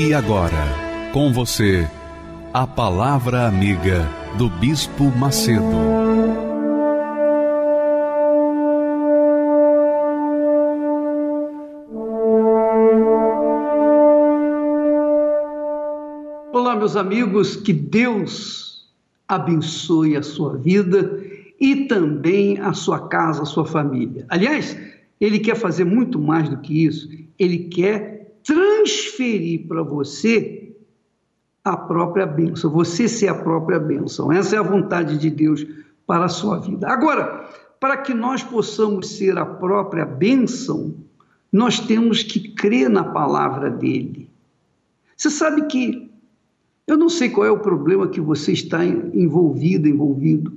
E 0.00 0.14
agora, 0.14 1.10
com 1.12 1.32
você, 1.32 1.84
a 2.54 2.64
Palavra 2.64 3.48
Amiga 3.48 4.08
do 4.38 4.48
Bispo 4.48 5.10
Macedo. 5.18 5.64
Olá, 16.52 16.76
meus 16.76 16.94
amigos, 16.94 17.56
que 17.56 17.72
Deus 17.72 18.88
abençoe 19.26 20.16
a 20.16 20.22
sua 20.22 20.56
vida 20.56 21.20
e 21.58 21.88
também 21.88 22.60
a 22.60 22.72
sua 22.72 23.08
casa, 23.08 23.42
a 23.42 23.46
sua 23.46 23.66
família. 23.66 24.24
Aliás, 24.28 24.78
Ele 25.20 25.40
quer 25.40 25.56
fazer 25.56 25.82
muito 25.82 26.20
mais 26.20 26.48
do 26.48 26.58
que 26.58 26.84
isso, 26.86 27.10
Ele 27.36 27.64
quer 27.64 28.17
transferir 28.48 29.68
para 29.68 29.82
você 29.82 30.74
a 31.62 31.76
própria 31.76 32.24
bênção, 32.24 32.70
você 32.70 33.06
ser 33.06 33.28
a 33.28 33.34
própria 33.34 33.78
bênção. 33.78 34.32
Essa 34.32 34.56
é 34.56 34.58
a 34.58 34.62
vontade 34.62 35.18
de 35.18 35.28
Deus 35.28 35.66
para 36.06 36.24
a 36.24 36.30
sua 36.30 36.58
vida. 36.58 36.88
Agora, 36.88 37.46
para 37.78 37.98
que 37.98 38.14
nós 38.14 38.42
possamos 38.42 39.10
ser 39.10 39.36
a 39.36 39.44
própria 39.44 40.06
bênção, 40.06 40.94
nós 41.52 41.78
temos 41.78 42.22
que 42.22 42.54
crer 42.54 42.88
na 42.88 43.04
palavra 43.04 43.68
dele. 43.68 44.30
Você 45.14 45.28
sabe 45.28 45.66
que 45.66 46.10
eu 46.86 46.96
não 46.96 47.10
sei 47.10 47.28
qual 47.28 47.46
é 47.46 47.50
o 47.50 47.58
problema 47.58 48.08
que 48.08 48.20
você 48.20 48.52
está 48.52 48.82
envolvido, 48.82 49.86
envolvido. 49.86 50.54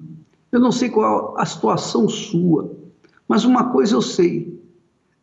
Eu 0.49 0.61
não 0.61 0.71
sei 0.71 0.89
qual 0.89 1.35
é 1.37 1.41
a 1.41 1.45
situação 1.45 2.07
sua, 2.07 2.71
mas 3.27 3.43
uma 3.43 3.65
coisa 3.73 3.95
eu 3.95 4.01
sei: 4.01 4.57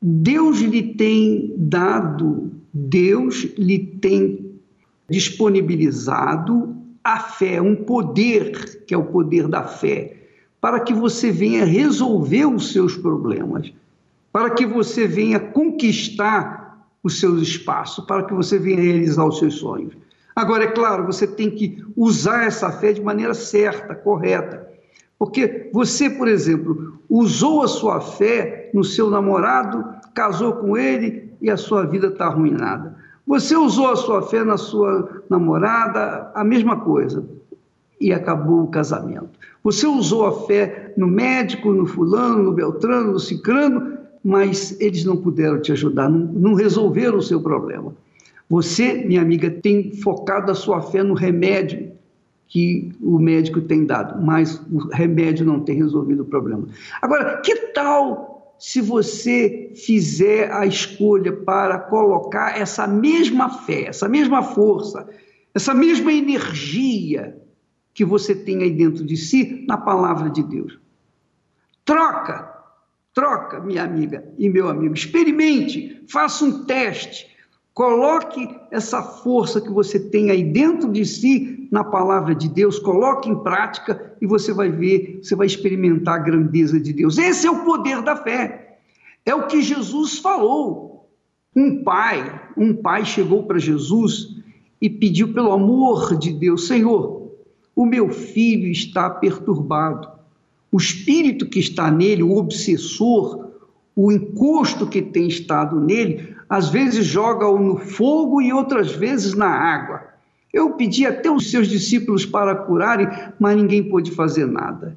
Deus 0.03 0.59
lhe 0.61 0.95
tem 0.95 1.55
dado 1.57 2.48
Deus 2.73 3.49
lhe 3.57 3.79
tem 3.79 4.59
disponibilizado 5.09 6.77
a 7.03 7.21
fé, 7.21 7.61
um 7.61 7.75
poder, 7.75 8.85
que 8.87 8.93
é 8.93 8.99
o 8.99 9.05
poder 9.05 9.49
da 9.49 9.65
fé, 9.65 10.17
para 10.61 10.81
que 10.81 10.93
você 10.93 11.31
venha 11.31 11.65
resolver 11.65 12.47
os 12.47 12.73
seus 12.73 12.97
problemas, 12.97 13.73
para 14.33 14.51
que 14.51 14.67
você 14.67 15.07
venha 15.07 15.41
conquistar 15.41 16.87
os 17.03 17.21
seus 17.21 17.41
espaços, 17.41 18.05
para 18.05 18.25
que 18.25 18.35
você 18.35 18.59
venha 18.59 18.81
realizar 18.81 19.25
os 19.25 19.39
seus 19.39 19.55
sonhos. 19.55 19.95
Agora, 20.35 20.65
é 20.65 20.69
claro, 20.69 21.07
você 21.07 21.27
tem 21.27 21.51
que 21.51 21.83
usar 21.97 22.45
essa 22.45 22.71
fé 22.71 22.93
de 22.93 23.01
maneira 23.01 23.35
certa, 23.35 23.95
correta. 23.95 24.69
Porque 25.19 25.69
você, 25.73 26.09
por 26.11 26.29
exemplo, 26.29 27.01
usou 27.09 27.63
a 27.63 27.69
sua 27.69 28.01
fé 28.01 28.71
no 28.73 28.85
seu 28.85 29.11
namorado, 29.11 29.85
casou 30.15 30.53
com 30.55 30.77
ele 30.77 31.28
e 31.41 31.51
a 31.51 31.57
sua 31.57 31.85
vida 31.87 32.09
está 32.09 32.27
arruinada. 32.27 32.97
Você 33.27 33.57
usou 33.57 33.89
a 33.89 33.97
sua 33.97 34.23
fé 34.23 34.43
na 34.43 34.57
sua 34.57 35.23
namorada, 35.29 36.31
a 36.35 36.43
mesma 36.43 36.81
coisa, 36.81 37.25
e 38.01 38.13
acabou 38.13 38.63
o 38.63 38.69
casamento. 38.69 39.29
Você 39.63 39.87
usou 39.87 40.27
a 40.27 40.47
fé 40.47 40.95
no 40.97 41.07
médico, 41.07 41.73
no 41.73 41.87
fulano, 41.87 42.43
no 42.43 42.53
beltrano, 42.53 43.13
no 43.13 43.21
cicrano, 43.21 43.99
mas 44.25 44.81
eles 44.81 45.05
não 45.05 45.17
puderam 45.17 45.61
te 45.61 45.73
ajudar, 45.73 46.09
não, 46.09 46.21
não 46.21 46.55
resolveram 46.55 47.19
o 47.19 47.23
seu 47.23 47.41
problema. 47.41 47.95
Você, 48.49 49.05
minha 49.05 49.21
amiga, 49.21 49.51
tem 49.51 49.93
focado 49.97 50.51
a 50.51 50.55
sua 50.55 50.81
fé 50.81 51.03
no 51.03 51.13
remédio 51.13 51.93
que 52.47 52.91
o 53.03 53.19
médico 53.19 53.61
tem 53.61 53.85
dado, 53.85 54.25
mas 54.25 54.59
o 54.73 54.89
remédio 54.89 55.45
não 55.45 55.61
tem 55.61 55.77
resolvido 55.77 56.23
o 56.23 56.27
problema. 56.27 56.67
Agora, 57.03 57.43
que 57.43 57.55
tal 57.75 58.38
se 58.59 58.81
você 58.81 59.73
fizer 59.75 60.53
a 60.53 60.67
escolha 60.67 61.33
para 61.33 61.79
colocar 61.79 62.59
essa 62.59 62.87
mesma 62.87 63.49
fé, 63.49 63.85
essa 63.85 64.09
mesma 64.09 64.43
força, 64.43 65.09
essa 65.55 65.73
mesma 65.73 66.13
energia 66.13 67.41
que 67.95 68.05
você 68.05 68.35
tem 68.35 68.63
aí 68.63 68.71
dentro 68.71 69.05
de 69.05 69.17
si 69.17 69.65
na 69.67 69.77
palavra 69.77 70.31
de 70.31 70.43
Deus. 70.43 70.79
Troca, 71.85 72.53
troca, 73.15 73.61
minha 73.61 73.83
amiga 73.83 74.25
e 74.39 74.49
meu 74.49 74.69
amigo, 74.69 74.95
experimente, 74.95 76.05
faça 76.09 76.45
um 76.45 76.65
teste, 76.65 77.27
coloque 77.73 78.49
essa 78.71 79.03
força 79.03 79.61
que 79.61 79.71
você 79.71 79.99
tem 79.99 80.31
aí 80.31 80.45
dentro 80.45 80.91
de 80.93 81.05
si 81.05 81.58
na 81.71 81.85
palavra 81.85 82.35
de 82.35 82.49
Deus, 82.49 82.79
coloque 82.79 83.29
em 83.29 83.43
prática 83.43 84.17
e 84.21 84.27
você 84.27 84.53
vai 84.53 84.71
ver, 84.71 85.21
você 85.23 85.35
vai 85.35 85.47
experimentar 85.47 86.17
a 86.17 86.23
grandeza 86.23 86.81
de 86.81 86.93
Deus. 86.93 87.19
Esse 87.19 87.47
é 87.47 87.51
o 87.51 87.65
poder 87.65 88.03
da 88.03 88.17
fé. 88.17 88.79
É 89.25 89.35
o 89.35 89.47
que 89.47 89.61
Jesus 89.61 90.19
falou. 90.19 91.11
Um 91.55 91.83
pai, 91.83 92.41
um 92.57 92.75
pai 92.75 93.05
chegou 93.05 93.43
para 93.43 93.59
Jesus 93.59 94.37
e 94.81 94.89
pediu 94.89 95.33
pelo 95.35 95.53
amor 95.53 96.17
de 96.17 96.33
Deus, 96.33 96.67
Senhor, 96.67 97.33
o 97.75 97.85
meu 97.85 98.11
filho 98.11 98.71
está 98.71 99.11
perturbado. 99.11 100.09
O 100.71 100.77
espírito 100.77 101.49
que 101.49 101.59
está 101.59 101.91
nele, 101.91 102.23
o 102.23 102.37
obsessor, 102.37 103.49
o 103.95 104.13
encosto 104.13 104.87
que 104.87 105.03
tem 105.03 105.27
estado 105.27 105.81
nele, 105.81 106.35
às 106.49 106.69
vezes 106.69 107.05
joga-o 107.05 107.59
no 107.59 107.77
fogo 107.77 108.41
e 108.41 108.53
outras 108.53 108.93
vezes 108.93 109.35
na 109.35 109.49
água. 109.49 110.09
Eu 110.59 110.73
pedi 110.73 111.07
até 111.07 111.31
os 111.31 111.53
seus 111.53 111.69
discípulos 111.69 112.27
para 112.27 112.53
curarem, 112.53 113.07
mas 113.39 113.57
ninguém 113.57 113.89
pôde 113.89 114.11
fazer 114.11 114.45
nada. 114.45 114.97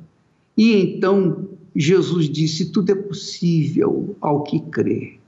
E 0.57 0.73
então 0.75 1.49
Jesus 1.75 2.27
disse: 2.27 2.71
Tudo 2.71 2.91
é 2.91 2.95
possível 2.95 4.15
ao 4.19 4.41
que 4.41 4.59
crê. 4.59 5.19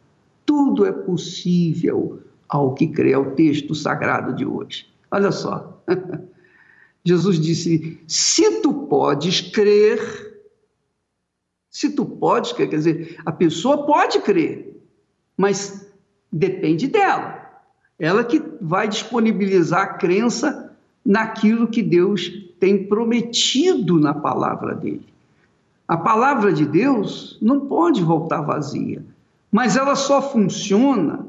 Tudo 0.43 0.87
é 0.87 0.91
possível 0.91 2.19
ao 2.49 2.73
que 2.73 2.87
crê. 2.87 3.11
É 3.11 3.17
o 3.17 3.35
texto 3.35 3.75
sagrado 3.75 4.33
de 4.33 4.43
hoje. 4.43 4.87
Olha 5.11 5.31
só. 5.31 5.79
Jesus 7.05 7.39
disse: 7.39 7.99
Se 8.07 8.59
tu 8.61 8.73
podes 8.73 9.39
crer, 9.39 9.99
se 11.69 11.91
tu 11.91 12.05
podes 12.05 12.53
crer, 12.53 12.69
quer 12.71 12.77
dizer, 12.77 13.21
a 13.23 13.31
pessoa 13.31 13.85
pode 13.85 14.19
crer, 14.21 14.81
mas 15.37 15.87
depende 16.31 16.87
dela. 16.87 17.42
Ela 17.99 18.23
que 18.23 18.41
vai 18.59 18.87
disponibilizar 18.87 19.81
a 19.81 19.93
crença 19.93 20.71
naquilo 21.05 21.67
que 21.67 21.81
Deus 21.81 22.29
tem 22.59 22.85
prometido 22.85 23.99
na 23.99 24.13
palavra 24.13 24.75
dele. 24.75 25.05
A 25.87 25.97
palavra 25.97 26.53
de 26.53 26.65
Deus 26.65 27.37
não 27.41 27.61
pode 27.61 28.01
voltar 28.01 28.41
vazia, 28.41 29.03
mas 29.51 29.75
ela 29.75 29.95
só 29.95 30.21
funciona 30.21 31.27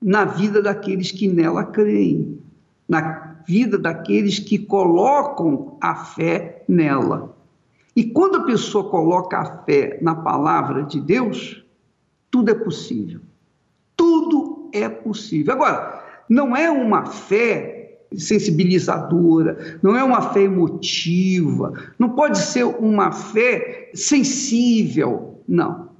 na 0.00 0.24
vida 0.24 0.62
daqueles 0.62 1.10
que 1.10 1.26
nela 1.26 1.64
creem, 1.64 2.38
na 2.88 3.34
vida 3.46 3.76
daqueles 3.76 4.38
que 4.38 4.58
colocam 4.58 5.76
a 5.80 5.94
fé 5.96 6.62
nela. 6.68 7.34
E 7.96 8.04
quando 8.04 8.36
a 8.36 8.44
pessoa 8.44 8.88
coloca 8.88 9.38
a 9.38 9.64
fé 9.64 9.98
na 10.00 10.14
palavra 10.14 10.82
de 10.82 11.00
Deus, 11.00 11.64
tudo 12.30 12.50
é 12.50 12.54
possível. 12.54 13.20
É 14.74 14.88
possível. 14.88 15.54
Agora, 15.54 16.04
não 16.28 16.56
é 16.56 16.68
uma 16.68 17.06
fé 17.06 18.00
sensibilizadora, 18.16 19.78
não 19.80 19.96
é 19.96 20.02
uma 20.02 20.32
fé 20.32 20.42
emotiva, 20.42 21.72
não 21.98 22.10
pode 22.10 22.38
ser 22.38 22.64
uma 22.64 23.12
fé 23.12 23.90
sensível, 23.94 25.40
não. 25.48 25.90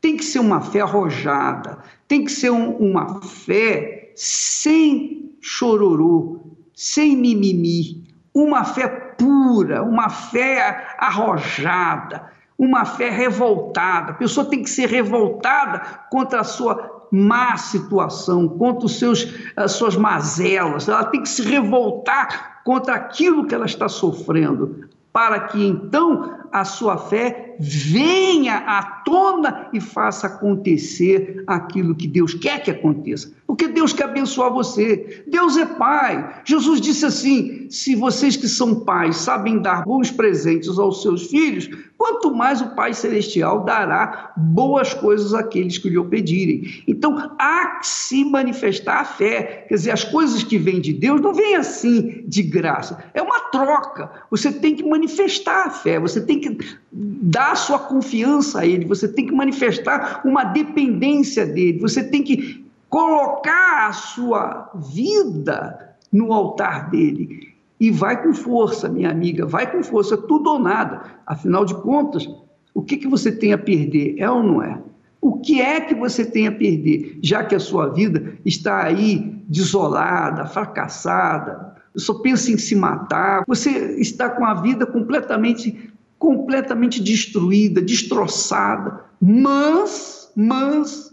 Tem 0.00 0.16
que 0.16 0.24
ser 0.24 0.38
uma 0.38 0.60
fé 0.60 0.80
arrojada, 0.80 1.78
tem 2.06 2.24
que 2.24 2.30
ser 2.30 2.50
um, 2.50 2.76
uma 2.76 3.20
fé 3.20 4.12
sem 4.14 5.34
chororô, 5.40 6.40
sem 6.72 7.16
mimimi, 7.16 8.04
uma 8.32 8.64
fé 8.64 8.86
pura, 8.88 9.82
uma 9.82 10.08
fé 10.08 10.94
arrojada, 10.98 12.30
uma 12.56 12.84
fé 12.84 13.10
revoltada. 13.10 14.12
A 14.12 14.14
pessoa 14.14 14.46
tem 14.48 14.62
que 14.62 14.70
ser 14.70 14.88
revoltada 14.88 15.80
contra 16.10 16.40
a 16.40 16.44
sua 16.44 16.99
má 17.10 17.56
situação, 17.56 18.48
contra 18.48 18.86
os 18.86 18.98
seus, 18.98 19.26
as 19.56 19.72
suas 19.72 19.96
mazelas, 19.96 20.88
ela 20.88 21.04
tem 21.04 21.22
que 21.22 21.28
se 21.28 21.42
revoltar 21.42 22.60
contra 22.64 22.94
aquilo 22.94 23.46
que 23.46 23.54
ela 23.54 23.66
está 23.66 23.88
sofrendo, 23.88 24.88
para 25.12 25.40
que 25.40 25.64
então 25.64 26.39
a 26.52 26.64
sua 26.64 26.98
fé 26.98 27.56
venha 27.60 28.56
à 28.56 28.82
tona 29.04 29.68
e 29.72 29.80
faça 29.80 30.26
acontecer 30.26 31.44
aquilo 31.46 31.94
que 31.94 32.08
Deus 32.08 32.32
quer 32.34 32.62
que 32.62 32.70
aconteça. 32.70 33.32
Porque 33.46 33.68
Deus 33.68 33.92
quer 33.92 34.04
abençoar 34.04 34.52
você. 34.52 35.24
Deus 35.26 35.56
é 35.56 35.66
Pai. 35.66 36.42
Jesus 36.44 36.80
disse 36.80 37.04
assim: 37.04 37.68
se 37.68 37.94
vocês 37.94 38.36
que 38.36 38.48
são 38.48 38.80
pais 38.80 39.16
sabem 39.16 39.60
dar 39.60 39.84
bons 39.84 40.10
presentes 40.10 40.78
aos 40.78 41.02
seus 41.02 41.26
filhos, 41.26 41.68
quanto 41.98 42.34
mais 42.34 42.60
o 42.60 42.74
Pai 42.74 42.94
Celestial 42.94 43.64
dará 43.64 44.32
boas 44.36 44.94
coisas 44.94 45.34
àqueles 45.34 45.76
que 45.76 45.90
lhe 45.90 46.02
pedirem. 46.04 46.82
Então, 46.86 47.34
há 47.38 47.78
que 47.80 47.86
se 47.86 48.24
manifestar 48.24 49.00
a 49.00 49.04
fé. 49.04 49.66
Quer 49.68 49.74
dizer, 49.74 49.90
as 49.90 50.04
coisas 50.04 50.42
que 50.42 50.56
vêm 50.56 50.80
de 50.80 50.92
Deus 50.92 51.20
não 51.20 51.34
vêm 51.34 51.56
assim 51.56 52.24
de 52.26 52.42
graça. 52.42 53.04
É 53.12 53.20
uma 53.20 53.40
troca. 53.50 54.10
Você 54.30 54.50
tem 54.50 54.74
que 54.74 54.82
manifestar 54.82 55.66
a 55.66 55.70
fé, 55.70 56.00
você 56.00 56.20
tem 56.20 56.39
que 56.40 56.58
dar 56.92 57.56
sua 57.56 57.78
confiança 57.78 58.60
a 58.60 58.66
Ele, 58.66 58.84
você 58.84 59.06
tem 59.06 59.26
que 59.26 59.32
manifestar 59.32 60.22
uma 60.24 60.44
dependência 60.44 61.46
dele, 61.46 61.78
você 61.78 62.02
tem 62.02 62.22
que 62.22 62.64
colocar 62.88 63.88
a 63.88 63.92
sua 63.92 64.70
vida 64.74 65.96
no 66.12 66.32
altar 66.32 66.90
dele. 66.90 67.54
E 67.78 67.90
vai 67.90 68.22
com 68.22 68.34
força, 68.34 68.88
minha 68.88 69.10
amiga, 69.10 69.46
vai 69.46 69.70
com 69.70 69.82
força, 69.82 70.16
tudo 70.16 70.50
ou 70.50 70.58
nada. 70.58 71.02
Afinal 71.26 71.64
de 71.64 71.74
contas, 71.74 72.28
o 72.74 72.82
que, 72.82 72.98
que 72.98 73.08
você 73.08 73.32
tem 73.32 73.52
a 73.52 73.58
perder? 73.58 74.16
É 74.18 74.30
ou 74.30 74.42
não 74.42 74.62
é? 74.62 74.78
O 75.20 75.38
que 75.38 75.60
é 75.60 75.80
que 75.80 75.94
você 75.94 76.24
tem 76.24 76.46
a 76.46 76.52
perder, 76.52 77.18
já 77.22 77.44
que 77.44 77.54
a 77.54 77.60
sua 77.60 77.88
vida 77.88 78.34
está 78.44 78.84
aí 78.84 79.18
desolada, 79.48 80.46
fracassada, 80.46 81.76
só 81.96 82.14
pensa 82.14 82.50
em 82.50 82.58
se 82.58 82.74
matar, 82.74 83.44
você 83.46 83.70
está 84.00 84.28
com 84.28 84.44
a 84.44 84.54
vida 84.54 84.86
completamente 84.86 85.89
completamente 86.20 87.02
destruída, 87.02 87.80
destroçada, 87.80 89.06
mas 89.20 90.30
mas 90.36 91.12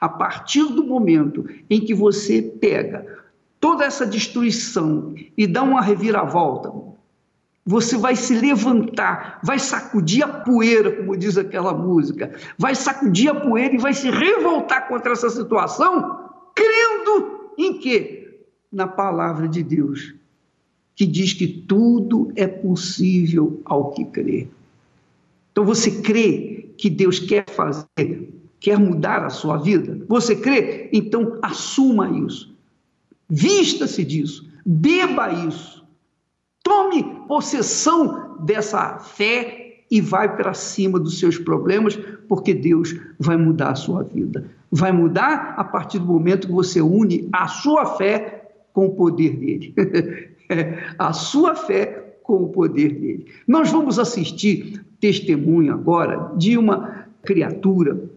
a 0.00 0.08
partir 0.08 0.64
do 0.64 0.84
momento 0.84 1.44
em 1.68 1.80
que 1.80 1.94
você 1.94 2.42
pega 2.42 3.06
toda 3.60 3.84
essa 3.84 4.06
destruição 4.06 5.14
e 5.36 5.46
dá 5.46 5.62
uma 5.62 5.82
reviravolta, 5.82 6.72
você 7.64 7.98
vai 7.98 8.16
se 8.16 8.34
levantar, 8.34 9.38
vai 9.42 9.58
sacudir 9.58 10.24
a 10.24 10.28
poeira, 10.28 10.90
como 10.92 11.16
diz 11.16 11.36
aquela 11.36 11.74
música, 11.74 12.32
vai 12.56 12.74
sacudir 12.74 13.28
a 13.28 13.34
poeira 13.34 13.74
e 13.74 13.78
vai 13.78 13.92
se 13.92 14.10
revoltar 14.10 14.88
contra 14.88 15.12
essa 15.12 15.28
situação, 15.28 16.30
crendo 16.54 17.52
em 17.58 17.78
quê? 17.78 18.46
Na 18.72 18.86
palavra 18.86 19.46
de 19.46 19.62
Deus, 19.62 20.14
que 20.98 21.06
diz 21.06 21.32
que 21.32 21.46
tudo 21.46 22.32
é 22.34 22.46
possível 22.46 23.62
ao 23.64 23.92
que 23.92 24.04
crê. 24.04 24.48
Então 25.52 25.64
você 25.64 26.02
crê 26.02 26.70
que 26.76 26.90
Deus 26.90 27.20
quer 27.20 27.48
fazer, 27.48 28.28
quer 28.58 28.78
mudar 28.78 29.24
a 29.24 29.30
sua 29.30 29.56
vida? 29.58 30.04
Você 30.08 30.34
crê? 30.34 30.90
Então 30.92 31.38
assuma 31.40 32.10
isso. 32.26 32.52
Vista-se 33.30 34.04
disso, 34.04 34.50
beba 34.66 35.32
isso 35.46 35.78
Tome 36.68 37.02
possessão 37.26 38.36
dessa 38.40 38.98
fé 38.98 39.84
e 39.90 40.02
vai 40.02 40.36
para 40.36 40.52
cima 40.52 41.00
dos 41.00 41.18
seus 41.18 41.38
problemas, 41.38 41.98
porque 42.28 42.52
Deus 42.52 42.94
vai 43.18 43.38
mudar 43.38 43.70
a 43.70 43.74
sua 43.74 44.02
vida. 44.02 44.44
Vai 44.70 44.92
mudar 44.92 45.54
a 45.56 45.64
partir 45.64 45.98
do 45.98 46.04
momento 46.04 46.46
que 46.46 46.52
você 46.52 46.82
une 46.82 47.26
a 47.32 47.48
sua 47.48 47.96
fé 47.96 48.50
com 48.74 48.84
o 48.84 48.94
poder 48.94 49.34
dele. 49.36 49.74
a 50.98 51.12
sua 51.12 51.54
fé 51.54 52.18
com 52.22 52.42
o 52.42 52.48
poder 52.48 52.90
dele. 52.90 53.26
Nós 53.46 53.70
vamos 53.70 53.98
assistir 53.98 54.84
testemunho 55.00 55.72
agora 55.72 56.32
de 56.36 56.58
uma 56.58 57.06
criatura 57.22 58.10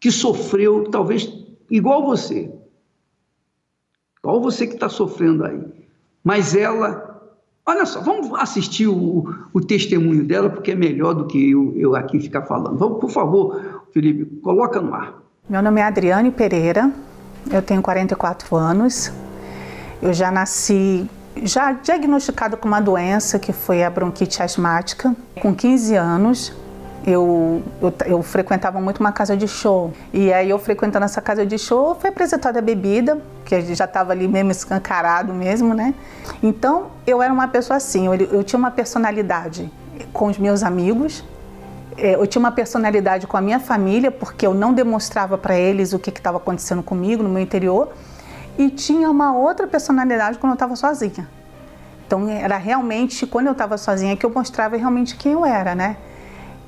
que 0.00 0.10
sofreu, 0.10 0.84
talvez 0.90 1.32
igual 1.70 2.04
você, 2.04 2.50
igual 4.18 4.40
você 4.40 4.66
que 4.66 4.74
está 4.74 4.88
sofrendo 4.88 5.44
aí, 5.44 5.60
mas 6.22 6.54
ela 6.54 7.16
Olha 7.68 7.84
só, 7.84 8.00
vamos 8.00 8.32
assistir 8.38 8.86
o, 8.86 9.24
o, 9.52 9.60
testemunho 9.60 10.22
dela, 10.24 10.48
porque 10.48 10.70
é 10.70 10.74
melhor 10.76 11.14
do 11.14 11.26
que 11.26 11.50
eu, 11.50 11.74
eu 11.76 11.96
aqui 11.96 12.20
ficar 12.20 12.42
falando. 12.42 12.78
Vamos, 12.78 13.00
por 13.00 13.10
favor, 13.10 13.82
Felipe, 13.92 14.24
coloca 14.40 14.80
no 14.80 14.94
ar. 14.94 15.20
Meu 15.48 15.60
nome 15.60 15.80
é 15.80 15.84
Adriane 15.84 16.30
Pereira, 16.30 16.92
eu 17.52 17.60
tenho 17.60 17.82
44 17.82 18.54
anos. 18.54 19.12
Eu 20.00 20.12
já 20.12 20.30
nasci, 20.30 21.08
já 21.42 21.72
diagnosticado 21.72 22.56
com 22.56 22.68
uma 22.68 22.80
doença 22.80 23.38
que 23.38 23.52
foi 23.52 23.82
a 23.82 23.90
bronquite 23.90 24.42
asmática, 24.42 25.14
com 25.40 25.54
15 25.54 25.94
anos 25.94 26.52
eu, 27.06 27.62
eu, 27.80 27.94
eu, 28.04 28.22
frequentava 28.22 28.80
muito 28.80 28.98
uma 28.98 29.12
casa 29.12 29.36
de 29.36 29.46
show. 29.46 29.92
E 30.12 30.32
aí 30.32 30.50
eu 30.50 30.58
frequentando 30.58 31.04
essa 31.04 31.22
casa 31.22 31.46
de 31.46 31.56
show, 31.56 31.94
foi 31.94 32.10
apresentada 32.10 32.58
a 32.58 32.62
bebida, 32.62 33.22
que 33.44 33.74
já 33.76 33.84
estava 33.84 34.10
ali 34.10 34.26
mesmo 34.26 34.50
escancarado 34.50 35.32
mesmo, 35.32 35.72
né? 35.72 35.94
Então 36.42 36.88
eu 37.06 37.22
era 37.22 37.32
uma 37.32 37.46
pessoa 37.46 37.76
assim, 37.76 38.06
eu, 38.06 38.14
eu 38.14 38.42
tinha 38.42 38.58
uma 38.58 38.72
personalidade 38.72 39.70
com 40.12 40.26
os 40.26 40.36
meus 40.36 40.64
amigos, 40.64 41.24
é, 41.96 42.16
eu 42.16 42.26
tinha 42.26 42.40
uma 42.40 42.50
personalidade 42.50 43.28
com 43.28 43.36
a 43.36 43.40
minha 43.40 43.60
família, 43.60 44.10
porque 44.10 44.44
eu 44.44 44.52
não 44.52 44.74
demonstrava 44.74 45.38
para 45.38 45.56
eles 45.56 45.92
o 45.92 46.00
que 46.00 46.10
estava 46.10 46.38
acontecendo 46.38 46.82
comigo 46.82 47.22
no 47.22 47.28
meu 47.28 47.40
interior, 47.40 47.92
e 48.58 48.70
tinha 48.70 49.10
uma 49.10 49.36
outra 49.36 49.66
personalidade 49.66 50.38
quando 50.38 50.52
eu 50.52 50.54
estava 50.54 50.76
sozinha. 50.76 51.28
Então 52.06 52.28
era 52.28 52.56
realmente 52.56 53.26
quando 53.26 53.46
eu 53.46 53.52
estava 53.52 53.76
sozinha 53.76 54.16
que 54.16 54.24
eu 54.24 54.30
mostrava 54.30 54.76
realmente 54.76 55.16
quem 55.16 55.32
eu 55.32 55.44
era, 55.44 55.74
né? 55.74 55.96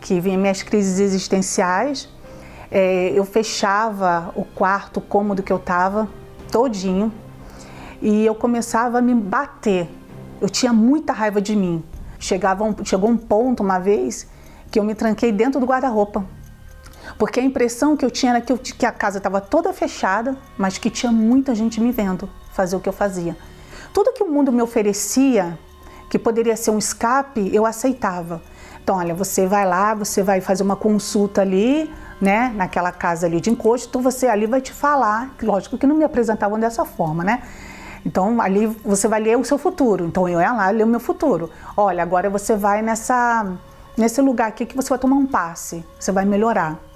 que 0.00 0.20
vinha 0.20 0.38
minhas 0.38 0.62
crises 0.62 0.98
existenciais, 0.98 2.08
é, 2.70 3.12
eu 3.14 3.24
fechava 3.24 4.32
o 4.34 4.44
quarto, 4.44 4.98
o 4.98 5.00
cômodo 5.00 5.42
que 5.42 5.52
eu 5.52 5.56
estava, 5.56 6.08
todinho, 6.50 7.12
e 8.00 8.24
eu 8.24 8.34
começava 8.34 8.98
a 8.98 9.02
me 9.02 9.14
bater. 9.14 9.88
Eu 10.40 10.48
tinha 10.48 10.72
muita 10.72 11.12
raiva 11.12 11.40
de 11.40 11.56
mim. 11.56 11.82
Chegava 12.18 12.64
um, 12.64 12.74
chegou 12.84 13.10
um 13.10 13.16
ponto 13.16 13.62
uma 13.62 13.78
vez 13.78 14.28
que 14.70 14.78
eu 14.78 14.84
me 14.84 14.94
tranquei 14.94 15.32
dentro 15.32 15.58
do 15.58 15.66
guarda-roupa. 15.66 16.24
Porque 17.18 17.40
a 17.40 17.42
impressão 17.42 17.96
que 17.96 18.04
eu 18.04 18.10
tinha 18.10 18.32
era 18.32 18.40
que, 18.40 18.52
eu, 18.52 18.56
que 18.56 18.86
a 18.86 18.92
casa 18.92 19.18
estava 19.18 19.40
toda 19.40 19.72
fechada, 19.72 20.36
mas 20.56 20.78
que 20.78 20.88
tinha 20.88 21.10
muita 21.10 21.54
gente 21.54 21.80
me 21.80 21.90
vendo 21.90 22.30
fazer 22.52 22.76
o 22.76 22.80
que 22.80 22.88
eu 22.88 22.92
fazia. 22.92 23.36
Tudo 23.92 24.12
que 24.12 24.22
o 24.22 24.30
mundo 24.30 24.52
me 24.52 24.62
oferecia, 24.62 25.58
que 26.08 26.18
poderia 26.18 26.56
ser 26.56 26.70
um 26.70 26.78
escape, 26.78 27.50
eu 27.52 27.66
aceitava. 27.66 28.40
Então, 28.82 28.96
olha, 28.96 29.14
você 29.14 29.46
vai 29.46 29.66
lá, 29.66 29.94
você 29.94 30.22
vai 30.22 30.40
fazer 30.40 30.62
uma 30.62 30.76
consulta 30.76 31.42
ali, 31.42 31.92
né, 32.20 32.52
naquela 32.54 32.92
casa 32.92 33.26
ali 33.26 33.40
de 33.40 33.50
encosto, 33.50 33.88
então 33.88 34.00
você 34.00 34.26
ali 34.26 34.46
vai 34.46 34.60
te 34.60 34.72
falar, 34.72 35.34
lógico 35.42 35.76
que 35.76 35.86
não 35.86 35.94
me 35.96 36.04
apresentavam 36.04 36.58
dessa 36.58 36.84
forma, 36.84 37.22
né? 37.22 37.42
Então, 38.06 38.40
ali 38.40 38.66
você 38.84 39.06
vai 39.08 39.20
ler 39.20 39.36
o 39.36 39.44
seu 39.44 39.58
futuro. 39.58 40.06
Então, 40.06 40.28
eu 40.28 40.40
ia 40.40 40.52
lá 40.52 40.70
ler 40.70 40.84
o 40.84 40.86
meu 40.86 41.00
futuro. 41.00 41.50
Olha, 41.76 42.02
agora 42.02 42.30
você 42.30 42.56
vai 42.56 42.80
nessa, 42.80 43.46
nesse 43.96 44.20
lugar 44.22 44.48
aqui 44.48 44.64
que 44.64 44.76
você 44.76 44.88
vai 44.88 44.98
tomar 44.98 45.16
um 45.16 45.26
passe, 45.26 45.84
você 45.98 46.12
vai 46.12 46.24
melhorar. 46.24 46.87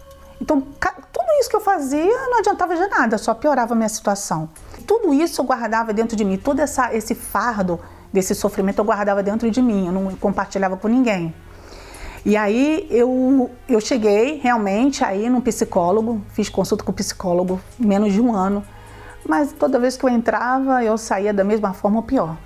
Então, 0.42 0.60
tudo 0.60 1.26
isso 1.38 1.48
que 1.48 1.54
eu 1.54 1.60
fazia 1.60 2.28
não 2.28 2.40
adiantava 2.40 2.74
de 2.74 2.84
nada, 2.88 3.16
só 3.16 3.32
piorava 3.32 3.74
a 3.74 3.76
minha 3.76 3.88
situação. 3.88 4.50
Tudo 4.84 5.14
isso 5.14 5.40
eu 5.40 5.44
guardava 5.44 5.92
dentro 5.92 6.16
de 6.16 6.24
mim, 6.24 6.36
todo 6.36 6.58
essa, 6.58 6.92
esse 6.92 7.14
fardo 7.14 7.78
desse 8.12 8.34
sofrimento 8.34 8.80
eu 8.80 8.84
guardava 8.84 9.22
dentro 9.22 9.48
de 9.48 9.62
mim, 9.62 9.86
eu 9.86 9.92
não 9.92 10.16
compartilhava 10.16 10.76
com 10.76 10.88
ninguém. 10.88 11.32
E 12.26 12.36
aí 12.36 12.88
eu, 12.90 13.50
eu 13.68 13.80
cheguei 13.80 14.40
realmente 14.42 15.04
aí 15.04 15.30
num 15.30 15.40
psicólogo, 15.40 16.20
fiz 16.30 16.48
consulta 16.48 16.82
com 16.82 16.90
o 16.90 16.94
psicólogo 16.94 17.60
menos 17.78 18.12
de 18.12 18.20
um 18.20 18.34
ano, 18.34 18.64
mas 19.24 19.52
toda 19.52 19.78
vez 19.78 19.96
que 19.96 20.04
eu 20.04 20.08
entrava 20.08 20.82
eu 20.82 20.98
saía 20.98 21.32
da 21.32 21.44
mesma 21.44 21.72
forma 21.72 21.98
ou 21.98 22.02
pior. 22.02 22.36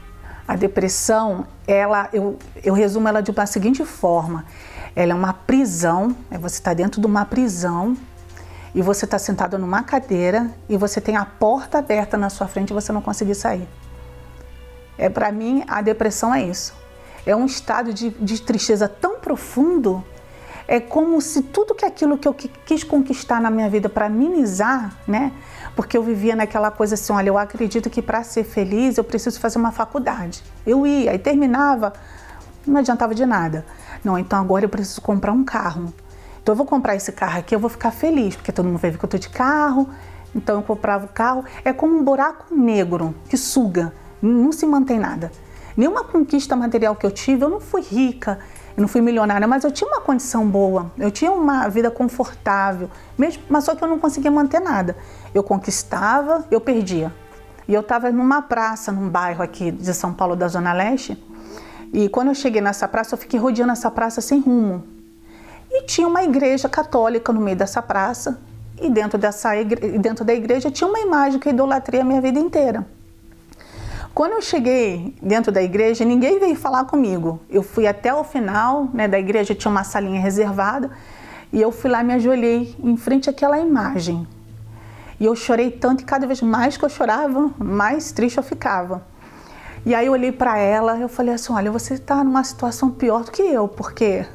A 0.47 0.55
depressão, 0.55 1.47
ela, 1.67 2.11
eu, 2.13 2.39
eu 2.63 2.75
resumo 2.75 3.09
ela 3.09 3.23
de 3.23 3.31
uma 3.31 3.47
seguinte 3.47 3.85
forma: 3.87 4.45
ela 4.97 5.13
é 5.13 5.15
uma 5.15 5.33
prisão, 5.33 6.17
é 6.31 6.39
você 6.39 6.57
está 6.57 6.75
dentro 6.75 7.01
de 7.01 7.07
uma 7.07 7.25
prisão 7.25 7.97
e 8.75 8.83
você 8.83 9.05
está 9.05 9.19
sentado 9.19 9.57
numa 9.59 9.85
cadeira 9.85 10.51
e 10.69 10.77
você 10.77 11.01
tem 11.01 11.17
a 11.17 11.25
porta 11.25 11.79
aberta 11.79 12.17
na 12.17 12.31
sua 12.31 12.49
frente 12.49 12.71
e 12.71 12.75
você 12.75 12.91
não 12.91 13.01
conseguir 13.01 13.37
sair. 13.37 13.69
É 14.99 15.09
para 15.09 15.31
mim 15.31 15.63
a 15.69 15.81
depressão 15.83 16.35
é 16.35 16.43
isso 16.43 16.75
é 17.27 17.35
um 17.35 17.45
estado 17.45 17.93
de, 17.93 18.11
de 18.11 18.41
tristeza 18.41 18.89
tão 18.89 19.19
profundo. 19.19 20.03
É 20.69 20.81
como 20.81 21.21
se 21.21 21.43
tudo 21.43 21.75
que 21.75 21.85
aquilo 21.85 22.17
que 22.17 22.27
eu 22.27 22.35
quis 22.35 22.83
conquistar 22.83 23.41
na 23.41 23.51
minha 23.51 23.69
vida 23.69 23.89
para 23.89 24.09
minimizar, 24.09 24.97
né? 25.07 25.33
Porque 25.75 25.97
eu 25.97 26.03
vivia 26.03 26.35
naquela 26.35 26.71
coisa 26.71 26.95
assim, 26.95 27.13
olha, 27.13 27.29
eu 27.29 27.39
acredito 27.39 27.91
que 27.91 28.01
para 28.01 28.23
ser 28.23 28.45
feliz 28.45 28.97
eu 28.97 29.05
preciso 29.05 29.39
fazer 29.39 29.59
uma 29.59 29.71
faculdade. 29.71 30.43
Eu 30.67 30.87
ia 30.87 31.15
e 31.15 31.19
terminava, 31.19 31.93
não 32.67 32.79
adiantava 32.79 33.15
de 33.15 33.25
nada. 33.25 33.65
Não, 34.05 34.19
então 34.19 34.39
agora 34.41 34.65
eu 34.65 34.69
preciso 34.69 35.01
comprar 35.01 35.33
um 35.33 35.45
carro. 35.45 35.93
Então 36.43 36.53
eu 36.53 36.57
vou 36.57 36.67
comprar 36.67 36.95
esse 36.95 37.13
carro 37.13 37.39
aqui, 37.39 37.55
eu 37.55 37.59
vou 37.59 37.71
ficar 37.71 37.91
feliz, 37.91 38.37
porque 38.37 38.53
todo 38.53 38.67
mundo 38.67 38.79
vai 38.79 38.91
ver 38.91 38.99
que 38.99 39.05
eu 39.05 39.09
tô 39.09 39.19
de 39.19 39.29
carro. 39.29 39.89
Então 40.35 40.57
eu 40.57 40.63
comprava 40.63 41.07
o 41.07 41.09
carro. 41.09 41.45
É 41.65 41.73
como 41.73 41.97
um 41.97 42.05
buraco 42.05 42.55
negro 42.55 43.15
que 43.29 43.37
suga, 43.37 43.93
não 44.21 44.53
se 44.53 44.67
mantém 44.67 44.99
nada. 44.99 45.33
Nenhuma 45.77 46.05
conquista 46.05 46.55
material 46.57 46.95
que 46.97 47.05
eu 47.05 47.11
tive, 47.11 47.45
eu 47.45 47.49
não 47.49 47.61
fui 47.61 47.83
rica, 47.83 48.39
Eu 48.77 48.83
não 48.83 48.89
fui 48.89 49.01
milionária, 49.01 49.49
mas 49.49 49.65
eu 49.65 49.73
tinha 49.73 49.89
uma 49.89 50.03
condição 50.03 50.47
boa, 50.47 50.93
eu 50.99 51.11
tinha 51.11 51.33
uma 51.33 51.67
vida 51.67 51.91
confortável, 51.91 52.91
mesmo, 53.17 53.43
mas 53.49 53.65
só 53.65 53.75
que 53.75 53.83
eu 53.83 53.89
não 53.89 53.99
conseguia 53.99 54.31
manter 54.31 54.61
nada. 54.61 54.95
Eu 55.35 55.43
conquistava, 55.43 56.45
eu 56.51 56.61
perdia. 56.61 57.11
E 57.67 57.73
eu 57.73 57.81
estava 57.81 58.11
numa 58.13 58.43
praça, 58.43 58.93
num 58.93 59.09
bairro 59.09 59.43
aqui 59.43 59.71
de 59.71 59.95
São 59.95 60.13
Paulo, 60.13 60.37
da 60.37 60.47
Zona 60.47 60.75
Leste, 60.75 61.17
e 61.97 62.11
quando 62.11 62.29
eu 62.29 62.35
cheguei 62.35 62.61
nessa 62.61 62.87
praça, 62.87 63.15
eu 63.15 63.19
fiquei 63.19 63.41
rodeando 63.41 63.73
essa 63.73 63.91
praça 63.91 64.21
sem 64.21 64.39
rumo. 64.39 64.85
E 65.71 65.85
tinha 65.85 66.07
uma 66.07 66.23
igreja 66.23 66.69
católica 66.69 67.33
no 67.33 67.41
meio 67.41 67.57
dessa 67.57 67.81
praça, 67.81 68.39
e 68.79 68.91
dentro, 68.91 69.17
dessa 69.17 69.57
igre... 69.57 69.99
dentro 69.99 70.23
da 70.23 70.35
igreja 70.35 70.71
tinha 70.71 70.87
uma 70.87 71.01
imagem 71.01 71.41
que 71.41 71.49
eu 71.49 71.55
idolatrei 71.55 72.03
a 72.03 72.05
minha 72.05 72.21
vida 72.21 72.39
inteira. 72.39 72.87
Quando 74.13 74.33
eu 74.33 74.43
cheguei 74.43 75.17
dentro 75.23 75.51
da 75.51 75.63
igreja, 75.63 76.05
ninguém 76.05 76.39
veio 76.39 76.55
falar 76.55 76.85
comigo. 76.85 77.41
Eu 77.49 77.63
fui 77.63 77.87
até 77.87 78.13
o 78.13 78.23
final 78.23 78.91
né, 78.93 79.09
da 79.09 79.19
igreja, 79.19 79.55
tinha 79.55 79.71
uma 79.71 79.83
salinha 79.83 80.21
reservada, 80.21 80.91
e 81.51 81.63
eu 81.63 81.73
fui 81.73 81.91
lá 81.91 82.03
me 82.03 82.13
ajoelhei 82.13 82.77
em 82.79 82.99
frente 82.99 83.31
àquela 83.31 83.59
imagem. 83.59 84.29
E 85.19 85.25
eu 85.25 85.35
chorei 85.35 85.71
tanto, 85.71 86.03
e 86.03 86.05
cada 86.05 86.27
vez 86.27 86.43
mais 86.43 86.77
que 86.77 86.85
eu 86.85 86.91
chorava, 86.91 87.51
mais 87.57 88.13
triste 88.13 88.37
eu 88.37 88.43
ficava. 88.45 89.16
E 89.87 89.95
aí 89.95 90.07
eu 90.07 90.13
olhei 90.13 90.33
para 90.33 90.59
ela, 90.59 90.99
eu 90.99 91.09
falei 91.09 91.33
assim, 91.33 91.53
olha, 91.53 91.71
você 91.71 91.95
está 91.95 92.25
numa 92.25 92.43
situação 92.43 92.91
pior 92.91 93.23
do 93.23 93.31
que 93.31 93.41
eu, 93.41 93.69
porque 93.69 94.27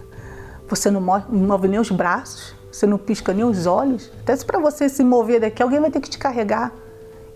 você 0.65 0.89
não 0.89 1.01
move 1.01 1.67
nem 1.67 1.77
os 1.77 1.91
braços, 1.91 2.55
você 2.71 2.87
não 2.87 2.97
pisca 2.97 3.33
nem 3.33 3.43
os 3.43 3.65
olhos. 3.65 4.09
Até 4.21 4.33
se 4.33 4.45
para 4.45 4.59
você 4.59 4.87
se 4.87 5.03
mover 5.03 5.41
daqui, 5.41 5.61
alguém 5.61 5.81
vai 5.81 5.91
ter 5.91 5.99
que 5.99 6.09
te 6.09 6.17
carregar. 6.17 6.71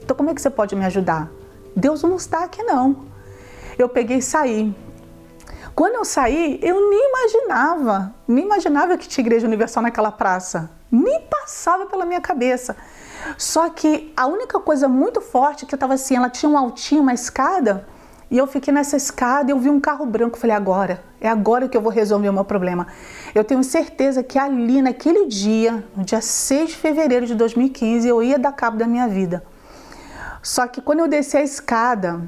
Então 0.02 0.16
como 0.16 0.30
é 0.30 0.34
que 0.34 0.42
você 0.42 0.50
pode 0.50 0.74
me 0.78 0.86
ajudar? 0.86 1.30
Deus 1.76 2.04
não 2.04 2.16
está 2.16 2.46
aqui 2.46 2.64
não. 2.64 3.06
Eu 3.78 3.90
peguei 3.90 4.20
e 4.20 4.22
saí. 4.22 4.74
Quando 5.76 5.96
eu 5.96 6.06
saí, 6.06 6.58
eu 6.64 6.90
nem 6.90 7.10
imaginava, 7.10 8.16
nem 8.26 8.46
imaginava 8.46 8.98
que 8.98 9.10
tinha 9.10 9.26
igreja 9.26 9.46
universal 9.46 9.84
naquela 9.84 10.10
praça. 10.10 10.72
Nem 10.90 11.20
passava 11.30 11.86
pela 11.88 12.06
minha 12.06 12.22
cabeça. 12.22 12.78
Só 13.38 13.70
que 13.70 14.14
a 14.16 14.26
única 14.26 14.58
coisa 14.58 14.88
muito 14.88 15.20
forte 15.20 15.66
que 15.66 15.74
eu 15.74 15.78
estava 15.78 15.96
assim, 15.96 16.16
ela 16.16 16.30
tinha 16.30 16.50
um 16.50 16.58
altinho, 16.58 17.02
uma 17.02 17.14
escada, 17.14 17.86
e 18.30 18.38
eu 18.38 18.48
fiquei 18.48 18.74
nessa 18.74 18.98
escada 18.98 19.52
e 19.52 19.54
eu 19.54 19.60
vi 19.60 19.70
um 19.70 19.80
carro 19.80 20.06
branco. 20.06 20.38
Falei, 20.38 20.56
agora, 20.56 21.04
é 21.22 21.28
agora 21.28 21.68
que 21.68 21.78
eu 21.78 21.82
vou 21.82 21.92
resolver 21.92 22.30
o 22.30 22.34
meu 22.34 22.44
problema. 22.44 22.88
Eu 23.34 23.44
tenho 23.44 23.64
certeza 23.64 24.24
que 24.24 24.40
ali, 24.40 24.82
naquele 24.82 25.28
dia, 25.28 25.84
no 25.96 26.04
dia 26.04 26.22
6 26.22 26.70
de 26.70 26.76
fevereiro 26.76 27.26
de 27.26 27.36
2015, 27.36 28.08
eu 28.08 28.24
ia 28.24 28.40
dar 28.40 28.52
cabo 28.52 28.78
da 28.78 28.88
minha 28.88 29.08
vida. 29.08 29.44
Só 30.42 30.68
que 30.68 30.82
quando 30.82 31.00
eu 31.00 31.08
desci 31.08 31.38
a 31.38 31.42
escada 31.42 32.22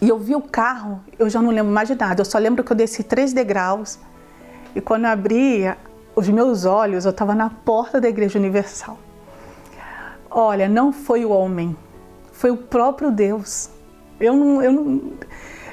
e 0.00 0.08
eu 0.08 0.18
vi 0.18 0.34
o 0.34 0.42
carro, 0.42 1.00
eu 1.18 1.28
já 1.28 1.40
não 1.40 1.50
lembro 1.50 1.72
mais 1.72 1.88
de 1.88 1.94
nada. 1.94 2.20
Eu 2.20 2.24
só 2.24 2.38
lembro 2.38 2.62
que 2.62 2.72
eu 2.72 2.76
desci 2.76 3.02
três 3.02 3.32
degraus 3.32 3.98
e 4.74 4.80
quando 4.80 5.04
eu 5.04 5.10
abri 5.10 5.64
os 6.14 6.28
meus 6.28 6.64
olhos, 6.64 7.04
eu 7.04 7.10
estava 7.10 7.34
na 7.34 7.50
porta 7.50 8.00
da 8.00 8.08
Igreja 8.08 8.38
Universal. 8.38 8.98
Olha, 10.30 10.68
não 10.68 10.92
foi 10.92 11.24
o 11.24 11.30
homem, 11.30 11.76
foi 12.32 12.50
o 12.50 12.56
próprio 12.56 13.10
Deus. 13.10 13.70
Eu 14.20 14.34
não, 14.34 14.62
eu 14.62 14.72
não, 14.72 15.02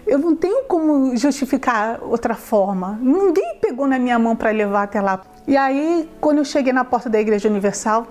eu 0.05 0.19
não 0.19 0.35
tenho 0.35 0.63
como 0.65 1.15
justificar 1.15 1.99
outra 2.01 2.35
forma. 2.35 2.99
Ninguém 3.01 3.57
pegou 3.61 3.87
na 3.87 3.97
minha 3.97 4.19
mão 4.19 4.35
para 4.35 4.51
levar 4.51 4.83
até 4.83 5.01
lá. 5.01 5.21
E 5.47 5.55
aí, 5.55 6.09
quando 6.19 6.39
eu 6.39 6.45
cheguei 6.45 6.73
na 6.73 6.83
porta 6.83 7.09
da 7.09 7.19
Igreja 7.19 7.49
Universal, 7.49 8.07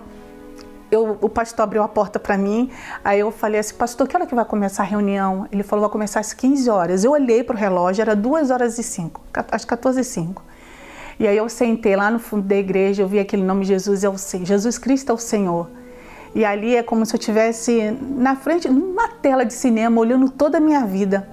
eu, 0.90 1.16
o 1.22 1.28
pastor 1.28 1.62
abriu 1.62 1.82
a 1.82 1.88
porta 1.88 2.18
para 2.18 2.36
mim, 2.36 2.70
aí 3.02 3.18
eu 3.20 3.30
falei 3.30 3.58
assim, 3.58 3.74
pastor, 3.74 4.06
que 4.06 4.14
hora 4.14 4.26
que 4.26 4.34
vai 4.34 4.44
começar 4.44 4.82
a 4.82 4.86
reunião? 4.86 5.48
Ele 5.50 5.62
falou, 5.62 5.84
vai 5.84 5.90
começar 5.90 6.20
às 6.20 6.34
15 6.34 6.68
horas. 6.68 7.02
Eu 7.02 7.12
olhei 7.12 7.42
para 7.42 7.56
o 7.56 7.58
relógio, 7.58 8.02
era 8.02 8.14
2 8.14 8.50
horas 8.50 8.78
e 8.78 8.82
5, 8.82 9.20
às 9.50 9.64
14 9.64 10.00
e 10.00 10.04
5. 10.04 10.44
E 11.18 11.26
aí 11.26 11.36
eu 11.36 11.48
sentei 11.48 11.96
lá 11.96 12.10
no 12.10 12.18
fundo 12.18 12.42
da 12.42 12.56
igreja, 12.56 13.02
eu 13.02 13.08
vi 13.08 13.18
aquele 13.18 13.42
nome 13.42 13.64
Jesus 13.64 14.04
é 14.04 14.08
o 14.08 14.18
Senhor, 14.18 14.44
Jesus 14.44 14.76
Cristo 14.76 15.10
é 15.10 15.14
o 15.14 15.18
Senhor. 15.18 15.70
E 16.34 16.44
ali 16.44 16.76
é 16.76 16.82
como 16.82 17.04
se 17.04 17.14
eu 17.14 17.18
estivesse 17.18 17.90
na 18.00 18.34
frente, 18.34 18.68
numa 18.68 19.08
tela 19.08 19.44
de 19.44 19.52
cinema, 19.52 20.00
olhando 20.00 20.30
toda 20.30 20.58
a 20.58 20.60
minha 20.60 20.84
vida. 20.86 21.28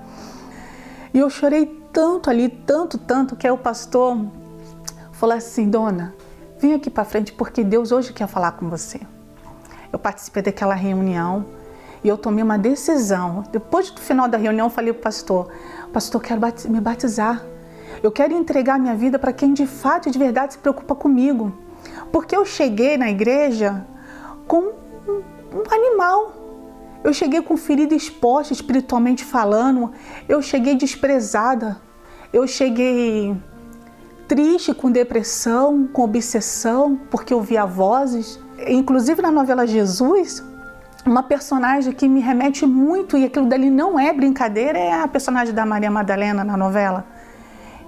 E 1.13 1.19
eu 1.19 1.29
chorei 1.29 1.65
tanto 1.93 2.29
ali, 2.29 2.49
tanto, 2.49 2.97
tanto, 2.97 3.35
que 3.35 3.47
aí 3.47 3.51
o 3.51 3.57
pastor 3.57 4.17
falou 5.13 5.35
assim: 5.35 5.69
Dona, 5.69 6.13
vem 6.59 6.73
aqui 6.73 6.89
para 6.89 7.05
frente 7.05 7.31
porque 7.31 7.63
Deus 7.63 7.91
hoje 7.91 8.11
quer 8.11 8.27
falar 8.27 8.51
com 8.53 8.69
você. 8.69 8.99
Eu 9.91 9.97
participei 9.97 10.43
daquela 10.43 10.75
reunião 10.75 11.45
e 12.03 12.07
eu 12.07 12.17
tomei 12.17 12.43
uma 12.43 12.57
decisão. 12.57 13.43
Depois 13.51 13.89
do 13.89 13.99
final 14.01 14.27
da 14.27 14.37
reunião, 14.37 14.67
eu 14.67 14.71
falei 14.71 14.91
para 14.91 14.99
o 14.99 15.03
pastor: 15.03 15.49
Pastor, 15.93 16.21
eu 16.21 16.39
quero 16.39 16.71
me 16.71 16.81
batizar. 16.81 17.43
Eu 18.03 18.11
quero 18.11 18.33
entregar 18.33 18.79
minha 18.79 18.95
vida 18.95 19.17
para 19.17 19.33
quem 19.33 19.53
de 19.53 19.65
fato 19.65 20.07
e 20.07 20.11
de 20.11 20.19
verdade 20.19 20.53
se 20.53 20.59
preocupa 20.59 20.93
comigo. 20.93 21.51
Porque 22.11 22.35
eu 22.35 22.45
cheguei 22.45 22.97
na 22.97 23.09
igreja 23.09 23.85
com 24.47 24.71
um 25.53 25.63
animal. 25.73 26.33
Eu 27.03 27.13
cheguei 27.13 27.41
com 27.41 27.55
ferida 27.55 27.95
exposta 27.95 28.51
espiritualmente 28.53 29.23
falando, 29.23 29.91
eu 30.27 30.41
cheguei 30.41 30.75
desprezada, 30.75 31.77
eu 32.33 32.45
cheguei 32.45 33.35
triste, 34.27 34.73
com 34.73 34.91
depressão, 34.91 35.87
com 35.87 36.03
obsessão, 36.03 36.99
porque 37.09 37.33
eu 37.33 37.41
via 37.41 37.65
vozes. 37.65 38.39
Inclusive 38.67 39.21
na 39.21 39.31
novela 39.31 39.65
Jesus, 39.65 40.43
uma 41.05 41.23
personagem 41.23 41.93
que 41.93 42.07
me 42.07 42.19
remete 42.19 42.65
muito, 42.65 43.17
e 43.17 43.25
aquilo 43.25 43.47
dali 43.47 43.69
não 43.69 43.97
é 43.99 44.11
brincadeira, 44.13 44.77
é 44.77 45.01
a 45.01 45.07
personagem 45.07 45.53
da 45.53 45.65
Maria 45.65 45.89
Madalena 45.89 46.43
na 46.43 46.57
novela. 46.57 47.05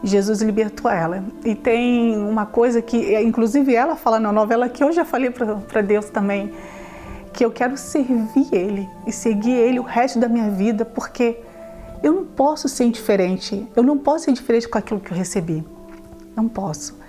Jesus 0.03 0.41
libertou 0.41 0.89
ela. 0.89 1.23
E 1.45 1.53
tem 1.53 2.17
uma 2.17 2.45
coisa 2.45 2.81
que, 2.81 3.15
inclusive 3.19 3.75
ela 3.75 3.95
fala 3.95 4.19
na 4.19 4.31
novela, 4.31 4.67
que 4.67 4.83
eu 4.83 4.91
já 4.91 5.05
falei 5.05 5.29
para 5.29 5.81
Deus 5.81 6.09
também 6.09 6.51
que 7.33 7.45
eu 7.45 7.51
quero 7.51 7.77
servir 7.77 8.47
Ele 8.51 8.89
e 9.07 9.11
seguir 9.11 9.51
Ele 9.51 9.79
o 9.79 9.83
resto 9.83 10.19
da 10.19 10.27
minha 10.27 10.49
vida, 10.49 10.83
porque 10.85 11.39
eu 12.03 12.13
não 12.13 12.25
posso 12.25 12.67
ser 12.67 12.85
indiferente, 12.85 13.67
eu 13.75 13.83
não 13.83 13.97
posso 13.97 14.25
ser 14.25 14.33
diferente 14.33 14.67
com 14.67 14.77
aquilo 14.77 14.99
que 14.99 15.11
eu 15.11 15.17
recebi. 15.17 15.63
Não 16.35 16.47
posso. 16.47 16.99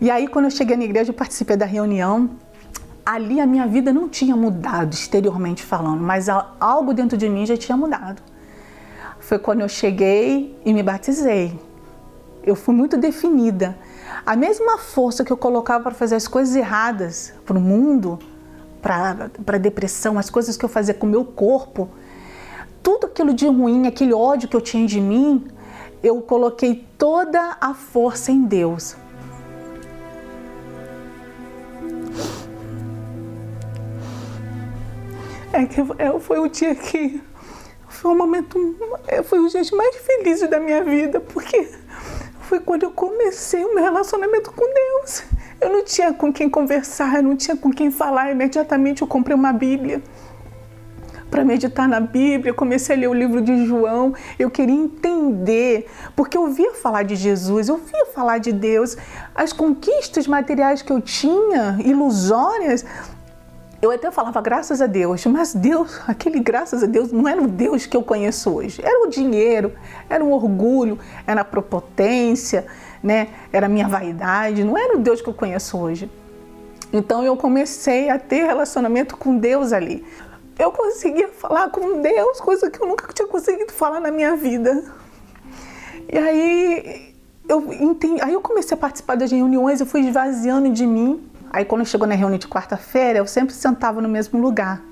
E 0.00 0.10
aí, 0.10 0.28
quando 0.28 0.44
eu 0.46 0.50
cheguei 0.50 0.76
na 0.76 0.84
igreja, 0.84 1.10
eu 1.10 1.14
participei 1.14 1.56
da 1.56 1.64
reunião. 1.64 2.30
Ali 3.04 3.40
a 3.40 3.46
minha 3.46 3.66
vida 3.66 3.92
não 3.92 4.08
tinha 4.08 4.36
mudado 4.36 4.92
exteriormente 4.92 5.62
falando, 5.62 6.02
mas 6.02 6.28
algo 6.28 6.92
dentro 6.92 7.16
de 7.16 7.28
mim 7.28 7.46
já 7.46 7.56
tinha 7.56 7.76
mudado. 7.76 8.20
Foi 9.20 9.38
quando 9.38 9.60
eu 9.60 9.68
cheguei 9.68 10.58
e 10.64 10.74
me 10.74 10.82
batizei. 10.82 11.58
Eu 12.44 12.54
fui 12.54 12.74
muito 12.74 12.96
definida. 12.96 13.76
A 14.24 14.36
mesma 14.36 14.76
força 14.76 15.24
que 15.24 15.32
eu 15.32 15.36
colocava 15.36 15.84
para 15.84 15.94
fazer 15.94 16.16
as 16.16 16.28
coisas 16.28 16.54
erradas 16.54 17.32
para 17.44 17.56
o 17.56 17.60
mundo, 17.60 18.18
para 18.86 19.58
depressão, 19.58 20.16
as 20.16 20.30
coisas 20.30 20.56
que 20.56 20.64
eu 20.64 20.68
fazia 20.68 20.94
com 20.94 21.08
o 21.08 21.10
meu 21.10 21.24
corpo, 21.24 21.88
tudo 22.84 23.06
aquilo 23.06 23.34
de 23.34 23.44
ruim, 23.46 23.88
aquele 23.88 24.14
ódio 24.14 24.48
que 24.48 24.54
eu 24.54 24.60
tinha 24.60 24.86
de 24.86 25.00
mim, 25.00 25.44
eu 26.04 26.22
coloquei 26.22 26.86
toda 26.96 27.56
a 27.60 27.74
força 27.74 28.30
em 28.30 28.44
Deus. 28.44 28.94
É 35.52 35.66
que 35.66 35.80
é, 35.98 36.20
foi 36.20 36.38
o 36.38 36.48
dia 36.48 36.74
que 36.76 37.20
foi 37.88 38.12
um 38.12 38.16
momento, 38.16 38.76
é, 39.08 39.20
foi 39.20 39.40
o 39.40 39.48
dia 39.48 39.62
mais 39.72 39.96
feliz 39.96 40.48
da 40.48 40.60
minha 40.60 40.84
vida, 40.84 41.18
porque 41.18 41.68
foi 42.46 42.60
quando 42.60 42.84
eu 42.84 42.90
comecei 42.92 43.64
o 43.64 43.74
meu 43.74 43.82
relacionamento 43.82 44.52
com 44.52 44.64
Deus. 44.72 45.24
Eu 45.60 45.70
não 45.70 45.84
tinha 45.84 46.12
com 46.12 46.32
quem 46.32 46.48
conversar, 46.48 47.16
eu 47.16 47.22
não 47.22 47.36
tinha 47.36 47.56
com 47.56 47.70
quem 47.70 47.90
falar. 47.90 48.30
Imediatamente 48.30 49.02
eu 49.02 49.08
comprei 49.08 49.34
uma 49.34 49.52
Bíblia 49.52 50.00
para 51.28 51.44
meditar 51.44 51.88
na 51.88 51.98
Bíblia, 51.98 52.50
eu 52.50 52.54
comecei 52.54 52.94
a 52.94 52.98
ler 52.98 53.08
o 53.08 53.12
livro 53.12 53.42
de 53.42 53.66
João, 53.66 54.14
eu 54.38 54.48
queria 54.48 54.76
entender, 54.76 55.86
porque 56.14 56.38
eu 56.38 56.42
ouvia 56.42 56.72
falar 56.72 57.02
de 57.02 57.16
Jesus, 57.16 57.68
eu 57.68 57.74
ouvia 57.74 58.06
falar 58.14 58.38
de 58.38 58.52
Deus, 58.52 58.96
as 59.34 59.52
conquistas 59.52 60.28
materiais 60.28 60.82
que 60.82 60.92
eu 60.92 61.00
tinha, 61.00 61.76
ilusórias, 61.84 62.84
eu 63.80 63.90
até 63.90 64.10
falava 64.10 64.40
graças 64.40 64.80
a 64.80 64.86
Deus, 64.86 65.24
mas 65.26 65.54
Deus, 65.54 66.00
aquele 66.08 66.40
graças 66.40 66.82
a 66.82 66.86
Deus 66.86 67.12
não 67.12 67.28
era 67.28 67.42
o 67.42 67.46
Deus 67.46 67.86
que 67.86 67.96
eu 67.96 68.02
conheço 68.02 68.54
hoje, 68.54 68.80
era 68.82 69.06
o 69.06 69.08
dinheiro, 69.08 69.72
era 70.08 70.24
o 70.24 70.30
orgulho, 70.32 70.98
era 71.26 71.42
a 71.42 71.44
propotência, 71.44 72.66
né? 73.02 73.28
Era 73.52 73.66
a 73.66 73.68
minha 73.68 73.86
vaidade, 73.88 74.64
não 74.64 74.76
era 74.76 74.96
o 74.96 75.00
Deus 75.00 75.20
que 75.20 75.28
eu 75.28 75.34
conheço 75.34 75.78
hoje. 75.78 76.10
Então 76.92 77.22
eu 77.22 77.36
comecei 77.36 78.08
a 78.08 78.18
ter 78.18 78.46
relacionamento 78.46 79.16
com 79.16 79.36
Deus 79.36 79.72
ali. 79.72 80.04
Eu 80.58 80.72
conseguia 80.72 81.28
falar 81.28 81.68
com 81.70 82.00
Deus, 82.00 82.40
coisa 82.40 82.70
que 82.70 82.80
eu 82.80 82.88
nunca 82.88 83.12
tinha 83.12 83.28
conseguido 83.28 83.72
falar 83.72 84.00
na 84.00 84.10
minha 84.10 84.36
vida. 84.36 84.82
E 86.10 86.16
aí 86.16 87.14
eu 87.48 87.72
entendi, 87.72 88.22
aí 88.22 88.32
eu 88.32 88.40
comecei 88.40 88.74
a 88.74 88.78
participar 88.78 89.16
das 89.16 89.30
reuniões, 89.30 89.80
eu 89.80 89.86
fui 89.86 90.00
esvaziando 90.00 90.70
de 90.70 90.86
mim. 90.86 91.22
Aí 91.56 91.64
quando 91.64 91.86
chegou 91.86 92.06
na 92.06 92.14
reunião 92.14 92.38
de 92.38 92.46
quarta-feira, 92.46 93.18
eu 93.18 93.26
sempre 93.26 93.54
sentava 93.54 94.02
no 94.02 94.08
mesmo 94.08 94.38
lugar. 94.38 94.82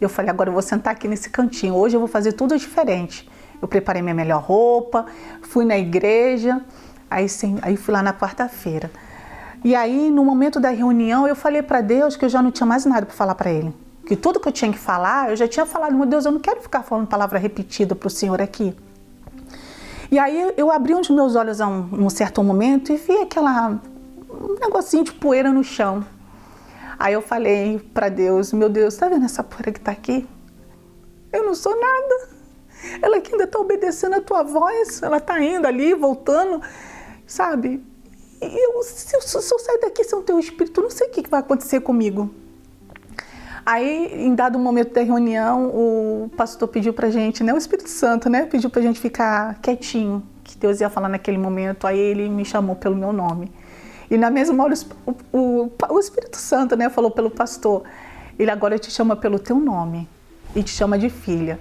Eu 0.00 0.08
falei, 0.08 0.30
agora 0.30 0.48
eu 0.48 0.52
vou 0.54 0.62
sentar 0.62 0.94
aqui 0.94 1.06
nesse 1.06 1.28
cantinho. 1.28 1.74
Hoje 1.74 1.94
eu 1.94 2.00
vou 2.00 2.08
fazer 2.08 2.32
tudo 2.32 2.56
diferente. 2.56 3.28
Eu 3.60 3.68
preparei 3.68 4.00
minha 4.00 4.14
melhor 4.14 4.42
roupa, 4.42 5.04
fui 5.42 5.64
na 5.64 5.76
igreja, 5.76 6.62
Aí, 7.10 7.28
sim, 7.28 7.58
aí 7.62 7.76
fui 7.76 7.92
lá 7.92 8.02
na 8.02 8.12
quarta-feira. 8.12 8.90
E 9.64 9.74
aí, 9.74 10.10
no 10.10 10.24
momento 10.24 10.58
da 10.58 10.70
reunião, 10.70 11.26
eu 11.26 11.36
falei 11.36 11.62
para 11.62 11.80
Deus 11.80 12.16
que 12.16 12.24
eu 12.24 12.28
já 12.28 12.42
não 12.42 12.50
tinha 12.50 12.66
mais 12.66 12.84
nada 12.84 13.06
para 13.06 13.14
falar 13.14 13.34
para 13.34 13.50
Ele. 13.50 13.74
Que 14.06 14.16
tudo 14.16 14.40
que 14.40 14.48
eu 14.48 14.52
tinha 14.52 14.72
que 14.72 14.78
falar, 14.78 15.30
eu 15.30 15.36
já 15.36 15.46
tinha 15.46 15.66
falado, 15.66 15.94
meu 15.94 16.06
Deus, 16.06 16.24
eu 16.24 16.32
não 16.32 16.40
quero 16.40 16.60
ficar 16.60 16.82
falando 16.82 17.06
palavra 17.06 17.38
repetida 17.38 17.94
para 17.94 18.06
o 18.06 18.10
Senhor 18.10 18.40
aqui. 18.40 18.74
E 20.10 20.18
aí 20.18 20.52
eu 20.56 20.70
abri 20.70 20.94
os 20.94 21.10
meus 21.10 21.34
olhos 21.34 21.60
a 21.60 21.66
um, 21.66 21.88
um 21.92 22.10
certo 22.10 22.42
momento 22.42 22.92
e 22.92 22.96
vi 22.96 23.18
aquela 23.18 23.80
um 24.40 24.54
negocinho 24.60 25.04
de 25.04 25.12
poeira 25.12 25.52
no 25.52 25.64
chão. 25.64 26.04
Aí 26.98 27.12
eu 27.12 27.22
falei 27.22 27.78
para 27.92 28.08
Deus, 28.08 28.52
meu 28.52 28.68
Deus, 28.68 28.96
tá 28.96 29.08
vendo 29.08 29.24
essa 29.24 29.42
poeira 29.42 29.72
que 29.72 29.80
tá 29.80 29.92
aqui? 29.92 30.26
Eu 31.32 31.44
não 31.44 31.54
sou 31.54 31.78
nada. 31.78 32.28
Ela 33.02 33.20
que 33.20 33.32
ainda 33.32 33.44
está 33.44 33.58
obedecendo 33.58 34.14
a 34.14 34.20
tua 34.20 34.42
voz, 34.42 35.02
ela 35.02 35.18
está 35.18 35.40
indo 35.42 35.66
ali, 35.66 35.94
voltando, 35.94 36.62
sabe? 37.26 37.84
Eu, 38.40 38.82
se, 38.82 39.16
eu, 39.16 39.20
se 39.20 39.36
eu 39.36 39.58
sair 39.58 39.80
daqui 39.80 40.04
sem 40.04 40.18
o 40.18 40.22
teu 40.22 40.38
espírito, 40.38 40.80
não 40.80 40.90
sei 40.90 41.08
o 41.08 41.10
que 41.10 41.28
vai 41.28 41.40
acontecer 41.40 41.80
comigo. 41.80 42.30
Aí, 43.64 44.24
em 44.24 44.32
dado 44.32 44.60
momento 44.60 44.92
da 44.94 45.02
reunião, 45.02 45.66
o 45.74 46.30
pastor 46.36 46.68
pediu 46.68 46.92
pra 46.92 47.10
gente, 47.10 47.42
né, 47.42 47.52
o 47.52 47.58
Espírito 47.58 47.88
Santo, 47.88 48.30
né, 48.30 48.46
pediu 48.46 48.70
pra 48.70 48.80
gente 48.80 49.00
ficar 49.00 49.58
quietinho, 49.60 50.22
que 50.44 50.56
Deus 50.56 50.80
ia 50.80 50.88
falar 50.88 51.08
naquele 51.08 51.36
momento. 51.36 51.84
Aí 51.84 51.98
ele 51.98 52.28
me 52.28 52.44
chamou 52.44 52.76
pelo 52.76 52.94
meu 52.94 53.12
nome. 53.12 53.50
E 54.10 54.16
na 54.16 54.30
mesma 54.30 54.64
hora, 54.64 54.74
o, 55.04 55.14
o, 55.32 55.72
o 55.90 55.98
Espírito 55.98 56.36
Santo, 56.36 56.76
né, 56.76 56.88
falou 56.88 57.10
pelo 57.10 57.30
pastor, 57.30 57.82
ele 58.38 58.50
agora 58.50 58.78
te 58.78 58.90
chama 58.90 59.16
pelo 59.16 59.38
teu 59.38 59.58
nome 59.58 60.08
e 60.54 60.62
te 60.62 60.70
chama 60.70 60.98
de 60.98 61.10
filha. 61.10 61.58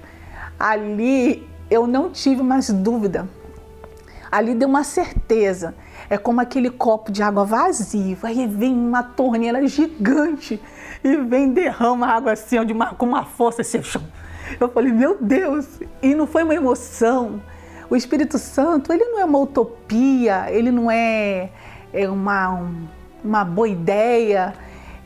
Ali 0.59 1.47
eu 1.69 1.87
não 1.87 2.09
tive 2.09 2.43
mais 2.43 2.69
dúvida. 2.69 3.27
Ali 4.31 4.53
deu 4.53 4.67
uma 4.67 4.83
certeza. 4.83 5.75
É 6.09 6.17
como 6.17 6.41
aquele 6.41 6.69
copo 6.69 7.11
de 7.11 7.23
água 7.23 7.45
vazio. 7.45 8.17
Aí 8.23 8.45
vem 8.47 8.73
uma 8.73 9.01
torneira 9.01 9.65
gigante 9.67 10.61
e 11.03 11.17
vem 11.17 11.51
derrama 11.51 12.07
água 12.07 12.33
assim, 12.33 12.63
de 12.65 12.73
uma, 12.73 12.93
com 12.93 13.05
uma 13.05 13.25
força 13.25 13.61
assim. 13.61 13.81
Eu 14.59 14.69
falei, 14.69 14.91
meu 14.91 15.17
Deus! 15.19 15.79
E 16.01 16.13
não 16.13 16.27
foi 16.27 16.43
uma 16.43 16.53
emoção. 16.53 17.41
O 17.89 17.95
Espírito 17.95 18.37
Santo, 18.37 18.91
ele 18.91 19.05
não 19.05 19.19
é 19.19 19.25
uma 19.25 19.39
utopia, 19.39 20.51
ele 20.51 20.71
não 20.71 20.89
é, 20.89 21.49
é 21.95 22.09
uma, 22.09 22.69
uma 23.23 23.45
boa 23.45 23.69
ideia, 23.69 24.53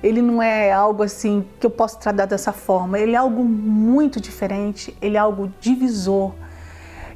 ele 0.02 0.22
não 0.22 0.42
é 0.42 0.72
algo 0.72 1.04
assim 1.04 1.46
que 1.60 1.66
eu 1.66 1.70
posso 1.70 2.00
tratar 2.00 2.26
dessa 2.26 2.52
forma. 2.52 2.98
Ele 2.98 3.14
é 3.14 3.18
algo 3.18 3.44
muito 3.44 4.20
diferente, 4.20 4.96
ele 5.00 5.16
é 5.16 5.20
algo 5.20 5.54
divisor. 5.60 6.34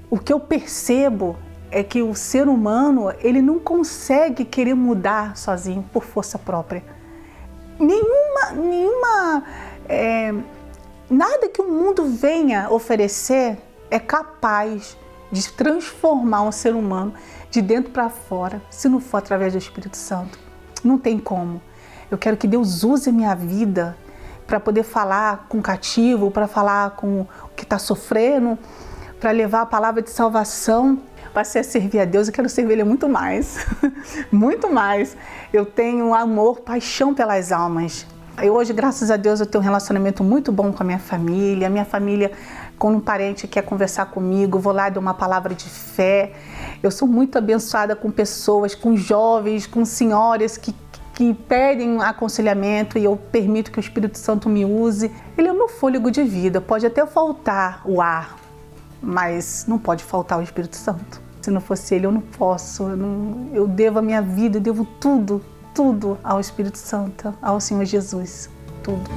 O 0.10 0.20
que 0.20 0.32
eu 0.32 0.40
percebo 0.40 1.36
é 1.72 1.82
que 1.82 2.04
o 2.04 2.14
ser 2.14 2.48
humano 2.48 3.12
ele 3.20 3.42
não 3.42 3.58
consegue 3.58 4.46
querer 4.46 4.76
mudar 4.76 5.36
sozinho 5.36 5.84
por 5.92 6.04
força 6.04 6.38
própria. 6.38 6.84
Nenhuma, 7.80 8.52
nenhuma, 8.52 9.44
é, 9.90 10.32
nada 11.10 11.50
que 11.50 11.60
o 11.60 11.68
mundo 11.68 12.06
venha 12.06 12.70
oferecer 12.70 13.58
é 13.90 13.98
capaz 13.98 14.96
de 15.32 15.52
transformar 15.52 16.44
um 16.44 16.52
ser 16.52 16.76
humano 16.76 17.14
de 17.54 17.62
dentro 17.62 17.92
para 17.92 18.10
fora, 18.10 18.60
se 18.68 18.90
não 18.90 19.00
for 19.00 19.18
através 19.18 19.54
do 19.54 19.60
Espírito 19.60 19.96
Santo. 19.96 20.40
Não 20.84 20.98
tem 20.98 21.20
como. 21.20 21.62
Eu 22.10 22.18
quero 22.18 22.36
que 22.36 22.48
Deus 22.48 22.84
use 22.84 23.12
a 23.12 23.14
minha 23.14 23.36
vida 23.36 23.96
para 24.48 24.60
poder 24.60 24.82
falar 24.82 25.46
com 25.48 25.60
o 25.60 25.62
cativo, 25.62 26.32
para 26.32 26.48
falar 26.48 26.96
com 26.96 27.22
o 27.22 27.28
que 27.56 27.62
está 27.62 27.78
sofrendo, 27.78 28.58
para 29.20 29.30
levar 29.30 29.62
a 29.62 29.66
palavra 29.68 30.02
de 30.02 30.10
salvação. 30.10 30.98
Para 31.32 31.44
ser 31.44 31.64
servir 31.64 32.00
a 32.00 32.06
Deus, 32.06 32.28
eu 32.28 32.34
quero 32.34 32.50
servir 32.50 32.74
Ele 32.74 32.84
muito 32.84 33.08
mais, 33.08 33.64
muito 34.32 34.72
mais. 34.72 35.16
Eu 35.54 35.64
tenho 35.64 36.12
amor, 36.12 36.62
paixão 36.62 37.14
pelas 37.14 37.52
almas. 37.52 38.08
Eu 38.42 38.56
hoje, 38.56 38.74
graças 38.74 39.12
a 39.12 39.16
Deus, 39.16 39.40
eu 39.40 39.46
tenho 39.46 39.62
um 39.62 39.66
relacionamento 39.66 40.24
muito 40.24 40.52
bom 40.52 40.74
com 40.74 40.82
a 40.82 40.86
minha 40.86 41.00
família. 41.00 41.68
A 41.68 41.70
minha 41.70 41.86
família, 41.86 42.32
quando 42.80 42.96
um 42.96 43.00
parente 43.00 43.48
quer 43.48 43.62
conversar 43.62 44.08
comigo, 44.08 44.58
vou 44.58 44.74
lá 44.74 44.88
e 44.88 44.92
dou 44.92 45.02
uma 45.02 45.14
palavra 45.14 45.54
de 45.54 45.70
fé. 45.70 46.34
Eu 46.84 46.92
sou 46.92 47.08
muito 47.08 47.38
abençoada 47.38 47.96
com 47.96 48.12
pessoas, 48.12 48.76
com 48.76 48.98
jovens, 48.98 49.66
com 49.66 49.86
senhoras 49.86 50.58
que 50.58 50.76
que 51.14 51.32
pedem 51.32 52.02
aconselhamento 52.02 52.98
e 52.98 53.04
eu 53.04 53.16
permito 53.16 53.72
que 53.72 53.78
o 53.78 53.80
Espírito 53.80 54.18
Santo 54.18 54.50
me 54.50 54.66
use. 54.66 55.12
Ele 55.38 55.48
é 55.48 55.52
o 55.52 55.56
meu 55.56 55.70
fôlego 55.70 56.10
de 56.10 56.24
vida. 56.24 56.60
Pode 56.60 56.88
até 56.88 57.06
faltar 57.06 57.84
o 57.86 58.02
ar, 58.02 58.36
mas 59.00 59.66
não 59.68 59.78
pode 59.78 60.04
faltar 60.04 60.40
o 60.40 60.42
Espírito 60.42 60.76
Santo. 60.76 61.22
Se 61.40 61.52
não 61.52 61.62
fosse 61.62 61.94
ele, 61.94 62.08
eu 62.08 62.12
não 62.12 62.20
posso. 62.20 62.84
Eu, 62.84 62.98
não, 62.98 63.48
eu 63.54 63.68
devo 63.68 64.00
a 64.00 64.02
minha 64.02 64.24
vida, 64.24 64.58
eu 64.58 64.62
devo 64.62 64.86
tudo, 65.00 65.40
tudo 65.76 66.18
ao 66.24 66.40
Espírito 66.40 66.80
Santo, 66.80 67.32
ao 67.44 67.62
Senhor 67.62 67.86
Jesus. 67.86 68.50
Tudo. 68.82 69.08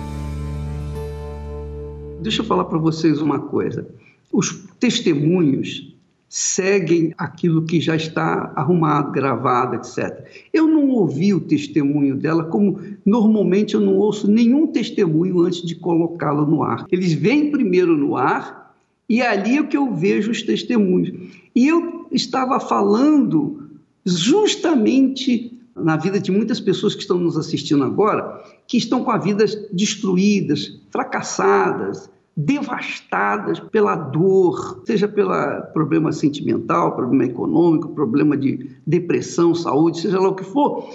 Deixa 2.21 2.43
eu 2.43 2.47
falar 2.47 2.67
para 2.67 2.79
vocês 2.79 3.23
uma 3.23 3.39
coisa. 3.39 3.89
Os 4.31 4.67
testemunhos 4.79 5.96
seguem 6.29 7.15
aquilo 7.17 7.63
que 7.63 7.81
já 7.81 7.95
está 7.95 8.53
arrumado, 8.57 9.13
gravado, 9.13 9.77
etc. 9.77 10.27
Eu 10.53 10.67
não 10.67 10.89
ouvi 10.91 11.33
o 11.33 11.41
testemunho 11.41 12.17
dela, 12.17 12.45
como 12.45 12.81
normalmente 13.05 13.75
eu 13.75 13.81
não 13.81 13.95
ouço 13.97 14.31
nenhum 14.31 14.67
testemunho 14.67 15.41
antes 15.41 15.63
de 15.63 15.75
colocá-lo 15.77 16.47
no 16.47 16.63
ar. 16.63 16.87
Eles 16.91 17.13
vêm 17.13 17.51
primeiro 17.51 17.97
no 17.97 18.17
ar 18.17 18.75
e 19.09 19.23
ali 19.23 19.57
é 19.57 19.63
que 19.63 19.77
eu 19.77 19.95
vejo 19.95 20.31
os 20.31 20.43
testemunhos. 20.43 21.13
E 21.55 21.69
eu 21.69 22.07
estava 22.11 22.59
falando 22.59 23.63
justamente 24.05 25.53
na 25.75 25.97
vida 25.97 26.19
de 26.19 26.33
muitas 26.33 26.59
pessoas 26.59 26.95
que 26.95 27.03
estão 27.03 27.19
nos 27.19 27.37
assistindo 27.37 27.85
agora, 27.85 28.43
que 28.67 28.79
estão 28.79 29.05
com 29.05 29.11
a 29.11 29.19
vida 29.19 29.45
destruídas, 29.73 30.81
fracassadas, 30.91 32.11
devastadas 32.37 33.59
pela 33.59 33.97
dor, 33.97 34.83
seja 34.85 35.09
pelo 35.09 35.33
problema 35.73 36.13
sentimental, 36.13 36.95
problema 36.95 37.25
econômico, 37.25 37.95
problema 37.95 38.37
de 38.37 38.77
depressão, 38.87 39.55
saúde, 39.55 40.03
seja 40.03 40.21
lá 40.21 40.29
o 40.29 40.35
que 40.35 40.45
for. 40.45 40.87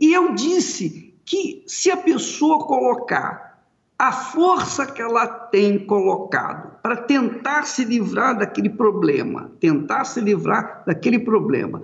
E 0.00 0.12
eu 0.12 0.34
disse 0.34 1.14
que 1.24 1.62
se 1.66 1.90
a 1.90 1.96
pessoa 1.96 2.66
colocar 2.66 3.48
a 3.96 4.12
força 4.12 4.86
que 4.86 5.02
ela 5.02 5.26
tem 5.26 5.78
colocado 5.78 6.80
para 6.82 6.96
tentar 6.96 7.64
se 7.64 7.84
livrar 7.84 8.38
daquele 8.38 8.70
problema, 8.70 9.50
tentar 9.60 10.04
se 10.04 10.20
livrar 10.20 10.82
daquele 10.86 11.18
problema, 11.18 11.82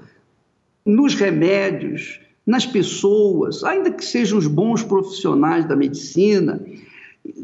nos 0.85 1.15
remédios, 1.15 2.21
nas 2.47 2.67
pessoas, 2.67 3.65
ainda 3.65 3.91
que 3.91 4.05
sejam 4.05 4.39
os 4.39 4.47
bons 4.47 4.83
profissionais 4.83 5.65
da 5.65 5.75
medicina, 5.75 6.61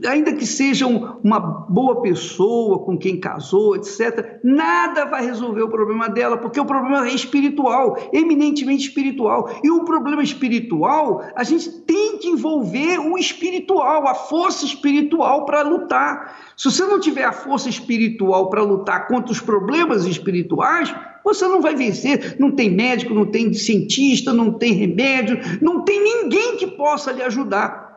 ainda 0.06 0.34
que 0.34 0.46
sejam 0.46 1.18
uma 1.24 1.40
boa 1.40 2.02
pessoa 2.02 2.80
com 2.80 2.98
quem 2.98 3.18
casou, 3.18 3.74
etc., 3.76 4.38
nada 4.44 5.06
vai 5.06 5.24
resolver 5.24 5.62
o 5.62 5.70
problema 5.70 6.08
dela, 6.08 6.36
porque 6.36 6.60
o 6.60 6.66
problema 6.66 7.08
é 7.08 7.14
espiritual, 7.14 7.96
eminentemente 8.12 8.88
espiritual. 8.88 9.50
E 9.64 9.70
o 9.70 9.84
problema 9.84 10.22
espiritual, 10.22 11.24
a 11.34 11.44
gente 11.44 11.70
tem 11.82 12.18
que 12.18 12.28
envolver 12.28 12.98
o 12.98 13.16
espiritual, 13.16 14.06
a 14.06 14.14
força 14.14 14.66
espiritual 14.66 15.46
para 15.46 15.62
lutar. 15.62 16.36
Se 16.56 16.70
você 16.70 16.84
não 16.84 17.00
tiver 17.00 17.24
a 17.24 17.32
força 17.32 17.68
espiritual 17.68 18.50
para 18.50 18.62
lutar 18.62 19.08
contra 19.08 19.32
os 19.32 19.40
problemas 19.40 20.04
espirituais, 20.04 20.94
você 21.24 21.46
não 21.46 21.62
vai 21.62 21.74
vencer. 21.74 22.36
Não 22.38 22.50
tem 22.50 22.70
médico, 22.70 23.14
não 23.14 23.26
tem 23.26 23.52
cientista, 23.54 24.32
não 24.32 24.52
tem 24.52 24.74
remédio, 24.74 25.38
não 25.62 25.84
tem 25.84 26.02
ninguém 26.02 26.56
que 26.56 26.66
possa 26.66 27.12
lhe 27.12 27.22
ajudar. 27.22 27.89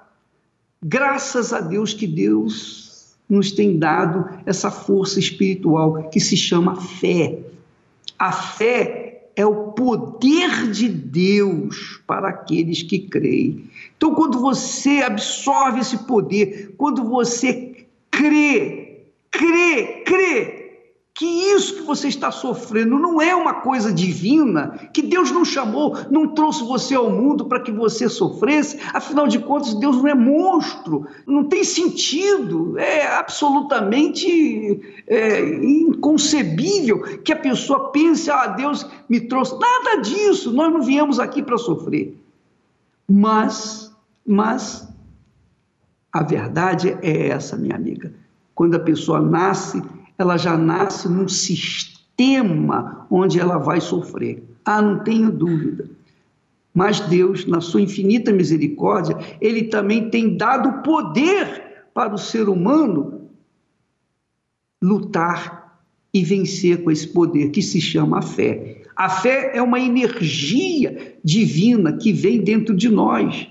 Graças 0.84 1.54
a 1.54 1.62
Deus 1.62 1.94
que 1.94 2.06
Deus 2.06 3.16
nos 3.30 3.52
tem 3.52 3.80
dado 3.80 4.30
essa 4.46 4.70
força 4.70 5.20
espiritual 5.20 6.10
que 6.10 6.20
se 6.20 6.36
chama 6.36 6.76
fé. 6.76 7.40
A 8.20 8.32
fé 8.32 9.30
é 9.36 9.46
o 9.46 9.72
poder 9.72 10.70
de 10.72 10.88
Deus 10.90 12.02
para 12.06 12.30
aqueles 12.30 12.84
que 12.84 13.00
creem. 13.00 13.70
Então, 13.96 14.14
quando 14.14 14.40
você 14.40 15.02
absorve 15.02 15.80
esse 15.80 16.00
poder, 16.00 16.74
quando 16.78 17.04
você 17.04 17.86
crê, 18.12 19.00
crê, 19.32 20.04
crê, 20.06 20.63
que 21.16 21.26
isso 21.26 21.76
que 21.76 21.82
você 21.82 22.08
está 22.08 22.32
sofrendo 22.32 22.98
não 22.98 23.22
é 23.22 23.36
uma 23.36 23.62
coisa 23.62 23.94
divina, 23.94 24.90
que 24.92 25.02
Deus 25.02 25.30
não 25.30 25.46
chamou, 25.46 25.96
não 26.10 26.30
trouxe 26.30 26.64
você 26.64 26.96
ao 26.96 27.12
mundo 27.12 27.46
para 27.46 27.60
que 27.60 27.72
você 27.72 28.10
sofresse, 28.10 28.80
afinal 28.92 29.28
de 29.28 29.38
contas, 29.38 29.76
Deus 29.76 29.98
não 29.98 30.08
é 30.08 30.16
monstro, 30.16 31.06
não 31.28 31.44
tem 31.44 31.64
sentido, 31.64 32.80
é 32.80 33.06
absolutamente 33.16 35.04
é, 35.06 35.40
inconcebível 35.64 37.02
que 37.20 37.32
a 37.32 37.38
pessoa 37.38 37.92
pense, 37.92 38.32
ah, 38.32 38.48
Deus 38.48 38.88
me 39.08 39.22
trouxe, 39.22 39.56
nada 39.60 40.02
disso, 40.02 40.52
nós 40.52 40.74
não 40.74 40.82
viemos 40.82 41.20
aqui 41.20 41.44
para 41.44 41.60
sofrer. 41.60 42.18
Mas, 43.08 43.96
mas, 44.26 44.92
a 46.12 46.24
verdade 46.24 46.98
é 47.04 47.28
essa, 47.28 47.56
minha 47.56 47.76
amiga, 47.76 48.12
quando 48.56 48.74
a 48.74 48.80
pessoa 48.80 49.20
nasce 49.20 49.80
ela 50.24 50.38
já 50.38 50.58
nasce 50.58 51.08
num 51.10 51.28
sistema 51.28 53.06
onde 53.12 53.40
ela 53.40 53.58
vai 53.58 53.82
sofrer. 53.82 54.42
Ah, 54.66 54.82
não 54.82 55.04
tenho 55.04 55.30
dúvida. 55.30 55.90
Mas 56.74 57.02
Deus, 57.02 57.46
na 57.46 57.62
sua 57.62 57.82
infinita 57.82 58.32
misericórdia, 58.32 59.18
ele 59.40 59.64
também 59.64 60.10
tem 60.10 60.36
dado 60.36 60.82
poder 60.82 61.88
para 61.94 62.16
o 62.16 62.18
ser 62.18 62.50
humano 62.50 63.30
lutar 64.82 65.78
e 66.14 66.24
vencer 66.24 66.84
com 66.84 66.90
esse 66.90 67.08
poder 67.08 67.50
que 67.50 67.62
se 67.62 67.80
chama 67.80 68.22
fé. 68.22 68.82
A 68.96 69.10
fé 69.10 69.52
é 69.54 69.62
uma 69.62 69.80
energia 69.80 71.16
divina 71.24 71.94
que 71.94 72.14
vem 72.14 72.42
dentro 72.42 72.76
de 72.76 72.90
nós, 72.90 73.48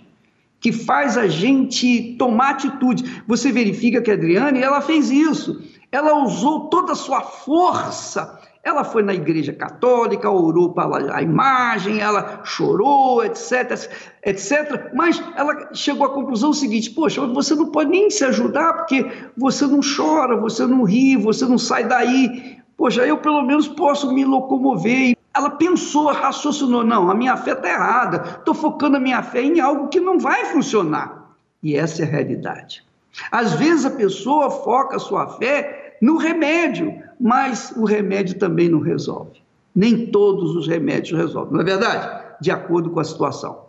que 0.62 0.72
faz 0.72 1.18
a 1.18 1.26
gente 1.26 2.16
tomar 2.18 2.52
atitude. 2.52 3.22
Você 3.28 3.52
verifica 3.52 4.00
que 4.00 4.10
a 4.10 4.14
Adriane, 4.14 4.62
ela 4.62 4.80
fez 4.80 5.10
isso. 5.10 5.60
Ela 5.90 6.24
usou 6.24 6.70
toda 6.70 6.92
a 6.92 6.96
sua 6.96 7.20
força 7.20 8.40
ela 8.64 8.84
foi 8.84 9.02
na 9.02 9.12
igreja 9.12 9.52
católica, 9.52 10.30
orou 10.30 10.72
para 10.72 11.16
a 11.16 11.20
imagem, 11.20 11.98
ela 11.98 12.42
chorou, 12.44 13.24
etc, 13.24 13.90
etc. 14.24 14.92
Mas 14.94 15.20
ela 15.34 15.74
chegou 15.74 16.06
à 16.06 16.10
conclusão 16.10 16.52
seguinte: 16.52 16.90
poxa, 16.90 17.26
você 17.26 17.56
não 17.56 17.72
pode 17.72 17.90
nem 17.90 18.08
se 18.08 18.24
ajudar 18.24 18.72
porque 18.74 19.04
você 19.36 19.66
não 19.66 19.80
chora, 19.80 20.36
você 20.36 20.64
não 20.64 20.84
ri, 20.84 21.16
você 21.16 21.44
não 21.44 21.58
sai 21.58 21.88
daí. 21.88 22.58
Poxa, 22.76 23.04
eu 23.04 23.18
pelo 23.18 23.42
menos 23.42 23.66
posso 23.66 24.12
me 24.12 24.24
locomover. 24.24 25.16
Ela 25.42 25.50
pensou, 25.50 26.12
raciocinou: 26.12 26.84
não, 26.84 27.10
a 27.10 27.14
minha 27.14 27.36
fé 27.36 27.52
está 27.52 27.68
errada, 27.68 28.36
estou 28.38 28.54
focando 28.54 28.96
a 28.96 29.00
minha 29.00 29.20
fé 29.24 29.42
em 29.42 29.58
algo 29.58 29.88
que 29.88 29.98
não 29.98 30.16
vai 30.16 30.44
funcionar. 30.46 31.36
E 31.60 31.74
essa 31.74 32.02
é 32.02 32.04
a 32.04 32.08
realidade. 32.08 32.84
Às 33.30 33.54
vezes 33.54 33.84
a 33.84 33.90
pessoa 33.90 34.50
foca 34.50 34.96
a 34.96 35.00
sua 35.00 35.26
fé 35.26 35.98
no 36.00 36.16
remédio, 36.16 36.94
mas 37.20 37.72
o 37.76 37.84
remédio 37.84 38.38
também 38.38 38.68
não 38.68 38.78
resolve. 38.78 39.42
Nem 39.74 40.06
todos 40.06 40.54
os 40.54 40.68
remédios 40.68 41.18
resolvem, 41.18 41.54
não 41.54 41.60
é 41.60 41.64
verdade? 41.64 42.24
De 42.40 42.50
acordo 42.50 42.90
com 42.90 43.00
a 43.00 43.04
situação. 43.04 43.66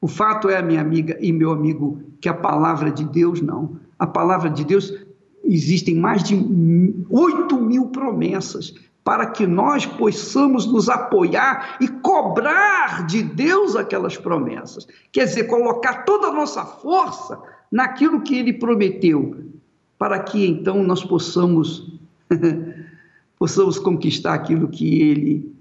O 0.00 0.08
fato 0.08 0.48
é, 0.48 0.62
minha 0.62 0.80
amiga 0.80 1.18
e 1.20 1.32
meu 1.32 1.50
amigo, 1.50 2.00
que 2.18 2.30
a 2.30 2.34
palavra 2.34 2.90
de 2.90 3.04
Deus 3.04 3.42
não. 3.42 3.76
A 3.98 4.06
palavra 4.06 4.48
de 4.48 4.64
Deus, 4.64 4.92
existem 5.44 5.96
mais 5.96 6.22
de 6.22 6.34
8 7.10 7.60
mil 7.60 7.88
promessas 7.88 8.74
para 9.04 9.26
que 9.26 9.46
nós 9.46 9.84
possamos 9.84 10.66
nos 10.66 10.88
apoiar 10.88 11.76
e 11.78 11.86
cobrar 11.86 13.06
de 13.06 13.22
Deus 13.22 13.76
aquelas 13.76 14.16
promessas. 14.16 14.86
Quer 15.12 15.26
dizer, 15.26 15.44
colocar 15.44 16.04
toda 16.04 16.28
a 16.28 16.32
nossa 16.32 16.64
força 16.64 17.38
naquilo 17.70 18.22
que 18.22 18.36
ele 18.38 18.54
prometeu, 18.54 19.44
para 19.98 20.18
que 20.20 20.46
então 20.46 20.82
nós 20.82 21.04
possamos 21.04 21.92
possamos 23.38 23.78
conquistar 23.78 24.34
aquilo 24.34 24.68
que 24.68 25.02
Ele 25.02 25.54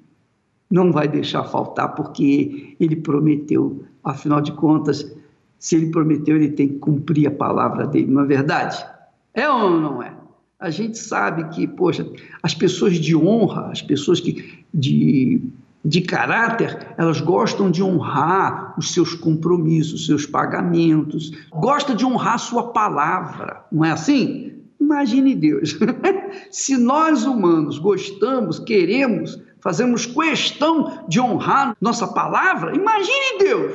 não 0.72 0.92
vai 0.92 1.08
deixar 1.08 1.44
faltar, 1.44 1.94
porque 1.96 2.76
Ele 2.80 2.96
prometeu. 2.96 3.84
Afinal 4.04 4.42
de 4.42 4.52
contas, 4.54 5.16
se 5.60 5.76
Ele 5.76 5.92
prometeu, 5.92 6.36
Ele 6.36 6.52
tem 6.52 6.68
que 6.68 6.80
cumprir 6.80 7.28
a 7.28 7.32
palavra 7.32 7.86
dele, 7.86 8.12
não 8.12 8.22
é 8.22 8.26
verdade? 8.26 8.86
É 9.34 9.50
ou 9.50 9.70
não 9.70 10.02
é? 10.02 10.14
A 10.64 10.70
gente 10.70 10.98
sabe 10.98 11.44
que, 11.50 11.68
poxa, 11.68 12.08
as 12.42 12.56
pessoas 12.56 12.96
de 12.96 13.14
honra, 13.14 13.70
as 13.70 13.82
pessoas 13.82 14.22
que, 14.22 14.64
de, 14.74 15.42
de 15.84 16.00
caráter, 16.00 16.96
elas 16.98 17.20
gostam 17.20 17.70
de 17.70 17.84
honrar 17.84 18.74
os 18.78 18.94
seus 18.94 19.14
compromissos, 19.14 20.00
os 20.00 20.06
seus 20.06 20.26
pagamentos, 20.26 21.34
gostam 21.52 21.94
de 21.94 22.06
honrar 22.06 22.40
sua 22.40 22.72
palavra, 22.72 23.66
não 23.70 23.84
é 23.84 23.92
assim? 23.92 24.54
Imagine 24.80 25.36
Deus. 25.36 25.78
Se 26.50 26.78
nós 26.78 27.26
humanos 27.26 27.78
gostamos, 27.78 28.58
queremos, 28.58 29.38
fazemos 29.60 30.06
questão 30.06 31.04
de 31.10 31.20
honrar 31.20 31.76
nossa 31.82 32.08
palavra, 32.08 32.74
imagine 32.74 33.40
Deus. 33.40 33.74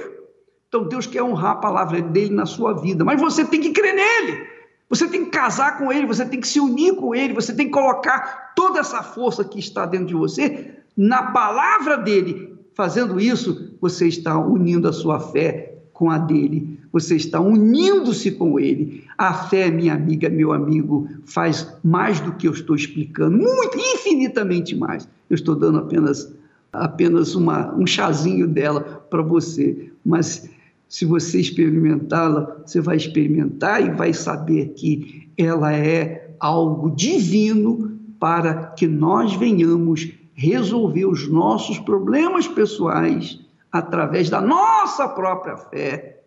Então 0.69 0.89
Deus 0.89 1.07
quer 1.07 1.23
honrar 1.23 1.51
a 1.51 1.57
palavra 1.57 2.01
dele 2.01 2.35
na 2.35 2.47
sua 2.47 2.73
vida, 2.73 3.05
mas 3.05 3.21
você 3.21 3.45
tem 3.45 3.61
que 3.61 3.73
crer 3.73 3.95
nele. 3.95 4.58
Você 4.89 5.07
tem 5.07 5.25
que 5.27 5.31
casar 5.31 5.77
com 5.79 5.93
ele, 5.93 6.07
você 6.07 6.25
tem 6.25 6.41
que 6.41 6.49
se 6.49 6.59
unir 6.59 6.95
com 6.95 7.15
ele, 7.15 7.35
você 7.35 7.55
tem 7.55 7.67
que 7.67 7.73
colocar 7.73 8.53
toda 8.57 8.81
essa 8.81 9.03
força 9.03 9.45
que 9.45 9.59
está 9.59 9.85
dentro 9.85 10.07
de 10.07 10.15
você 10.15 10.77
na 10.97 11.25
palavra 11.25 11.97
dele. 11.97 12.57
Fazendo 12.75 13.21
isso, 13.21 13.77
você 13.81 14.07
está 14.07 14.39
unindo 14.39 14.89
a 14.89 14.93
sua 14.93 15.21
fé 15.21 15.79
com 15.93 16.11
a 16.11 16.17
dele, 16.17 16.79
você 16.93 17.17
está 17.17 17.41
unindo-se 17.41 18.31
com 18.31 18.59
ele. 18.59 19.05
A 19.19 19.35
fé, 19.35 19.71
minha 19.71 19.95
amiga, 19.95 20.29
meu 20.29 20.53
amigo, 20.53 21.09
faz 21.27 21.77
mais 21.83 22.21
do 22.21 22.33
que 22.33 22.47
eu 22.47 22.53
estou 22.53 22.77
explicando, 22.77 23.37
muito, 23.37 23.77
infinitamente 23.77 24.77
mais. 24.77 25.09
Eu 25.29 25.35
estou 25.35 25.57
dando 25.57 25.79
apenas, 25.79 26.33
apenas 26.73 27.35
uma, 27.35 27.75
um 27.75 27.87
chazinho 27.87 28.47
dela 28.47 28.81
para 29.11 29.23
você, 29.23 29.91
mas 30.07 30.49
se 30.89 31.05
você 31.05 31.39
experimentá-la, 31.39 32.63
você 32.65 32.81
vai 32.81 32.97
experimentar 32.97 33.85
e 33.85 33.91
vai 33.91 34.13
saber 34.15 34.71
que 34.71 35.29
ela 35.37 35.73
é 35.73 36.35
algo 36.41 36.91
divino 36.91 37.99
para 38.19 38.69
que 38.77 38.87
nós 38.87 39.35
venhamos 39.35 40.11
resolver 40.35 41.05
os 41.05 41.29
nossos 41.29 41.79
problemas 41.79 42.47
pessoais 42.49 43.41
através 43.71 44.31
da 44.31 44.41
nossa 44.41 45.09
própria 45.09 45.57
fé, 45.57 46.21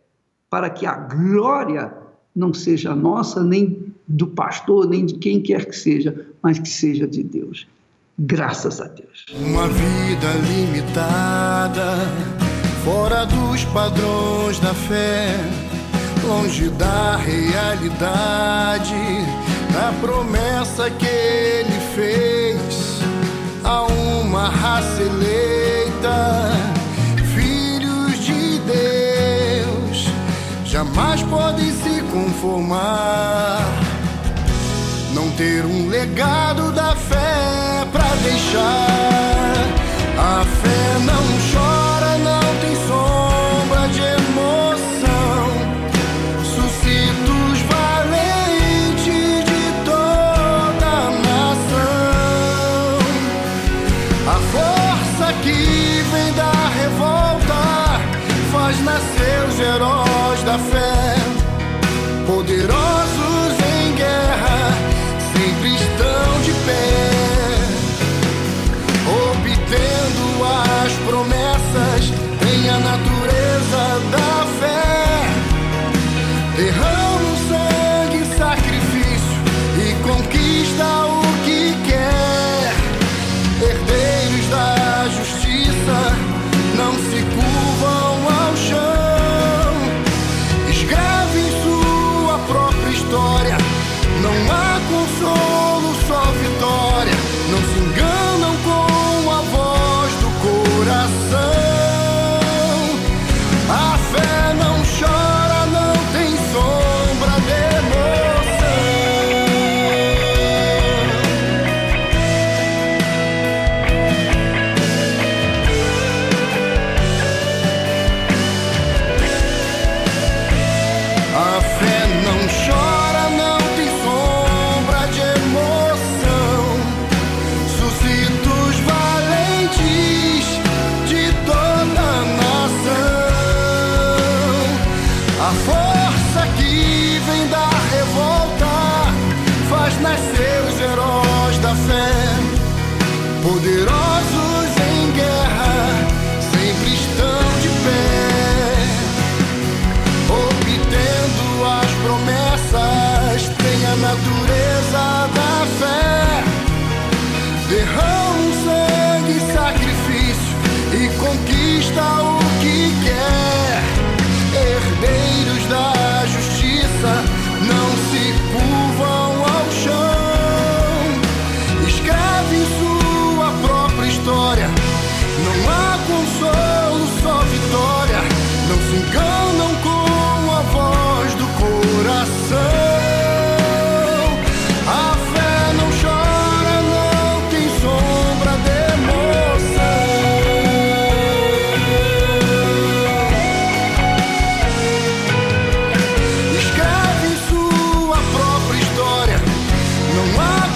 para 0.49 0.69
que 0.69 0.85
a 0.85 0.95
glória 0.95 1.93
não 2.35 2.53
seja 2.53 2.93
nossa, 2.93 3.43
nem 3.43 3.93
do 4.07 4.27
pastor, 4.27 4.87
nem 4.87 5.05
de 5.05 5.15
quem 5.15 5.41
quer 5.41 5.65
que 5.65 5.75
seja, 5.75 6.27
mas 6.41 6.59
que 6.59 6.69
seja 6.69 7.07
de 7.07 7.23
Deus. 7.23 7.67
Graças 8.19 8.79
a 8.79 8.87
Deus. 8.87 9.25
Uma 9.33 9.67
vida 9.67 10.33
limitada, 10.47 11.95
fora 12.83 13.25
dos 13.25 13.63
padrões 13.65 14.59
da 14.59 14.73
fé, 14.73 15.35
longe 16.23 16.69
da 16.69 17.15
realidade, 17.17 18.95
da 19.73 19.93
promessa 20.01 20.89
que 20.89 21.05
ele 21.05 21.79
fez 21.95 23.01
a 23.63 23.83
uma 23.83 24.49
raça 24.49 25.01
eleita 25.01 26.71
jamais 30.81 31.21
podem 31.23 31.71
se 31.71 32.01
conformar. 32.11 33.59
Não 35.13 35.29
ter 35.31 35.63
um 35.65 35.89
legado 35.89 36.71
da 36.71 36.95
fé 36.95 37.85
pra 37.91 38.15
deixar. 38.23 39.55
A 40.17 40.43
fé 40.43 40.99
não 41.05 41.23
chora, 41.51 41.80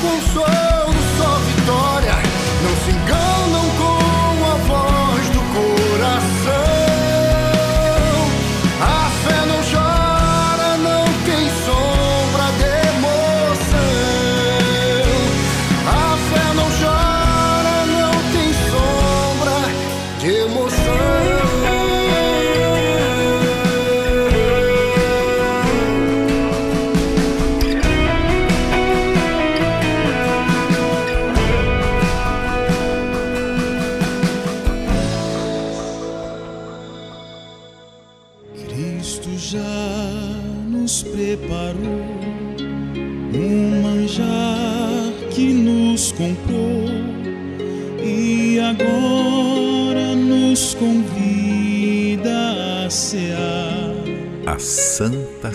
consolo. 0.05 0.74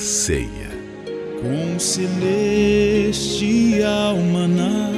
Ceia 0.00 0.70
com 1.42 1.78
celestial 1.78 2.16
maná 4.16 4.90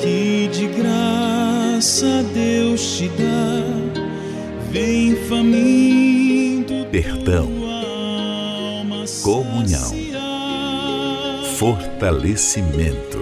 que 0.00 0.48
de 0.52 0.68
graça 0.68 2.22
Deus 2.32 2.96
te 2.96 3.08
dá. 3.08 3.64
Vem 4.70 5.16
faminto, 5.28 6.86
perdão, 6.92 7.50
comunhão, 9.24 9.92
fortalecimento. 11.56 13.18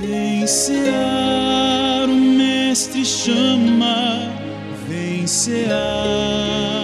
Vem 0.00 0.44
cear, 0.48 2.08
o 2.08 2.14
Mestre 2.14 3.04
chama, 3.04 4.32
vem 4.88 5.28
cear. 5.28 6.77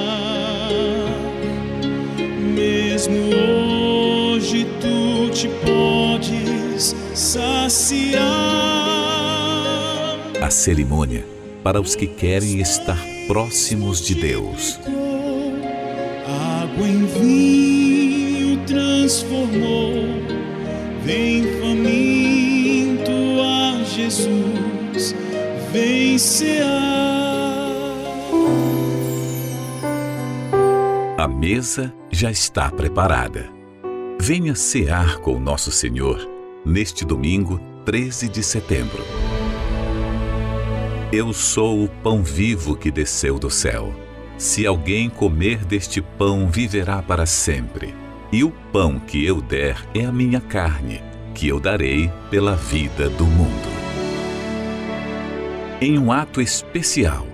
Te 5.45 5.49
podes 5.63 6.97
saciar. 7.15 8.23
A 10.41 10.51
cerimônia 10.51 11.25
para 11.63 11.81
os 11.81 11.95
que 11.95 12.07
querem 12.07 12.61
estar 12.61 12.99
próximos 13.27 14.01
de 14.01 14.15
Deus. 14.15 14.81
Água 16.63 16.89
em 16.89 17.05
vinho 17.07 18.65
transformou, 18.67 19.93
vem 21.05 21.45
faminto 21.61 23.13
a 23.43 23.85
Jesus, 23.85 25.15
vem. 25.73 26.05
A 31.17 31.29
mesa 31.29 31.93
já 32.11 32.31
está 32.31 32.71
preparada. 32.71 33.54
Venha 34.27 34.55
cear 34.55 35.19
com 35.19 35.39
nosso 35.39 35.71
Senhor 35.71 36.19
neste 36.65 37.05
domingo, 37.05 37.61
13 37.85 38.27
de 38.27 38.43
setembro. 38.43 39.05
Eu 41.13 41.31
sou 41.35 41.85
o 41.85 41.91
pão 41.91 42.23
vivo 42.23 42.75
que 42.75 42.91
desceu 42.91 43.39
do 43.39 43.51
céu. 43.51 43.95
Se 44.39 44.67
alguém 44.67 45.11
comer 45.11 45.63
deste 45.67 46.01
pão, 46.01 46.49
viverá 46.49 47.03
para 47.03 47.27
sempre. 47.27 47.95
E 48.33 48.43
o 48.43 48.51
pão 48.73 48.99
que 48.99 49.23
eu 49.23 49.43
der 49.43 49.87
é 49.95 50.07
a 50.07 50.11
minha 50.11 50.41
carne, 50.41 51.03
que 51.35 51.47
eu 51.47 51.61
darei 51.61 52.11
pela 52.31 52.57
vida 52.57 53.11
do 53.11 53.27
mundo. 53.27 53.69
Em 55.83 55.99
um 55.99 56.11
ato 56.11 56.41
especial, 56.41 57.27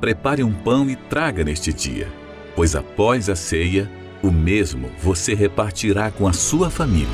prepare 0.00 0.44
um 0.44 0.52
pão 0.52 0.88
e 0.88 0.94
traga 0.94 1.42
neste 1.42 1.72
dia, 1.72 2.06
pois 2.54 2.76
após 2.76 3.28
a 3.28 3.34
ceia, 3.34 3.90
o 4.26 4.32
mesmo 4.32 4.90
você 4.98 5.34
repartirá 5.34 6.10
com 6.10 6.26
a 6.26 6.32
sua 6.32 6.68
família. 6.68 7.06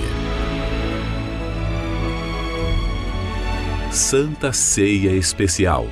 Santa 3.90 4.52
Ceia 4.52 5.14
Especial 5.14 5.86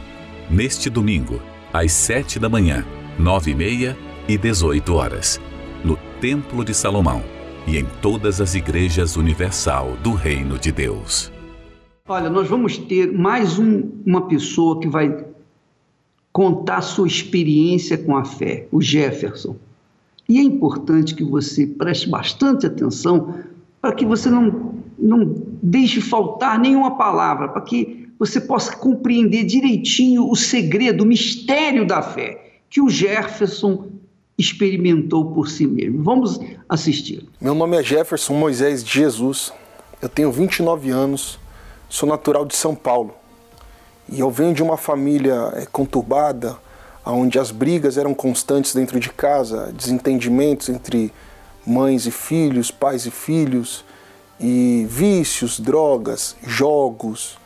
neste 0.50 0.90
domingo, 0.90 1.40
às 1.72 1.92
sete 1.92 2.38
da 2.38 2.48
manhã, 2.48 2.84
nove 3.18 3.52
e 3.52 3.54
meia 3.54 3.96
e 4.26 4.36
dezoito 4.36 4.94
horas, 4.94 5.40
no 5.84 5.96
Templo 6.20 6.64
de 6.64 6.74
Salomão 6.74 7.22
e 7.66 7.78
em 7.78 7.86
todas 8.02 8.40
as 8.40 8.54
igrejas 8.54 9.16
universal 9.16 9.96
do 10.02 10.12
Reino 10.12 10.58
de 10.58 10.72
Deus. 10.72 11.32
Olha, 12.08 12.28
nós 12.28 12.48
vamos 12.48 12.76
ter 12.76 13.12
mais 13.12 13.58
um, 13.58 13.88
uma 14.04 14.26
pessoa 14.26 14.80
que 14.80 14.88
vai 14.88 15.24
contar 16.32 16.80
sua 16.80 17.06
experiência 17.06 17.96
com 17.96 18.16
a 18.16 18.24
fé, 18.24 18.66
o 18.72 18.82
Jefferson. 18.82 19.56
E 20.30 20.38
é 20.38 20.42
importante 20.44 21.16
que 21.16 21.24
você 21.24 21.66
preste 21.66 22.08
bastante 22.08 22.64
atenção 22.64 23.34
para 23.82 23.92
que 23.92 24.06
você 24.06 24.30
não, 24.30 24.76
não 24.96 25.42
deixe 25.60 26.00
faltar 26.00 26.56
nenhuma 26.56 26.96
palavra, 26.96 27.48
para 27.48 27.60
que 27.62 28.08
você 28.16 28.40
possa 28.40 28.76
compreender 28.76 29.42
direitinho 29.42 30.30
o 30.30 30.36
segredo, 30.36 31.02
o 31.02 31.06
mistério 31.06 31.84
da 31.84 32.00
fé 32.00 32.60
que 32.70 32.80
o 32.80 32.88
Jefferson 32.88 33.88
experimentou 34.38 35.32
por 35.32 35.48
si 35.48 35.66
mesmo. 35.66 36.04
Vamos 36.04 36.38
assistir. 36.68 37.26
Meu 37.40 37.52
nome 37.52 37.76
é 37.76 37.82
Jefferson 37.82 38.34
Moisés 38.34 38.84
de 38.84 38.92
Jesus, 38.92 39.52
eu 40.00 40.08
tenho 40.08 40.30
29 40.30 40.90
anos, 40.90 41.40
sou 41.88 42.08
natural 42.08 42.46
de 42.46 42.54
São 42.54 42.76
Paulo 42.76 43.12
e 44.08 44.20
eu 44.20 44.30
venho 44.30 44.54
de 44.54 44.62
uma 44.62 44.76
família 44.76 45.50
é, 45.54 45.66
conturbada, 45.66 46.56
onde 47.04 47.38
as 47.38 47.50
brigas 47.50 47.96
eram 47.96 48.14
constantes 48.14 48.74
dentro 48.74 49.00
de 49.00 49.10
casa, 49.10 49.72
desentendimentos 49.72 50.68
entre 50.68 51.12
mães 51.66 52.06
e 52.06 52.10
filhos, 52.10 52.70
pais 52.70 53.06
e 53.06 53.10
filhos, 53.10 53.84
e 54.38 54.86
vícios, 54.88 55.60
drogas, 55.60 56.36
jogos, 56.46 57.38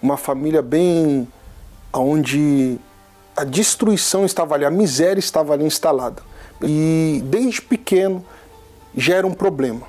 uma 0.00 0.16
família 0.16 0.62
bem 0.62 1.28
onde 1.92 2.78
a 3.36 3.44
destruição 3.44 4.24
estava 4.24 4.54
ali, 4.54 4.64
a 4.64 4.70
miséria 4.70 5.20
estava 5.20 5.52
ali 5.52 5.64
instalada. 5.64 6.22
E 6.62 7.22
desde 7.26 7.62
pequeno 7.62 8.24
já 8.96 9.16
era 9.16 9.26
um 9.26 9.34
problema. 9.34 9.82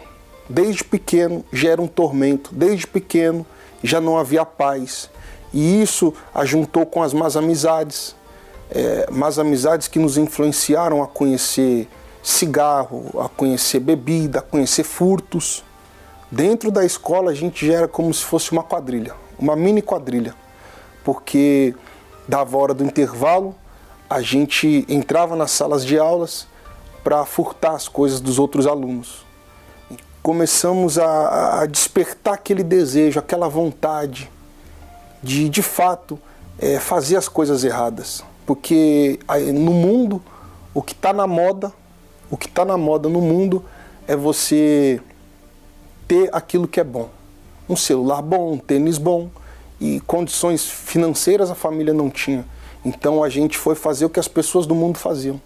Desde 0.48 0.84
pequeno 0.84 1.44
já 1.52 1.70
era 1.70 1.82
um 1.82 1.88
tormento. 1.88 2.54
Desde 2.54 2.86
pequeno 2.86 3.46
já 3.84 4.00
não 4.00 4.18
havia 4.18 4.46
paz. 4.46 5.10
E 5.54 5.82
isso 5.82 6.14
ajuntou 6.34 6.86
com 6.86 7.02
as 7.02 7.14
más 7.14 7.36
amizades, 7.36 8.16
é, 8.70 9.10
más 9.12 9.40
amizades 9.40 9.88
que 9.88 10.00
nos 10.00 10.18
influenciaram 10.18 11.02
a 11.02 11.08
conhecer 11.08 11.88
cigarro, 12.22 13.10
a 13.20 13.28
conhecer 13.30 13.80
bebida, 13.80 14.40
a 14.40 14.42
conhecer 14.42 14.84
furtos. 14.84 15.64
Dentro 16.32 16.70
da 16.72 16.86
escola 16.86 17.32
a 17.32 17.34
gente 17.34 17.66
já 17.66 17.74
era 17.74 17.88
como 17.88 18.14
se 18.14 18.24
fosse 18.24 18.52
uma 18.52 18.64
quadrilha, 18.64 19.16
uma 19.38 19.56
mini 19.56 19.82
quadrilha, 19.82 20.36
porque 21.04 21.74
dava 22.28 22.58
hora 22.58 22.74
do 22.74 22.84
intervalo, 22.84 23.56
a 24.08 24.22
gente 24.22 24.86
entrava 24.88 25.36
nas 25.36 25.52
salas 25.52 25.84
de 25.84 25.98
aulas 25.98 26.48
para 27.04 27.26
furtar 27.26 27.74
as 27.74 27.88
coisas 27.88 28.20
dos 28.20 28.38
outros 28.38 28.68
alunos. 28.68 29.26
E 29.90 29.98
começamos 30.22 31.00
a, 31.00 31.62
a, 31.62 31.66
despertar 31.66 32.36
aquele 32.36 32.64
desejo, 32.64 33.20
aquela 33.20 33.48
vontade 33.48 34.30
de, 35.24 35.50
de 35.50 35.62
fato, 35.64 36.20
é, 36.60 36.80
fazer 36.80 37.16
as 37.16 37.28
coisas 37.28 37.64
erradas. 37.64 38.24
Porque 38.50 39.20
no 39.54 39.72
mundo, 39.72 40.20
o 40.74 40.82
que 40.82 40.94
está 40.94 41.14
na 41.14 41.28
moda, 41.28 41.72
o 42.32 42.36
que 42.36 42.48
está 42.48 42.66
na 42.66 42.78
moda 42.78 43.08
no 43.08 43.22
mundo 43.22 43.64
é 44.08 44.16
você 44.16 45.00
ter 46.08 46.32
aquilo 46.34 46.68
que 46.68 46.80
é 46.80 46.84
bom 46.84 47.12
um 47.70 47.76
celular 47.76 48.24
bom, 48.24 48.54
um 48.54 48.58
tênis 48.58 48.98
bom 48.98 49.30
e 49.80 50.00
condições 50.02 50.66
financeiras 50.66 51.52
a 51.52 51.56
família 51.56 51.94
não 51.94 52.10
tinha. 52.10 52.44
Então 52.84 53.24
a 53.24 53.30
gente 53.30 53.56
foi 53.56 53.76
fazer 53.76 54.06
o 54.06 54.10
que 54.10 54.20
as 54.20 54.28
pessoas 54.28 54.66
do 54.66 54.74
mundo 54.74 54.98
faziam. 54.98 55.40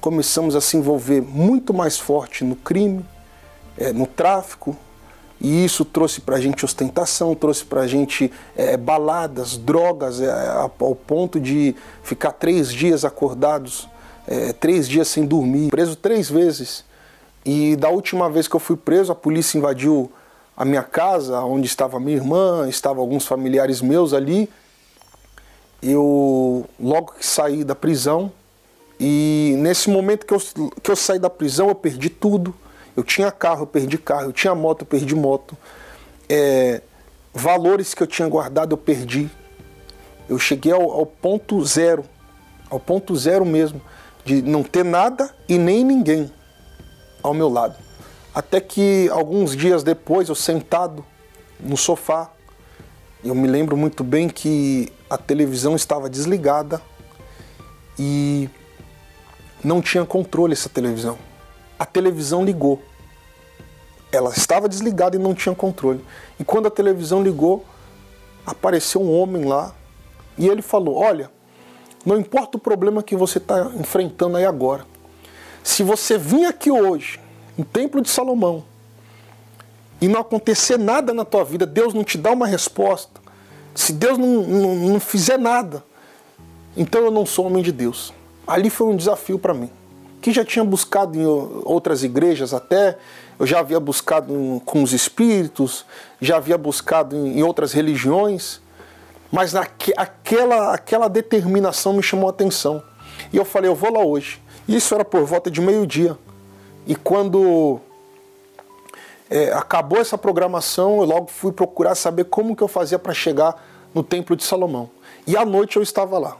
Começamos 0.00 0.56
a 0.56 0.60
se 0.60 0.76
envolver 0.76 1.22
muito 1.22 1.72
mais 1.72 2.00
forte 2.00 2.42
no 2.42 2.56
crime, 2.56 3.04
é, 3.78 3.92
no 3.92 4.08
tráfico, 4.08 4.76
e 5.40 5.64
isso 5.64 5.84
trouxe 5.84 6.20
para 6.20 6.36
a 6.36 6.40
gente 6.40 6.64
ostentação, 6.64 7.34
trouxe 7.34 7.64
para 7.64 7.80
a 7.80 7.86
gente 7.86 8.30
é, 8.54 8.76
baladas, 8.76 9.56
drogas, 9.56 10.20
é, 10.20 10.30
ao 10.50 10.94
ponto 10.94 11.40
de 11.40 11.74
ficar 12.02 12.32
três 12.32 12.72
dias 12.72 13.04
acordados, 13.04 13.88
é, 14.28 14.52
três 14.52 14.86
dias 14.86 15.08
sem 15.08 15.24
dormir, 15.24 15.70
preso 15.70 15.96
três 15.96 16.28
vezes. 16.28 16.84
E 17.44 17.74
da 17.76 17.88
última 17.88 18.28
vez 18.28 18.46
que 18.46 18.54
eu 18.54 18.60
fui 18.60 18.76
preso, 18.76 19.10
a 19.10 19.14
polícia 19.14 19.56
invadiu 19.56 20.12
a 20.54 20.64
minha 20.64 20.82
casa, 20.82 21.40
onde 21.40 21.66
estava 21.66 21.98
minha 21.98 22.16
irmã, 22.16 22.68
estavam 22.68 23.00
alguns 23.00 23.26
familiares 23.26 23.80
meus 23.80 24.12
ali. 24.12 24.46
Eu 25.82 26.66
logo 26.78 27.14
que 27.18 27.24
saí 27.24 27.64
da 27.64 27.74
prisão 27.74 28.30
e 29.00 29.54
nesse 29.56 29.88
momento 29.88 30.26
que 30.26 30.34
eu, 30.34 30.42
que 30.82 30.90
eu 30.90 30.96
saí 30.96 31.18
da 31.18 31.30
prisão 31.30 31.68
eu 31.68 31.74
perdi 31.74 32.10
tudo. 32.10 32.54
Eu 33.00 33.04
tinha 33.04 33.32
carro, 33.32 33.62
eu 33.62 33.66
perdi 33.66 33.96
carro, 33.96 34.24
eu 34.24 34.32
tinha 34.32 34.54
moto, 34.54 34.82
eu 34.82 34.86
perdi 34.86 35.14
moto. 35.14 35.56
É, 36.28 36.82
valores 37.32 37.94
que 37.94 38.02
eu 38.02 38.06
tinha 38.06 38.28
guardado 38.28 38.74
eu 38.74 38.76
perdi. 38.76 39.30
Eu 40.28 40.38
cheguei 40.38 40.70
ao, 40.70 40.82
ao 40.92 41.06
ponto 41.06 41.64
zero, 41.64 42.04
ao 42.68 42.78
ponto 42.78 43.16
zero 43.16 43.42
mesmo, 43.46 43.80
de 44.22 44.42
não 44.42 44.62
ter 44.62 44.84
nada 44.84 45.34
e 45.48 45.56
nem 45.56 45.82
ninguém 45.82 46.30
ao 47.22 47.32
meu 47.32 47.48
lado. 47.48 47.74
Até 48.34 48.60
que 48.60 49.08
alguns 49.08 49.56
dias 49.56 49.82
depois, 49.82 50.28
eu 50.28 50.34
sentado 50.34 51.02
no 51.58 51.78
sofá, 51.78 52.30
eu 53.24 53.34
me 53.34 53.48
lembro 53.48 53.78
muito 53.78 54.04
bem 54.04 54.28
que 54.28 54.92
a 55.08 55.16
televisão 55.16 55.74
estava 55.74 56.10
desligada 56.10 56.82
e 57.98 58.46
não 59.64 59.80
tinha 59.80 60.04
controle 60.04 60.52
essa 60.52 60.68
televisão. 60.68 61.16
a 61.78 61.86
televisão 61.86 62.44
ligou. 62.44 62.89
Ela 64.12 64.30
estava 64.30 64.68
desligada 64.68 65.16
e 65.16 65.18
não 65.18 65.34
tinha 65.34 65.54
controle. 65.54 66.04
E 66.38 66.44
quando 66.44 66.66
a 66.66 66.70
televisão 66.70 67.22
ligou, 67.22 67.64
apareceu 68.44 69.00
um 69.00 69.20
homem 69.20 69.44
lá 69.44 69.74
e 70.36 70.48
ele 70.48 70.62
falou: 70.62 70.96
Olha, 70.96 71.30
não 72.04 72.18
importa 72.18 72.56
o 72.56 72.60
problema 72.60 73.02
que 73.02 73.14
você 73.14 73.38
está 73.38 73.70
enfrentando 73.78 74.36
aí 74.36 74.44
agora, 74.44 74.84
se 75.62 75.82
você 75.82 76.16
vir 76.16 76.46
aqui 76.46 76.70
hoje, 76.70 77.20
no 77.56 77.64
Templo 77.64 78.00
de 78.00 78.08
Salomão, 78.08 78.64
e 80.00 80.08
não 80.08 80.20
acontecer 80.20 80.78
nada 80.78 81.12
na 81.12 81.24
tua 81.24 81.44
vida, 81.44 81.66
Deus 81.66 81.92
não 81.92 82.02
te 82.02 82.16
dá 82.16 82.32
uma 82.32 82.46
resposta, 82.46 83.20
se 83.74 83.92
Deus 83.92 84.16
não, 84.16 84.42
não, 84.42 84.76
não 84.76 85.00
fizer 85.00 85.38
nada, 85.38 85.84
então 86.76 87.02
eu 87.02 87.10
não 87.10 87.26
sou 87.26 87.46
homem 87.46 87.62
de 87.62 87.70
Deus. 87.70 88.12
Ali 88.46 88.70
foi 88.70 88.86
um 88.86 88.96
desafio 88.96 89.38
para 89.38 89.52
mim, 89.52 89.70
que 90.20 90.32
já 90.32 90.44
tinha 90.44 90.64
buscado 90.64 91.18
em 91.18 91.26
outras 91.26 92.02
igrejas 92.02 92.54
até, 92.54 92.98
eu 93.40 93.46
já 93.46 93.60
havia 93.60 93.80
buscado 93.80 94.60
com 94.66 94.82
os 94.82 94.92
espíritos, 94.92 95.86
já 96.20 96.36
havia 96.36 96.58
buscado 96.58 97.16
em 97.16 97.42
outras 97.42 97.72
religiões, 97.72 98.60
mas 99.32 99.54
naque, 99.54 99.94
aquela, 99.96 100.74
aquela 100.74 101.08
determinação 101.08 101.94
me 101.94 102.02
chamou 102.02 102.26
a 102.26 102.30
atenção. 102.30 102.82
E 103.32 103.38
eu 103.38 103.44
falei, 103.46 103.70
eu 103.70 103.74
vou 103.74 103.90
lá 103.90 104.04
hoje. 104.04 104.42
Isso 104.68 104.94
era 104.94 105.06
por 105.06 105.24
volta 105.24 105.50
de 105.50 105.58
meio-dia. 105.58 106.18
E 106.86 106.94
quando 106.94 107.80
é, 109.30 109.50
acabou 109.54 109.98
essa 109.98 110.18
programação, 110.18 110.98
eu 110.98 111.06
logo 111.06 111.28
fui 111.28 111.50
procurar 111.50 111.94
saber 111.94 112.24
como 112.24 112.54
que 112.54 112.62
eu 112.62 112.68
fazia 112.68 112.98
para 112.98 113.14
chegar 113.14 113.54
no 113.94 114.02
Templo 114.02 114.36
de 114.36 114.44
Salomão. 114.44 114.90
E 115.26 115.34
à 115.34 115.46
noite 115.46 115.78
eu 115.78 115.82
estava 115.82 116.18
lá. 116.18 116.36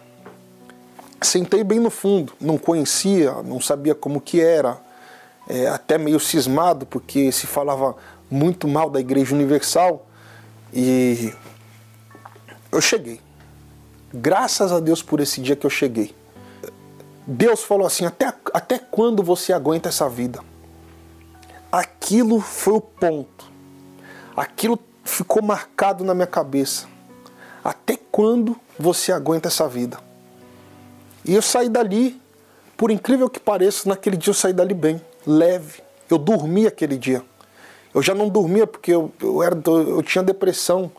Sentei 1.23 1.65
bem 1.65 1.81
no 1.81 1.91
fundo, 1.91 2.35
não 2.39 2.59
conhecia, 2.59 3.43
não 3.43 3.59
sabia 3.59 3.95
como 3.95 4.21
que 4.21 4.39
era, 4.39 4.79
é, 5.51 5.67
até 5.67 5.99
meio 5.99 6.21
cismado, 6.21 6.87
porque 6.87 7.33
se 7.33 7.45
falava 7.45 7.97
muito 8.31 8.69
mal 8.69 8.89
da 8.89 9.01
Igreja 9.01 9.35
Universal. 9.35 10.07
E 10.73 11.35
eu 12.71 12.81
cheguei. 12.81 13.21
Graças 14.15 14.71
a 14.71 14.79
Deus 14.79 15.03
por 15.03 15.19
esse 15.19 15.41
dia 15.41 15.57
que 15.57 15.67
eu 15.67 15.71
cheguei. 15.71 16.15
Deus 17.27 17.65
falou 17.65 17.85
assim: 17.85 18.05
até, 18.05 18.33
até 18.55 18.79
quando 18.79 19.25
você 19.25 19.53
aguenta 19.53 19.89
essa 19.89 20.09
vida? 20.09 20.41
Aquilo 21.73 22.41
foi 22.41 22.75
o 22.75 22.81
ponto. 22.81 23.51
Aquilo 24.37 24.79
ficou 25.05 25.43
marcado 25.43 26.05
na 26.05 26.15
minha 26.15 26.27
cabeça. 26.29 26.87
Até 27.63 27.99
quando 28.11 28.57
você 28.79 29.11
aguenta 29.11 29.49
essa 29.49 29.69
vida? 29.69 29.99
E 31.25 31.35
eu 31.35 31.43
saí 31.43 31.69
dali, 31.69 32.21
por 32.77 32.91
incrível 32.91 33.29
que 33.29 33.39
pareça, 33.39 33.89
naquele 33.89 34.17
dia 34.17 34.31
eu 34.31 34.35
saí 34.35 34.53
dali 34.53 34.73
bem, 34.73 35.01
leve. 35.27 35.83
Eu 36.11 36.19
dormi 36.19 36.67
aquele 36.67 36.97
dia. 36.97 37.23
Eu 37.95 38.03
já 38.03 38.15
não 38.15 38.29
dormia 38.29 38.67
porque 38.67 38.93
eu, 38.93 39.13
eu, 39.21 39.43
era, 39.43 39.59
eu 39.67 40.03
tinha 40.03 40.23
depressão, 40.23 40.91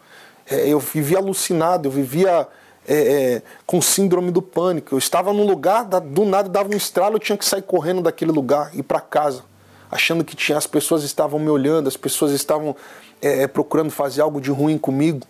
é, 0.50 0.68
eu 0.68 0.80
vivia 0.80 1.18
alucinado, 1.18 1.88
eu 1.88 1.92
vivia 1.92 2.48
é, 2.88 2.96
é, 2.96 3.42
com 3.66 3.82
síndrome 3.82 4.32
do 4.32 4.42
pânico. 4.42 4.94
Eu 4.94 5.00
estava 5.00 5.32
num 5.32 5.46
lugar, 5.46 5.86
do 5.86 6.26
nada 6.26 6.50
dava 6.50 6.70
um 6.70 6.76
estralo, 6.76 7.16
eu 7.16 7.20
tinha 7.20 7.38
que 7.38 7.46
sair 7.46 7.62
correndo 7.62 8.02
daquele 8.02 8.32
lugar, 8.32 8.76
ir 8.76 8.84
para 8.84 9.00
casa, 9.00 9.44
achando 9.90 10.24
que 10.24 10.36
tinha, 10.36 10.58
as 10.58 10.68
pessoas 10.68 11.04
estavam 11.04 11.40
me 11.40 11.50
olhando, 11.50 11.88
as 11.88 11.96
pessoas 11.96 12.32
estavam 12.32 12.76
é, 13.22 13.44
é, 13.44 13.48
procurando 13.48 13.92
fazer 13.92 14.22
algo 14.22 14.42
de 14.42 14.52
ruim 14.52 14.78
comigo. 14.78 15.26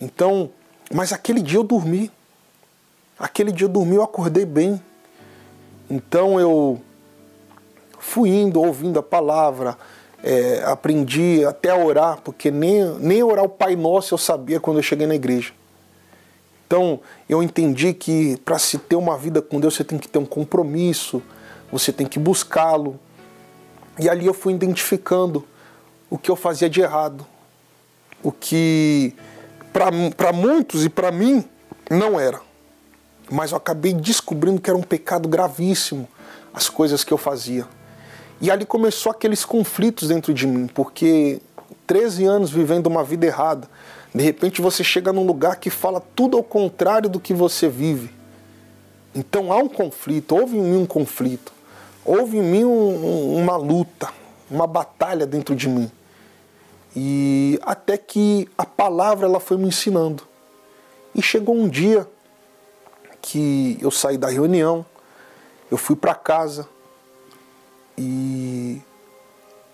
Então, 0.00 0.50
mas 0.92 1.12
aquele 1.12 1.42
dia 1.42 1.58
eu 1.58 1.64
dormi. 1.64 2.10
Aquele 3.18 3.52
dia 3.52 3.66
eu 3.66 3.68
dormi, 3.68 3.96
eu 3.96 4.02
acordei 4.02 4.46
bem. 4.46 4.80
Então 5.90 6.40
eu 6.40 6.80
fui 8.00 8.30
indo, 8.30 8.60
ouvindo 8.60 8.98
a 8.98 9.02
palavra, 9.02 9.76
é, 10.24 10.62
aprendi 10.64 11.44
até 11.44 11.70
a 11.70 11.76
orar, 11.76 12.20
porque 12.22 12.50
nem, 12.50 12.82
nem 12.98 13.22
orar 13.22 13.44
o 13.44 13.48
Pai 13.48 13.76
Nosso 13.76 14.14
eu 14.14 14.18
sabia 14.18 14.58
quando 14.58 14.78
eu 14.78 14.82
cheguei 14.82 15.06
na 15.06 15.14
igreja. 15.14 15.52
Então 16.66 17.00
eu 17.28 17.42
entendi 17.42 17.92
que 17.92 18.36
para 18.38 18.58
se 18.58 18.78
ter 18.78 18.96
uma 18.96 19.16
vida 19.16 19.42
com 19.42 19.60
Deus 19.60 19.74
você 19.74 19.84
tem 19.84 19.98
que 19.98 20.08
ter 20.08 20.18
um 20.18 20.24
compromisso, 20.24 21.22
você 21.70 21.92
tem 21.92 22.06
que 22.06 22.18
buscá-lo. 22.18 22.98
E 23.98 24.08
ali 24.08 24.26
eu 24.26 24.34
fui 24.34 24.54
identificando 24.54 25.44
o 26.08 26.16
que 26.16 26.30
eu 26.30 26.36
fazia 26.36 26.70
de 26.70 26.80
errado, 26.80 27.26
o 28.22 28.32
que 28.32 29.14
para 29.72 30.32
muitos 30.32 30.84
e 30.84 30.88
para 30.88 31.10
mim 31.10 31.44
não 31.90 32.18
era. 32.18 32.40
Mas 33.30 33.52
eu 33.52 33.58
acabei 33.58 33.92
descobrindo 33.92 34.60
que 34.60 34.70
era 34.70 34.78
um 34.78 34.82
pecado 34.82 35.28
gravíssimo 35.28 36.08
as 36.52 36.68
coisas 36.68 37.04
que 37.04 37.12
eu 37.12 37.18
fazia. 37.18 37.66
E 38.40 38.50
ali 38.50 38.64
começou 38.64 39.12
aqueles 39.12 39.44
conflitos 39.44 40.08
dentro 40.08 40.32
de 40.32 40.46
mim, 40.46 40.66
porque 40.66 41.40
13 41.86 42.24
anos 42.24 42.50
vivendo 42.50 42.86
uma 42.86 43.04
vida 43.04 43.26
errada, 43.26 43.68
de 44.14 44.22
repente 44.22 44.62
você 44.62 44.82
chega 44.82 45.12
num 45.12 45.26
lugar 45.26 45.56
que 45.56 45.68
fala 45.68 46.02
tudo 46.16 46.36
ao 46.36 46.42
contrário 46.42 47.08
do 47.08 47.20
que 47.20 47.34
você 47.34 47.68
vive. 47.68 48.10
Então 49.14 49.52
há 49.52 49.56
um 49.56 49.68
conflito, 49.68 50.36
houve 50.36 50.56
em 50.56 50.62
mim 50.62 50.76
um 50.78 50.86
conflito, 50.86 51.52
houve 52.04 52.38
em 52.38 52.42
mim 52.42 52.64
um, 52.64 53.36
uma 53.36 53.56
luta, 53.56 54.08
uma 54.50 54.66
batalha 54.66 55.26
dentro 55.26 55.54
de 55.54 55.68
mim. 55.68 55.90
E 56.96 57.58
até 57.62 57.98
que 57.98 58.48
a 58.56 58.64
palavra 58.64 59.26
ela 59.26 59.38
foi 59.38 59.56
me 59.56 59.68
ensinando. 59.68 60.24
E 61.14 61.20
chegou 61.20 61.54
um 61.54 61.68
dia 61.68 62.08
que 63.20 63.76
eu 63.80 63.90
saí 63.90 64.16
da 64.16 64.28
reunião, 64.28 64.84
eu 65.70 65.76
fui 65.76 65.94
para 65.94 66.14
casa, 66.14 66.66
e 68.02 68.80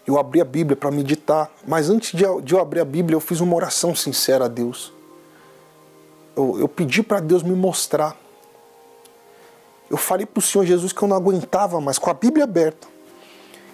eu 0.05 0.19
abri 0.19 0.41
a 0.41 0.45
Bíblia 0.45 0.77
para 0.77 0.91
meditar, 0.91 1.49
mas 1.65 1.89
antes 1.89 2.13
de 2.13 2.25
eu 2.25 2.61
abrir 2.61 2.81
a 2.81 2.85
Bíblia, 2.85 3.15
eu 3.15 3.21
fiz 3.21 3.41
uma 3.41 3.55
oração 3.55 3.95
sincera 3.95 4.47
a 4.47 4.49
Deus. 4.49 4.93
Eu, 6.35 6.59
eu 6.59 6.69
pedi 6.69 7.05
para 7.05 7.21
Deus 7.21 7.45
me 7.45 7.55
mostrar. 7.55 8.17
Eu 9.89 9.97
falei 9.97 10.27
para 10.27 10.41
o 10.41 10.43
Senhor 10.43 10.65
Jesus 10.65 10.93
que 10.93 11.01
eu 11.01 11.07
não 11.07 11.17
aguentava 11.17 11.81
mais, 11.81 11.99
com 11.99 12.11
a 12.11 12.15
Bíblia 12.15 12.43
aberta. 12.43 12.89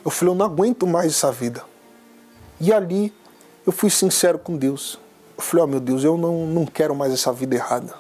Eu 0.04 0.10
falei, 0.10 0.34
eu 0.34 0.36
não 0.36 0.44
aguento 0.44 0.86
mais 0.86 1.12
essa 1.12 1.32
vida. 1.32 1.64
E 2.60 2.70
ali 2.74 3.10
eu 3.66 3.72
fui 3.72 3.88
sincero 3.88 4.38
com 4.38 4.54
Deus. 4.54 4.98
Eu 5.34 5.42
falei, 5.42 5.62
ó 5.62 5.64
oh, 5.64 5.70
meu 5.70 5.80
Deus, 5.80 6.04
eu 6.04 6.18
não, 6.18 6.46
não 6.46 6.66
quero 6.66 6.94
mais 6.94 7.10
essa 7.10 7.32
vida 7.32 7.54
errada. 7.54 7.94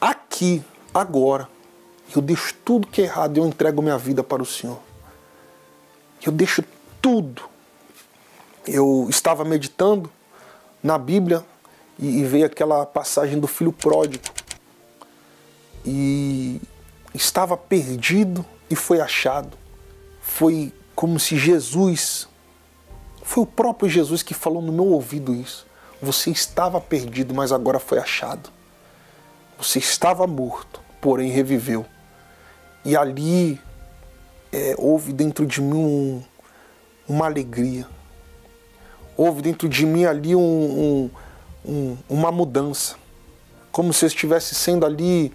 Aqui, 0.00 0.64
agora, 0.94 1.46
eu 2.16 2.22
deixo 2.22 2.54
tudo 2.64 2.86
que 2.86 3.02
é 3.02 3.04
errado 3.04 3.36
e 3.36 3.40
eu 3.40 3.46
entrego 3.46 3.82
minha 3.82 3.98
vida 3.98 4.22
para 4.22 4.42
o 4.42 4.46
Senhor 4.46 4.78
eu 6.24 6.32
deixo 6.32 6.64
tudo. 7.00 7.42
Eu 8.66 9.06
estava 9.10 9.44
meditando 9.44 10.10
na 10.82 10.96
Bíblia 10.98 11.44
e, 11.98 12.20
e 12.20 12.24
veio 12.24 12.46
aquela 12.46 12.86
passagem 12.86 13.38
do 13.38 13.46
filho 13.46 13.72
pródigo. 13.72 14.24
E 15.84 16.60
estava 17.12 17.56
perdido 17.56 18.44
e 18.70 18.74
foi 18.74 19.00
achado. 19.00 19.56
Foi 20.20 20.72
como 20.94 21.20
se 21.20 21.36
Jesus, 21.36 22.26
foi 23.22 23.42
o 23.42 23.46
próprio 23.46 23.88
Jesus 23.88 24.22
que 24.22 24.32
falou 24.32 24.62
no 24.62 24.72
meu 24.72 24.86
ouvido 24.86 25.34
isso. 25.34 25.66
Você 26.00 26.30
estava 26.30 26.80
perdido, 26.80 27.34
mas 27.34 27.52
agora 27.52 27.78
foi 27.78 27.98
achado. 27.98 28.50
Você 29.58 29.78
estava 29.78 30.26
morto, 30.26 30.80
porém 31.00 31.30
reviveu. 31.30 31.86
E 32.84 32.96
ali 32.96 33.60
é, 34.54 34.74
houve 34.78 35.12
dentro 35.12 35.44
de 35.44 35.60
mim 35.60 35.74
um, 35.76 36.22
uma 37.08 37.26
alegria. 37.26 37.88
Houve 39.16 39.42
dentro 39.42 39.68
de 39.68 39.84
mim 39.84 40.04
ali 40.04 40.36
um, 40.36 41.10
um, 41.66 41.96
uma 42.08 42.30
mudança. 42.30 42.94
Como 43.72 43.92
se 43.92 44.04
eu 44.04 44.06
estivesse 44.06 44.54
sendo 44.54 44.86
ali 44.86 45.32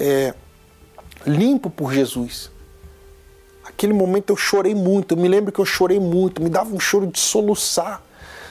é, 0.00 0.32
limpo 1.26 1.68
por 1.68 1.92
Jesus. 1.92 2.50
Aquele 3.62 3.92
momento 3.92 4.30
eu 4.30 4.36
chorei 4.36 4.74
muito, 4.74 5.12
eu 5.12 5.18
me 5.18 5.28
lembro 5.28 5.52
que 5.52 5.60
eu 5.60 5.66
chorei 5.66 6.00
muito, 6.00 6.42
me 6.42 6.48
dava 6.48 6.74
um 6.74 6.80
choro 6.80 7.06
de 7.06 7.18
soluçar, 7.18 8.02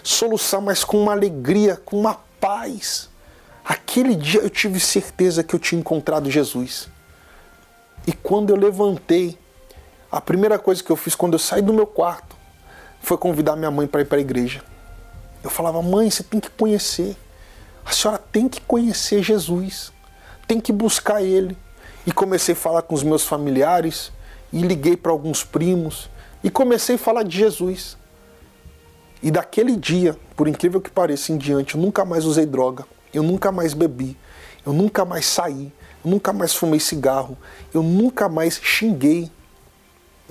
soluçar, 0.04 0.62
mas 0.62 0.84
com 0.84 1.02
uma 1.02 1.14
alegria, 1.14 1.78
com 1.84 2.00
uma 2.00 2.14
paz. 2.40 3.10
Aquele 3.66 4.16
dia 4.16 4.42
eu 4.42 4.50
tive 4.50 4.80
certeza 4.80 5.44
que 5.44 5.56
eu 5.56 5.60
tinha 5.60 5.80
encontrado 5.80 6.30
Jesus. 6.30 6.88
E 8.06 8.14
quando 8.14 8.52
eu 8.52 8.56
levantei 8.56 9.38
a 10.12 10.20
primeira 10.20 10.60
coisa 10.60 10.84
que 10.84 10.92
eu 10.92 10.98
fiz 10.98 11.16
quando 11.16 11.34
eu 11.34 11.40
saí 11.40 11.62
do 11.62 11.72
meu 11.72 11.88
quarto 11.88 12.36
foi 13.00 13.18
convidar 13.18 13.56
minha 13.56 13.72
mãe 13.72 13.88
para 13.88 14.02
ir 14.02 14.06
para 14.06 14.18
a 14.18 14.22
igreja. 14.22 14.62
Eu 15.44 15.50
falava, 15.50 15.82
mãe, 15.82 16.10
você 16.10 16.22
tem 16.22 16.40
que 16.40 16.50
conhecer. 16.50 17.16
A 17.86 17.92
senhora 17.92 18.22
tem 18.32 18.50
que 18.50 18.60
conhecer 18.62 19.24
Jesus. 19.24 19.92
Tem 20.48 20.60
que 20.60 20.72
buscar 20.72 21.22
Ele. 21.24 21.58
E 22.06 22.12
comecei 22.12 22.54
a 22.54 22.56
falar 22.58 22.82
com 22.82 22.94
os 22.94 23.04
meus 23.04 23.24
familiares, 23.24 24.12
e 24.52 24.62
liguei 24.62 24.98
para 24.98 25.12
alguns 25.12 25.44
primos, 25.44 26.10
e 26.44 26.50
comecei 26.50 26.96
a 26.96 27.00
falar 27.00 27.24
de 27.24 27.38
Jesus. 27.38 27.98
E 29.24 29.30
daquele 29.32 29.76
dia, 29.76 30.18
por 30.36 30.48
incrível 30.48 30.82
que 30.82 30.90
pareça, 30.90 31.32
em 31.32 31.38
diante, 31.38 31.76
eu 31.76 31.82
nunca 31.82 32.04
mais 32.04 32.26
usei 32.26 32.46
droga, 32.46 32.86
eu 33.14 33.22
nunca 33.22 33.52
mais 33.52 33.74
bebi, 33.74 34.18
eu 34.66 34.74
nunca 34.74 35.06
mais 35.06 35.28
saí, 35.28 35.72
eu 36.04 36.10
nunca 36.10 36.34
mais 36.34 36.56
fumei 36.56 36.80
cigarro, 36.80 37.38
eu 37.72 37.84
nunca 37.84 38.28
mais 38.28 38.60
xinguei 38.62 39.32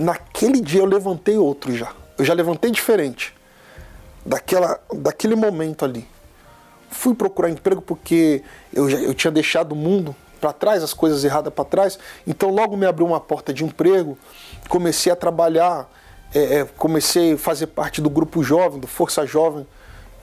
naquele 0.01 0.61
dia 0.61 0.81
eu 0.81 0.87
levantei 0.87 1.37
outro 1.37 1.77
já. 1.77 1.93
Eu 2.17 2.25
já 2.25 2.33
levantei 2.33 2.71
diferente. 2.71 3.35
Daquela, 4.25 4.81
daquele 4.95 5.35
momento 5.35 5.85
ali. 5.85 6.09
Fui 6.91 7.15
procurar 7.15 7.51
emprego 7.51 7.81
porque 7.83 8.43
eu, 8.73 8.89
já, 8.89 8.99
eu 8.99 9.15
tinha 9.15 9.31
deixado 9.31 9.73
o 9.73 9.77
mundo 9.77 10.17
para 10.41 10.53
trás, 10.53 10.83
as 10.83 10.95
coisas 10.95 11.23
erradas 11.23 11.53
para 11.53 11.65
trás. 11.65 11.99
Então 12.27 12.51
logo 12.51 12.77
me 12.77 12.87
abriu 12.87 13.07
uma 13.07 13.21
porta 13.21 13.53
de 13.53 13.63
emprego. 13.63 14.19
Comecei 14.69 15.13
a 15.13 15.17
trabalhar, 15.17 15.89
é, 16.35 16.61
é, 16.61 16.65
comecei 16.65 17.35
a 17.35 17.39
fazer 17.39 17.67
parte 17.69 18.01
do 18.01 18.09
grupo 18.09 18.43
jovem, 18.43 18.81
do 18.81 18.87
Força 18.87 19.27
Jovem. 19.27 19.67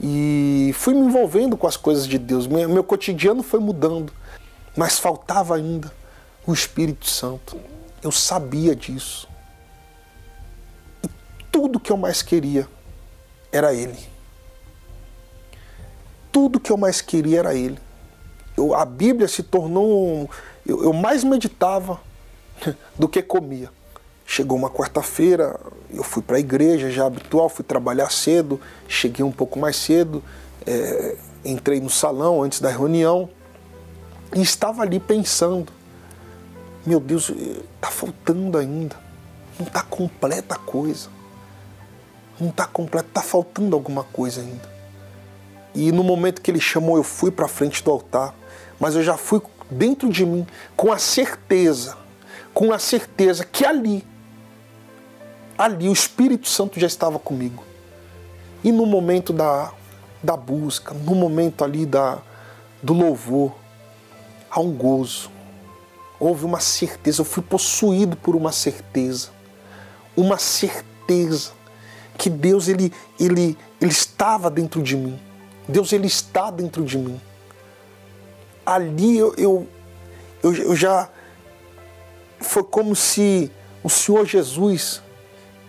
E 0.01 0.71
fui 0.75 0.93
me 0.93 1.01
envolvendo 1.01 1.55
com 1.55 1.67
as 1.67 1.77
coisas 1.77 2.07
de 2.07 2.17
Deus. 2.17 2.47
Meu, 2.47 2.67
meu 2.67 2.83
cotidiano 2.83 3.43
foi 3.43 3.59
mudando. 3.59 4.11
Mas 4.75 4.99
faltava 4.99 5.55
ainda 5.55 5.91
o 6.45 6.53
Espírito 6.53 7.07
Santo. 7.07 7.59
Eu 8.03 8.11
sabia 8.11 8.75
disso. 8.75 9.27
Tudo 11.57 11.79
que 11.79 11.91
eu 11.91 11.97
mais 11.97 12.21
queria 12.21 12.67
era 13.51 13.73
Ele. 13.73 13.97
Tudo 16.31 16.59
que 16.59 16.71
eu 16.71 16.77
mais 16.77 17.01
queria 17.01 17.39
era 17.39 17.55
Ele. 17.55 17.79
Eu, 18.55 18.75
a 18.75 18.85
Bíblia 18.85 19.27
se 19.27 19.41
tornou. 19.41 20.29
Eu, 20.63 20.83
eu 20.83 20.93
mais 20.93 21.23
meditava 21.23 21.99
do 22.95 23.09
que 23.09 23.23
comia. 23.23 23.71
Chegou 24.23 24.55
uma 24.55 24.69
quarta-feira, 24.69 25.59
eu 25.91 26.03
fui 26.03 26.21
para 26.21 26.37
a 26.37 26.39
igreja 26.39 26.91
já 26.91 27.07
habitual, 27.07 27.49
fui 27.49 27.65
trabalhar 27.65 28.11
cedo, 28.11 28.61
cheguei 28.87 29.25
um 29.25 29.31
pouco 29.31 29.57
mais 29.57 29.77
cedo, 29.77 30.23
é, 30.63 31.17
entrei 31.43 31.81
no 31.81 31.89
salão 31.89 32.43
antes 32.43 32.61
da 32.61 32.69
reunião 32.69 33.31
e 34.35 34.43
estava 34.43 34.83
ali 34.83 34.99
pensando: 34.99 35.73
meu 36.85 36.99
Deus, 36.99 37.31
está 37.31 37.89
faltando 37.89 38.59
ainda, 38.59 38.95
não 39.59 39.65
está 39.65 39.81
completa 39.81 40.53
a 40.53 40.59
coisa, 40.59 41.16
não 42.39 42.49
está 42.49 42.65
completa, 42.65 43.07
está 43.07 43.21
faltando 43.21 43.75
alguma 43.75 44.03
coisa 44.03 44.41
ainda. 44.41 44.77
E 45.73 45.91
no 45.91 46.03
momento 46.03 46.41
que 46.41 46.49
ele 46.49 46.59
chamou, 46.59 46.97
eu 46.97 47.03
fui 47.03 47.31
para 47.31 47.47
frente 47.47 47.83
do 47.83 47.91
altar, 47.91 48.33
mas 48.79 48.95
eu 48.95 49.03
já 49.03 49.17
fui 49.17 49.41
dentro 49.69 50.09
de 50.09 50.25
mim 50.25 50.45
com 50.75 50.91
a 50.91 50.97
certeza, 50.97 51.97
com 52.53 52.71
a 52.71 52.79
certeza 52.79 53.43
que 53.43 53.65
ali 53.65 54.03
ali 55.57 55.89
o 55.89 55.93
Espírito 55.93 56.47
Santo 56.47 56.79
já 56.79 56.87
estava 56.87 57.17
comigo. 57.17 57.63
E 58.63 58.71
no 58.71 58.85
momento 58.85 59.33
da, 59.33 59.71
da 60.21 60.37
busca, 60.37 60.93
no 60.93 61.15
momento 61.15 61.63
ali 61.63 61.85
da, 61.85 62.19
do 62.81 62.93
louvor, 62.93 63.55
há 64.51 64.59
um 64.59 64.71
gozo. 64.71 65.31
Houve 66.19 66.45
uma 66.45 66.59
certeza, 66.59 67.21
eu 67.21 67.25
fui 67.25 67.43
possuído 67.43 68.15
por 68.15 68.35
uma 68.35 68.51
certeza. 68.51 69.29
Uma 70.15 70.37
certeza 70.37 71.51
que 72.17 72.29
Deus 72.29 72.67
ele, 72.67 72.91
ele, 73.19 73.57
ele 73.79 73.91
estava 73.91 74.49
dentro 74.49 74.81
de 74.81 74.95
mim. 74.95 75.19
Deus 75.67 75.91
ele 75.93 76.07
está 76.07 76.49
dentro 76.49 76.83
de 76.83 76.97
mim. 76.97 77.21
Ali 78.65 79.17
eu, 79.17 79.33
eu, 79.37 79.67
eu, 80.43 80.53
eu 80.53 80.75
já 80.75 81.09
foi 82.39 82.63
como 82.63 82.95
se 82.95 83.51
o 83.83 83.89
Senhor 83.89 84.25
Jesus 84.25 85.01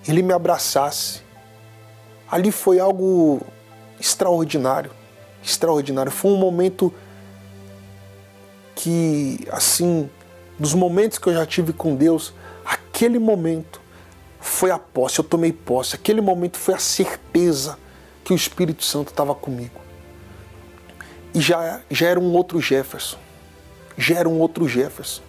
ele 0.07 0.23
me 0.23 0.33
abraçasse. 0.33 1.21
Ali 2.31 2.51
foi 2.51 2.79
algo 2.81 3.41
extraordinário, 4.01 4.91
extraordinário. 5.43 6.11
Foi 6.11 6.31
um 6.31 6.37
momento 6.37 6.93
que, 8.75 9.47
assim, 9.51 10.09
dos 10.59 10.75
momentos 10.75 11.19
que 11.19 11.29
eu 11.29 11.35
já 11.35 11.45
tive 11.45 11.73
com 11.73 11.95
Deus, 11.95 12.33
aquele 12.65 13.19
momento 13.19 13.81
foi 14.41 14.71
a 14.71 14.79
posse, 14.79 15.19
eu 15.19 15.25
tomei 15.25 15.53
posse. 15.53 15.95
Aquele 15.95 16.21
momento 16.21 16.59
foi 16.59 16.75
a 16.75 16.79
certeza 16.79 17.79
que 18.25 18.33
o 18.33 18.37
Espírito 18.37 18.85
Santo 18.85 19.09
estava 19.09 19.35
comigo. 19.35 19.81
E 21.35 21.41
já, 21.41 21.81
já 21.91 22.09
era 22.09 22.21
um 22.21 22.33
outro 22.33 22.61
Jefferson. 22.61 23.19
Já 23.97 24.17
era 24.17 24.29
um 24.29 24.39
outro 24.39 24.69
Jefferson. 24.69 25.23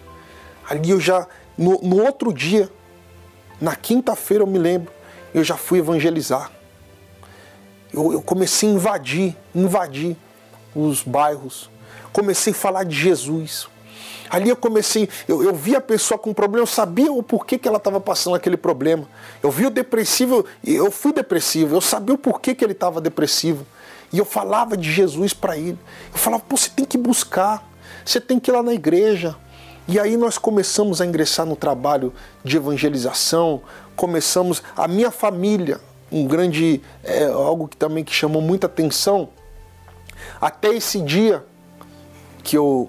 Ali 0.70 0.92
eu 0.92 1.00
já, 1.00 1.28
no, 1.58 1.80
no 1.82 2.04
outro 2.04 2.34
dia, 2.34 2.70
na 3.60 3.76
quinta-feira 3.76 4.44
eu 4.44 4.48
me 4.48 4.60
lembro, 4.60 4.92
eu 5.34 5.44
já 5.44 5.58
fui 5.58 5.80
evangelizar. 5.80 6.52
Eu, 7.92 8.14
eu, 8.14 8.22
comecei 8.22 8.70
a 8.70 8.74
invadir, 8.74 9.36
invadir 9.54 10.16
os 10.76 11.02
bairros. 11.02 11.70
Comecei 12.14 12.54
a 12.54 12.56
falar 12.56 12.84
de 12.84 12.96
Jesus. 12.96 13.68
Ali 14.30 14.50
eu 14.50 14.56
comecei, 14.56 15.10
eu, 15.28 15.44
eu 15.44 15.54
vi 15.56 15.76
a 15.76 15.82
pessoa 15.82 16.18
com 16.18 16.34
problema, 16.34 16.64
eu 16.64 16.68
sabia 16.68 17.12
o 17.12 17.24
porquê 17.24 17.58
que 17.58 17.68
ela 17.68 17.78
estava 17.78 18.00
passando 18.00 18.36
aquele 18.36 18.58
problema. 18.58 19.08
Eu 19.42 19.50
vi 19.50 19.66
o 19.66 19.70
depressivo, 19.70 20.46
eu 20.64 20.92
fui 20.92 21.12
depressivo, 21.12 21.76
eu 21.76 21.82
sabia 21.82 22.14
o 22.14 22.18
porquê 22.18 22.54
que 22.54 22.64
ele 22.64 22.74
estava 22.74 23.02
depressivo. 23.02 23.66
E 24.12 24.18
eu 24.18 24.26
falava 24.26 24.78
de 24.78 24.92
Jesus 24.92 25.34
para 25.34 25.58
ele. 25.58 25.78
Eu 26.12 26.18
falava, 26.18 26.44
pô, 26.48 26.56
você 26.56 26.70
tem 26.70 26.86
que 26.86 26.98
buscar, 26.98 27.68
você 28.06 28.22
tem 28.22 28.40
que 28.40 28.52
ir 28.52 28.54
lá 28.54 28.62
na 28.62 28.74
igreja, 28.74 29.36
e 29.92 30.00
aí 30.00 30.16
nós 30.18 30.38
começamos 30.38 31.02
a 31.02 31.06
ingressar 31.08 31.48
no 31.48 31.56
trabalho 31.56 32.14
de 32.44 32.58
evangelização, 32.58 33.64
começamos 33.96 34.62
a 34.78 34.88
minha 34.88 35.10
família, 35.10 35.82
um 36.12 36.28
grande 36.28 36.80
é, 37.04 37.26
algo 37.26 37.68
que 37.68 37.76
também 37.76 38.04
que 38.04 38.14
chamou 38.14 38.40
muita 38.40 38.68
atenção. 38.68 39.30
Até 40.40 40.70
esse 40.70 41.02
dia 41.02 41.44
que 42.44 42.56
eu 42.56 42.88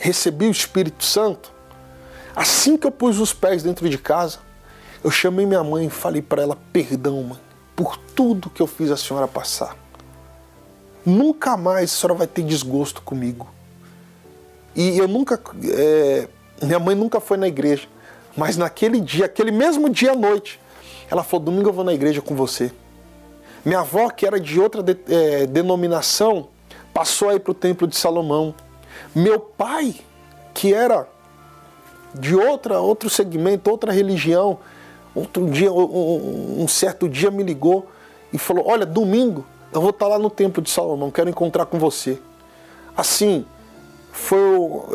recebi 0.00 0.46
o 0.46 0.50
Espírito 0.50 1.04
Santo, 1.04 1.52
assim 2.34 2.76
que 2.76 2.86
eu 2.86 2.90
pus 2.90 3.18
os 3.18 3.32
pés 3.32 3.62
dentro 3.62 3.88
de 3.88 3.98
casa, 3.98 4.38
eu 5.04 5.10
chamei 5.10 5.46
minha 5.46 5.62
mãe 5.62 5.86
e 5.86 5.90
falei 5.90 6.22
para 6.22 6.42
ela: 6.42 6.58
"Perdão, 6.72 7.22
mãe, 7.22 7.38
por 7.76 7.96
tudo 7.96 8.50
que 8.50 8.60
eu 8.60 8.66
fiz 8.66 8.90
a 8.90 8.96
senhora 8.96 9.28
passar. 9.28 9.76
Nunca 11.06 11.56
mais 11.56 11.92
a 11.92 11.94
senhora 11.94 12.18
vai 12.18 12.26
ter 12.26 12.42
desgosto 12.42 13.02
comigo." 13.02 13.48
E 14.74 14.98
eu 14.98 15.08
nunca. 15.08 15.40
É, 15.64 16.28
minha 16.62 16.78
mãe 16.78 16.94
nunca 16.94 17.20
foi 17.20 17.36
na 17.36 17.48
igreja. 17.48 17.88
Mas 18.36 18.56
naquele 18.56 19.00
dia, 19.00 19.26
aquele 19.26 19.50
mesmo 19.50 19.90
dia 19.90 20.12
à 20.12 20.16
noite, 20.16 20.60
ela 21.10 21.22
falou: 21.22 21.46
Domingo 21.46 21.68
eu 21.68 21.72
vou 21.72 21.84
na 21.84 21.92
igreja 21.92 22.22
com 22.22 22.34
você. 22.34 22.70
Minha 23.64 23.80
avó, 23.80 24.08
que 24.08 24.26
era 24.26 24.40
de 24.40 24.58
outra 24.58 24.82
de, 24.82 24.96
é, 25.08 25.46
denominação, 25.46 26.48
passou 26.94 27.28
aí 27.28 27.38
para 27.38 27.50
o 27.50 27.54
Templo 27.54 27.86
de 27.86 27.96
Salomão. 27.96 28.54
Meu 29.14 29.40
pai, 29.40 29.96
que 30.54 30.72
era 30.72 31.06
de 32.14 32.34
outra, 32.34 32.80
outro 32.80 33.08
segmento, 33.08 33.70
outra 33.70 33.92
religião, 33.92 34.58
outro 35.14 35.48
dia, 35.48 35.72
um, 35.72 36.66
certo 36.68 37.08
dia 37.08 37.30
me 37.30 37.42
ligou 37.42 37.86
e 38.32 38.38
falou: 38.38 38.66
Olha, 38.68 38.86
domingo 38.86 39.44
eu 39.72 39.80
vou 39.80 39.90
estar 39.90 40.08
lá 40.08 40.18
no 40.18 40.28
Templo 40.28 40.62
de 40.62 40.70
Salomão, 40.70 41.10
quero 41.10 41.30
encontrar 41.30 41.66
com 41.66 41.78
você. 41.78 42.18
Assim, 42.96 43.44
foi 44.12 44.40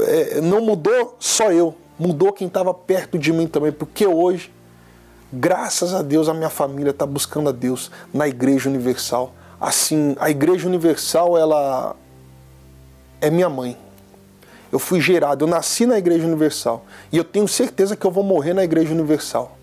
é, 0.07 0.41
não 0.41 0.61
mudou 0.61 1.15
só 1.19 1.51
eu, 1.51 1.73
mudou 1.97 2.33
quem 2.33 2.47
estava 2.47 2.73
perto 2.73 3.17
de 3.17 3.31
mim 3.31 3.47
também, 3.47 3.71
porque 3.71 4.05
hoje, 4.05 4.51
graças 5.31 5.93
a 5.93 6.01
Deus, 6.01 6.27
a 6.27 6.33
minha 6.33 6.49
família 6.49 6.91
está 6.91 7.05
buscando 7.05 7.49
a 7.49 7.51
Deus 7.53 7.89
na 8.13 8.27
Igreja 8.27 8.69
Universal. 8.69 9.33
Assim, 9.59 10.15
a 10.19 10.29
Igreja 10.29 10.67
Universal, 10.67 11.37
ela 11.37 11.95
é 13.21 13.29
minha 13.29 13.49
mãe. 13.49 13.77
Eu 14.75 14.79
fui 14.79 14.99
gerado, 14.99 15.45
eu 15.45 15.47
nasci 15.47 15.85
na 15.85 15.97
Igreja 15.97 16.27
Universal 16.27 16.85
e 17.09 17.15
eu 17.15 17.23
tenho 17.23 17.47
certeza 17.47 17.95
que 17.95 18.05
eu 18.05 18.11
vou 18.11 18.25
morrer 18.25 18.53
na 18.53 18.61
Igreja 18.61 18.91
Universal. 18.93 19.57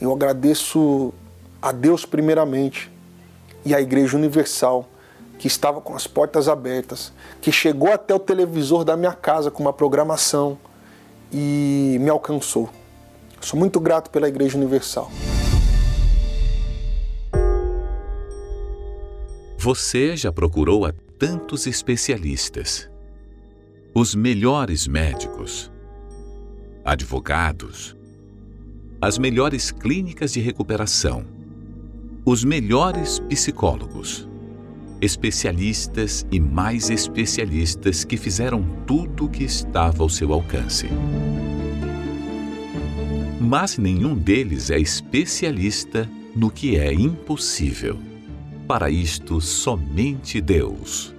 Eu 0.00 0.12
agradeço 0.12 1.12
a 1.60 1.72
Deus 1.72 2.06
primeiramente 2.06 2.88
e 3.64 3.74
à 3.74 3.80
Igreja 3.80 4.16
Universal 4.16 4.88
que 5.40 5.48
estava 5.48 5.80
com 5.80 5.96
as 5.96 6.06
portas 6.06 6.48
abertas, 6.48 7.12
que 7.40 7.50
chegou 7.50 7.92
até 7.92 8.14
o 8.14 8.18
televisor 8.20 8.84
da 8.84 8.96
minha 8.96 9.10
casa 9.12 9.50
com 9.50 9.60
uma 9.60 9.72
programação 9.72 10.56
e 11.32 11.96
me 12.00 12.08
alcançou. 12.08 12.70
Sou 13.40 13.58
muito 13.58 13.80
grato 13.80 14.08
pela 14.08 14.28
Igreja 14.28 14.56
Universal. 14.56 15.10
Você 19.58 20.16
já 20.16 20.30
procurou 20.30 20.86
a 20.86 20.94
tantos 21.18 21.66
especialistas, 21.66 22.88
os 23.94 24.12
melhores 24.12 24.88
médicos, 24.88 25.70
advogados, 26.84 27.96
as 29.00 29.18
melhores 29.18 29.70
clínicas 29.70 30.32
de 30.32 30.40
recuperação, 30.40 31.24
os 32.24 32.42
melhores 32.42 33.20
psicólogos 33.20 34.28
especialistas 35.00 36.26
e 36.30 36.40
mais 36.40 36.88
especialistas 36.88 38.04
que 38.04 38.16
fizeram 38.16 38.64
tudo 38.86 39.26
o 39.26 39.28
que 39.28 39.44
estava 39.44 40.02
ao 40.02 40.08
seu 40.08 40.32
alcance. 40.32 40.88
Mas 43.40 43.76
nenhum 43.76 44.14
deles 44.14 44.70
é 44.70 44.78
especialista 44.78 46.08
no 46.34 46.50
que 46.50 46.76
é 46.76 46.92
impossível. 46.92 47.98
Para 48.66 48.88
isto, 48.88 49.40
somente 49.42 50.40
Deus, 50.40 51.13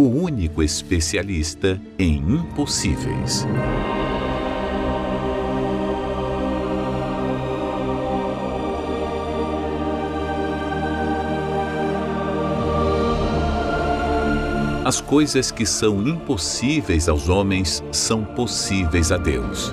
o 0.00 0.22
único 0.22 0.62
especialista 0.62 1.78
em 1.98 2.16
impossíveis. 2.16 3.46
As 14.82 15.00
coisas 15.00 15.50
que 15.50 15.66
são 15.66 16.00
impossíveis 16.08 17.06
aos 17.06 17.28
homens 17.28 17.84
são 17.92 18.24
possíveis 18.24 19.12
a 19.12 19.18
Deus. 19.18 19.70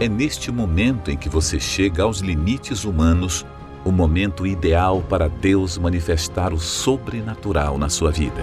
É 0.00 0.08
neste 0.08 0.50
momento 0.50 1.10
em 1.10 1.16
que 1.16 1.28
você 1.28 1.60
chega 1.60 2.02
aos 2.02 2.18
limites 2.18 2.84
humanos 2.84 3.46
o 3.86 3.92
momento 3.92 4.44
ideal 4.44 5.00
para 5.08 5.28
Deus 5.28 5.78
manifestar 5.78 6.52
o 6.52 6.58
sobrenatural 6.58 7.78
na 7.78 7.88
sua 7.88 8.10
vida. 8.10 8.42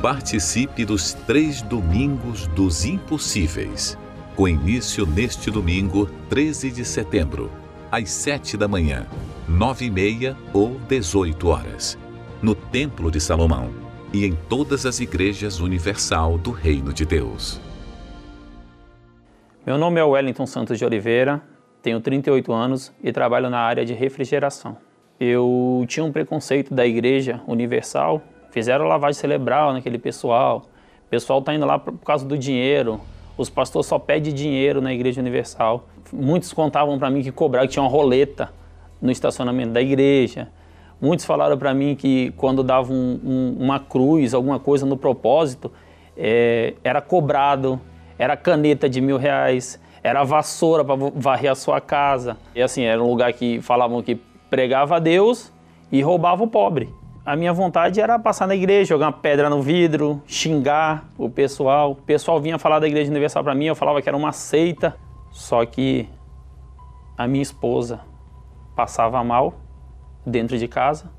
Participe 0.00 0.82
dos 0.82 1.12
três 1.12 1.60
domingos 1.60 2.46
dos 2.46 2.86
impossíveis, 2.86 3.98
com 4.34 4.48
início 4.48 5.04
neste 5.04 5.50
domingo, 5.50 6.06
13 6.30 6.70
de 6.70 6.86
setembro, 6.86 7.50
às 7.92 8.08
7 8.08 8.56
da 8.56 8.66
manhã, 8.66 9.06
9 9.46 9.84
e 9.84 9.90
meia 9.90 10.34
ou 10.54 10.80
18 10.88 11.46
horas, 11.46 11.98
no 12.40 12.54
Templo 12.54 13.10
de 13.10 13.20
Salomão 13.20 13.70
e 14.10 14.24
em 14.24 14.34
todas 14.48 14.86
as 14.86 15.00
igrejas 15.00 15.60
universal 15.60 16.38
do 16.38 16.50
Reino 16.50 16.94
de 16.94 17.04
Deus. 17.04 17.60
Meu 19.66 19.76
nome 19.76 20.00
é 20.00 20.04
Wellington 20.04 20.46
Santos 20.46 20.78
de 20.78 20.84
Oliveira, 20.86 21.42
tenho 21.82 22.00
38 22.00 22.52
anos 22.52 22.92
e 23.02 23.12
trabalho 23.12 23.48
na 23.50 23.58
área 23.58 23.84
de 23.84 23.94
refrigeração. 23.94 24.76
Eu 25.18 25.84
tinha 25.86 26.04
um 26.04 26.12
preconceito 26.12 26.74
da 26.74 26.86
Igreja 26.86 27.40
Universal, 27.46 28.22
fizeram 28.50 28.86
lavagem 28.86 29.20
cerebral 29.20 29.72
naquele 29.72 29.98
pessoal, 29.98 30.66
o 31.06 31.10
pessoal 31.10 31.40
está 31.40 31.54
indo 31.54 31.66
lá 31.66 31.78
por 31.78 31.98
causa 31.98 32.24
do 32.24 32.38
dinheiro, 32.38 33.00
os 33.36 33.50
pastores 33.50 33.86
só 33.86 33.98
pedem 33.98 34.32
dinheiro 34.32 34.80
na 34.80 34.92
Igreja 34.92 35.20
Universal. 35.20 35.86
Muitos 36.12 36.52
contavam 36.52 36.98
para 36.98 37.10
mim 37.10 37.22
que 37.22 37.32
cobraram, 37.32 37.66
que 37.66 37.72
tinha 37.72 37.82
uma 37.82 37.88
roleta 37.90 38.50
no 39.00 39.10
estacionamento 39.10 39.72
da 39.72 39.80
igreja. 39.80 40.48
Muitos 41.00 41.24
falaram 41.24 41.56
para 41.56 41.72
mim 41.72 41.94
que 41.96 42.32
quando 42.36 42.62
davam 42.62 42.94
um, 42.94 43.20
um, 43.24 43.56
uma 43.58 43.80
cruz, 43.80 44.34
alguma 44.34 44.58
coisa 44.58 44.84
no 44.84 44.96
propósito, 44.96 45.72
é, 46.16 46.74
era 46.84 47.00
cobrado, 47.00 47.80
era 48.18 48.36
caneta 48.36 48.88
de 48.88 49.00
mil 49.00 49.16
reais, 49.16 49.80
era 50.02 50.24
vassoura 50.24 50.84
para 50.84 50.96
varrer 51.14 51.50
a 51.50 51.54
sua 51.54 51.80
casa. 51.80 52.36
E 52.54 52.62
assim, 52.62 52.82
era 52.82 53.02
um 53.02 53.08
lugar 53.08 53.32
que 53.32 53.60
falavam 53.60 54.02
que 54.02 54.14
pregava 54.48 54.96
a 54.96 54.98
Deus 54.98 55.52
e 55.92 56.00
roubava 56.00 56.42
o 56.42 56.48
pobre. 56.48 56.92
A 57.24 57.36
minha 57.36 57.52
vontade 57.52 58.00
era 58.00 58.18
passar 58.18 58.46
na 58.48 58.56
igreja, 58.56 58.88
jogar 58.88 59.06
uma 59.06 59.12
pedra 59.12 59.50
no 59.50 59.60
vidro, 59.60 60.22
xingar 60.26 61.08
o 61.18 61.28
pessoal. 61.28 61.92
O 61.92 61.94
pessoal 61.94 62.40
vinha 62.40 62.58
falar 62.58 62.78
da 62.78 62.88
Igreja 62.88 63.10
Universal 63.10 63.44
para 63.44 63.54
mim, 63.54 63.66
eu 63.66 63.76
falava 63.76 64.00
que 64.00 64.08
era 64.08 64.16
uma 64.16 64.32
seita. 64.32 64.96
Só 65.30 65.64
que 65.64 66.08
a 67.16 67.26
minha 67.28 67.42
esposa 67.42 68.00
passava 68.74 69.22
mal 69.22 69.54
dentro 70.24 70.56
de 70.58 70.66
casa. 70.66 71.10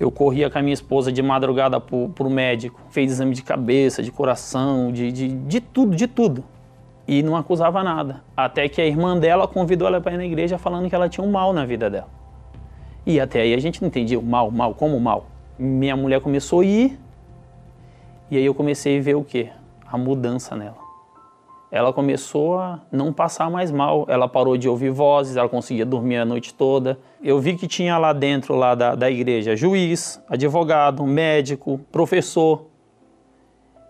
Eu 0.00 0.10
corria 0.10 0.50
com 0.50 0.58
a 0.58 0.62
minha 0.62 0.74
esposa 0.74 1.12
de 1.12 1.22
madrugada 1.22 1.80
para 1.80 2.26
o 2.26 2.30
médico, 2.30 2.80
fez 2.90 3.12
exame 3.12 3.34
de 3.34 3.42
cabeça, 3.42 4.02
de 4.02 4.10
coração, 4.10 4.90
de, 4.90 5.12
de, 5.12 5.28
de 5.28 5.60
tudo, 5.60 5.94
de 5.94 6.06
tudo. 6.06 6.44
E 7.06 7.22
não 7.22 7.36
acusava 7.36 7.82
nada. 7.84 8.22
Até 8.36 8.68
que 8.68 8.80
a 8.80 8.86
irmã 8.86 9.16
dela 9.16 9.46
convidou 9.46 9.86
ela 9.86 10.00
para 10.00 10.12
ir 10.14 10.16
na 10.16 10.24
igreja 10.24 10.58
falando 10.58 10.88
que 10.88 10.94
ela 10.94 11.08
tinha 11.08 11.24
um 11.24 11.30
mal 11.30 11.52
na 11.52 11.64
vida 11.64 11.88
dela. 11.88 12.08
E 13.04 13.20
até 13.20 13.42
aí 13.42 13.54
a 13.54 13.58
gente 13.58 13.80
não 13.80 13.88
entendia 13.88 14.18
o 14.18 14.22
mal, 14.22 14.50
mal, 14.50 14.74
como 14.74 14.98
mal. 14.98 15.26
Minha 15.58 15.96
mulher 15.96 16.20
começou 16.20 16.60
a 16.60 16.64
ir, 16.64 16.98
e 18.30 18.36
aí 18.36 18.44
eu 18.44 18.54
comecei 18.54 18.98
a 18.98 19.02
ver 19.02 19.14
o 19.14 19.22
quê? 19.22 19.50
A 19.86 19.96
mudança 19.96 20.56
nela 20.56 20.86
ela 21.70 21.92
começou 21.92 22.58
a 22.58 22.80
não 22.90 23.12
passar 23.12 23.50
mais 23.50 23.70
mal. 23.70 24.06
Ela 24.08 24.28
parou 24.28 24.56
de 24.56 24.68
ouvir 24.68 24.90
vozes, 24.90 25.36
ela 25.36 25.48
conseguia 25.48 25.84
dormir 25.84 26.16
a 26.16 26.24
noite 26.24 26.54
toda. 26.54 26.98
Eu 27.22 27.40
vi 27.40 27.56
que 27.56 27.66
tinha 27.66 27.98
lá 27.98 28.12
dentro 28.12 28.54
lá 28.54 28.74
da, 28.74 28.94
da 28.94 29.10
igreja 29.10 29.56
juiz, 29.56 30.22
advogado, 30.28 31.04
médico, 31.04 31.78
professor. 31.90 32.66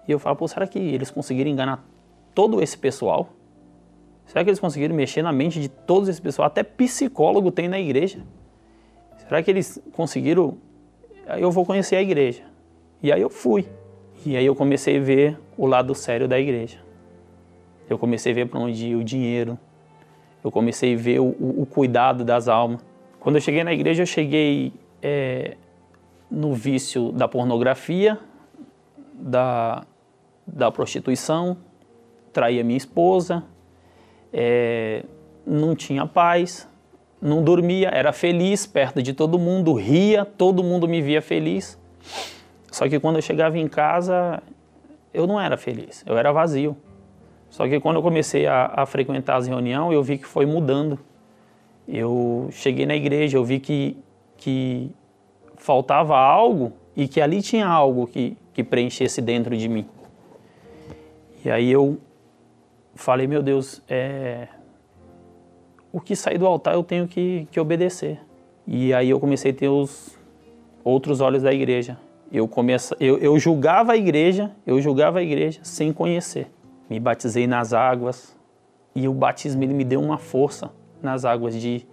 E 0.08 0.12
eu 0.12 0.18
falo, 0.18 0.36
pô, 0.36 0.48
será 0.48 0.66
que 0.66 0.78
eles 0.78 1.10
conseguiram 1.10 1.50
enganar 1.50 1.84
todo 2.36 2.62
esse 2.62 2.76
pessoal? 2.76 3.30
Será 4.26 4.44
que 4.44 4.50
eles 4.50 4.60
conseguiram 4.60 4.94
mexer 4.94 5.22
na 5.22 5.32
mente 5.32 5.58
de 5.58 5.70
todo 5.70 6.10
esse 6.10 6.20
pessoal? 6.20 6.46
Até 6.46 6.62
psicólogo 6.62 7.50
tem 7.50 7.66
na 7.66 7.80
igreja. 7.80 8.18
Será 9.16 9.42
que 9.42 9.50
eles 9.50 9.80
conseguiram? 9.92 10.58
Aí 11.26 11.40
eu 11.40 11.50
vou 11.50 11.64
conhecer 11.64 11.96
a 11.96 12.02
igreja. 12.02 12.42
E 13.02 13.10
aí 13.10 13.22
eu 13.22 13.30
fui. 13.30 13.66
E 14.24 14.36
aí 14.36 14.44
eu 14.44 14.54
comecei 14.54 14.98
a 14.98 15.00
ver 15.00 15.38
o 15.56 15.66
lado 15.66 15.94
sério 15.94 16.28
da 16.28 16.38
igreja. 16.38 16.78
Eu 17.88 17.98
comecei 17.98 18.32
a 18.32 18.34
ver 18.34 18.48
para 18.48 18.60
onde 18.60 18.88
ia 18.88 18.98
o 18.98 19.02
dinheiro. 19.02 19.58
Eu 20.44 20.50
comecei 20.50 20.94
a 20.94 20.96
ver 20.96 21.20
o, 21.20 21.28
o, 21.40 21.62
o, 21.62 21.66
cuidado 21.66 22.22
das 22.22 22.48
almas. 22.48 22.84
Quando 23.18 23.36
eu 23.36 23.40
cheguei 23.40 23.64
na 23.64 23.72
igreja, 23.72 24.02
eu 24.02 24.06
cheguei 24.06 24.74
é, 25.00 25.56
no 26.30 26.52
vício 26.52 27.12
da 27.12 27.26
pornografia, 27.26 28.18
da, 29.14 29.84
da 30.46 30.70
prostituição, 30.70 31.56
traía 32.36 32.62
minha 32.62 32.76
esposa, 32.76 33.42
é, 34.30 35.02
não 35.46 35.74
tinha 35.74 36.06
paz, 36.06 36.68
não 37.18 37.42
dormia, 37.42 37.88
era 37.88 38.12
feliz 38.12 38.66
perto 38.66 39.02
de 39.02 39.14
todo 39.14 39.38
mundo, 39.38 39.72
ria, 39.72 40.22
todo 40.26 40.62
mundo 40.62 40.86
me 40.86 41.00
via 41.00 41.22
feliz. 41.22 41.78
Só 42.70 42.86
que 42.86 43.00
quando 43.00 43.16
eu 43.16 43.22
chegava 43.22 43.56
em 43.58 43.66
casa, 43.66 44.42
eu 45.14 45.26
não 45.26 45.40
era 45.40 45.56
feliz, 45.56 46.04
eu 46.06 46.18
era 46.18 46.30
vazio. 46.30 46.76
Só 47.48 47.66
que 47.66 47.80
quando 47.80 47.96
eu 47.96 48.02
comecei 48.02 48.46
a, 48.46 48.70
a 48.76 48.84
frequentar 48.84 49.36
as 49.36 49.46
reuniões, 49.48 49.94
eu 49.94 50.02
vi 50.02 50.18
que 50.18 50.26
foi 50.26 50.44
mudando. 50.44 50.98
Eu 51.88 52.50
cheguei 52.52 52.84
na 52.84 52.94
igreja, 52.94 53.38
eu 53.38 53.44
vi 53.46 53.60
que, 53.60 53.96
que 54.36 54.90
faltava 55.56 56.18
algo 56.18 56.74
e 56.94 57.08
que 57.08 57.18
ali 57.18 57.40
tinha 57.40 57.66
algo 57.66 58.06
que, 58.06 58.36
que 58.52 58.62
preenchesse 58.62 59.22
dentro 59.22 59.56
de 59.56 59.70
mim. 59.70 59.86
E 61.42 61.50
aí 61.50 61.72
eu 61.72 61.96
falei, 62.96 63.26
meu 63.26 63.42
Deus, 63.42 63.82
é... 63.88 64.48
o 65.92 66.00
que 66.00 66.16
sair 66.16 66.38
do 66.38 66.46
altar 66.46 66.74
eu 66.74 66.82
tenho 66.82 67.06
que, 67.06 67.46
que 67.50 67.60
obedecer. 67.60 68.20
E 68.66 68.92
aí 68.92 69.10
eu 69.10 69.20
comecei 69.20 69.52
a 69.52 69.54
ter 69.54 69.68
os 69.68 70.18
outros 70.82 71.20
olhos 71.20 71.42
da 71.42 71.52
igreja. 71.52 71.98
Eu, 72.32 72.48
comece... 72.48 72.94
eu, 72.98 73.18
eu 73.18 73.38
julgava 73.38 73.92
a 73.92 73.96
igreja, 73.96 74.50
eu 74.66 74.80
julgava 74.80 75.20
a 75.20 75.22
igreja 75.22 75.60
sem 75.62 75.92
conhecer 75.92 76.48
me 76.88 77.00
batizei 77.00 77.46
nas 77.46 77.72
águas 77.72 78.36
e 78.94 79.08
o 79.08 79.12
batismo 79.12 79.62
ele 79.62 79.74
me 79.74 79.84
deu 79.84 80.00
uma 80.00 80.18
força 80.18 80.70
nas 81.02 81.24
águas 81.24 81.54
de, 81.54 81.86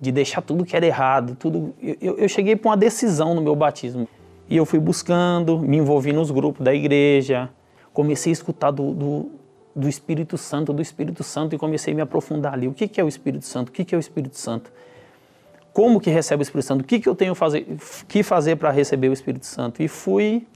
de 0.00 0.10
deixar 0.10 0.42
tudo 0.42 0.64
que 0.64 0.74
era 0.74 0.86
errado, 0.86 1.36
tudo. 1.36 1.74
Eu, 1.80 2.18
eu 2.18 2.28
cheguei 2.28 2.56
para 2.56 2.70
uma 2.70 2.76
decisão 2.76 3.34
no 3.34 3.42
meu 3.42 3.54
batismo 3.54 4.08
e 4.48 4.56
eu 4.56 4.66
fui 4.66 4.78
buscando, 4.78 5.58
me 5.58 5.76
envolvi 5.76 6.12
nos 6.12 6.30
grupos 6.30 6.64
da 6.64 6.74
igreja, 6.74 7.50
comecei 7.92 8.32
a 8.32 8.34
escutar 8.34 8.70
do, 8.70 8.92
do, 8.92 9.30
do 9.74 9.88
Espírito 9.88 10.38
Santo, 10.38 10.72
do 10.72 10.82
Espírito 10.82 11.22
Santo 11.22 11.54
e 11.54 11.58
comecei 11.58 11.92
a 11.92 11.96
me 11.96 12.02
aprofundar 12.02 12.54
ali. 12.54 12.68
O 12.68 12.72
que, 12.72 12.86
que 12.86 13.00
é 13.00 13.04
o 13.04 13.08
Espírito 13.08 13.44
Santo? 13.44 13.70
O 13.70 13.72
que, 13.72 13.84
que 13.84 13.94
é 13.94 13.98
o 13.98 14.00
Espírito 14.00 14.38
Santo? 14.38 14.72
Como 15.72 16.00
que 16.00 16.10
recebe 16.10 16.42
o 16.42 16.44
Espírito 16.44 16.66
Santo? 16.66 16.80
O 16.82 16.84
que, 16.84 17.00
que 17.00 17.08
eu 17.08 17.14
tenho 17.14 17.34
fazer, 17.34 17.66
que 18.06 18.22
fazer 18.22 18.56
para 18.56 18.70
receber 18.70 19.08
o 19.08 19.12
Espírito 19.12 19.46
Santo? 19.46 19.82
E 19.82 19.88
fui 19.88 20.46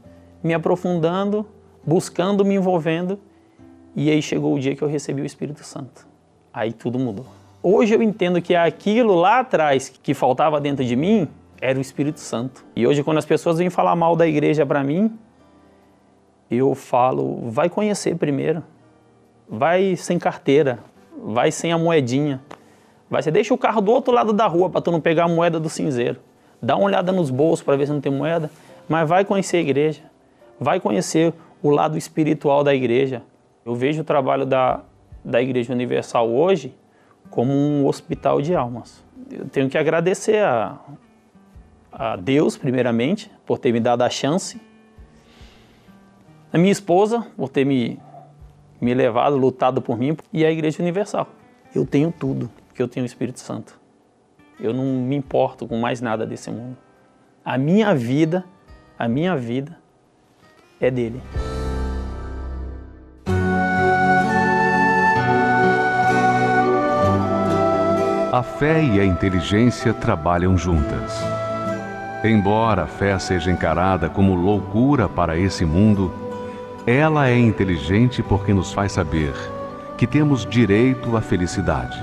me 0.43 0.55
aprofundando 0.55 1.45
buscando, 1.89 2.45
me 2.45 2.55
envolvendo. 2.55 3.19
E 3.97 4.11
aí 4.11 4.21
chegou 4.21 4.55
o 4.55 4.61
dia 4.61 4.77
que 4.77 4.83
eu 4.83 4.89
recebi 4.89 5.23
o 5.23 5.27
Espírito 5.27 5.65
Santo. 5.65 6.07
Aí 6.53 6.73
tudo 6.73 6.99
mudou. 6.99 7.27
Hoje 7.63 7.95
eu 7.95 8.03
entendo 8.03 8.41
que 8.43 8.55
aquilo 8.55 9.15
lá 9.15 9.41
atrás 9.41 9.89
que 9.89 10.13
faltava 10.13 10.61
dentro 10.61 10.85
de 10.85 10.95
mim 10.95 11.27
era 11.61 11.79
o 11.79 11.81
Espírito 11.81 12.21
Santo. 12.21 12.65
E 12.77 12.87
hoje, 12.87 13.03
quando 13.03 13.19
as 13.19 13.25
pessoas 13.25 13.59
vêm 13.59 13.71
falar 13.71 13.97
mal 13.97 14.15
da 14.15 14.27
igreja 14.27 14.65
para 14.65 14.85
mim, 14.85 15.19
eu 16.51 16.75
falo: 16.75 17.51
vai 17.51 17.69
conhecer 17.69 18.15
primeiro. 18.17 18.63
Vai 19.49 19.97
sem 19.97 20.19
carteira. 20.19 20.79
Vai 21.17 21.51
sem 21.51 21.73
a 21.73 21.79
moedinha. 21.79 22.41
Vai, 23.11 23.23
você 23.23 23.31
deixa 23.31 23.55
o 23.55 23.59
carro 23.59 23.81
do 23.81 23.91
outro 23.91 24.13
lado 24.13 24.33
da 24.33 24.47
rua 24.47 24.69
para 24.69 24.81
tu 24.81 24.91
não 24.91 25.01
pegar 25.01 25.25
a 25.25 25.29
moeda 25.29 25.59
do 25.59 25.69
cinzeiro. 25.69 26.21
Dá 26.61 26.77
uma 26.77 26.85
olhada 26.85 27.13
nos 27.13 27.31
bolsos 27.31 27.65
para 27.65 27.77
ver 27.77 27.87
se 27.87 27.93
não 27.93 28.01
tem 28.01 28.13
moeda. 28.13 28.51
Mas 28.89 29.09
vai 29.09 29.25
conhecer 29.25 29.59
a 29.59 29.61
igreja. 29.61 30.03
Vai 30.61 30.81
conhecer 30.81 31.33
o 31.63 31.71
lado 31.71 31.97
espiritual 31.97 32.63
da 32.63 32.75
igreja. 32.75 33.23
Eu 33.65 33.75
vejo 33.75 34.03
o 34.03 34.05
trabalho 34.05 34.47
da, 34.47 34.83
da 35.25 35.43
Igreja 35.43 35.73
Universal 35.73 36.29
hoje 36.31 36.75
como 37.31 37.53
um 37.53 37.87
hospital 37.87 38.41
de 38.41 38.55
almas. 38.55 39.05
Eu 39.31 39.47
tenho 39.49 39.69
que 39.69 39.77
agradecer 39.77 40.43
a, 40.43 40.79
a 41.93 42.17
Deus, 42.17 42.57
primeiramente, 42.57 43.31
por 43.47 43.59
ter 43.59 43.73
me 43.73 43.81
dado 43.81 44.03
a 44.03 44.11
chance, 44.11 44.61
a 46.51 46.57
minha 46.57 46.73
esposa, 46.73 47.27
por 47.37 47.51
ter 47.51 47.67
me, 47.67 47.99
me 48.81 48.95
levado, 48.95 49.37
lutado 49.37 49.83
por 49.83 49.99
mim, 49.99 50.17
e 50.33 50.45
a 50.45 50.51
Igreja 50.51 50.83
Universal. 50.83 51.29
Eu 51.75 51.87
tenho 51.87 52.13
tudo, 52.13 52.51
porque 52.67 52.83
eu 52.83 52.89
tenho 52.89 53.05
o 53.05 53.07
Espírito 53.07 53.41
Santo. 53.41 53.79
Eu 54.61 54.73
não 54.73 54.85
me 54.85 55.17
importo 55.17 55.67
com 55.67 55.79
mais 55.79 56.01
nada 56.01 56.27
desse 56.27 56.51
mundo. 56.51 56.77
A 57.45 57.57
minha 57.57 57.95
vida, 57.95 58.45
a 58.99 59.09
minha 59.09 59.37
vida 59.37 59.77
é 60.81 60.91
dele. 60.91 61.23
A 68.33 68.43
fé 68.43 68.85
e 68.85 69.01
a 69.01 69.05
inteligência 69.05 69.93
trabalham 69.95 70.57
juntas. 70.57 71.19
Embora 72.23 72.83
a 72.83 72.87
fé 72.87 73.19
seja 73.19 73.51
encarada 73.51 74.11
como 74.11 74.35
loucura 74.35 75.09
para 75.09 75.39
esse 75.39 75.65
mundo, 75.65 76.13
ela 76.89 77.29
é 77.29 77.39
inteligente 77.39 78.23
porque 78.23 78.55
nos 78.55 78.73
faz 78.73 78.93
saber 78.93 79.35
que 79.99 80.07
temos 80.07 80.47
direito 80.47 81.19
à 81.19 81.21
felicidade. 81.21 82.03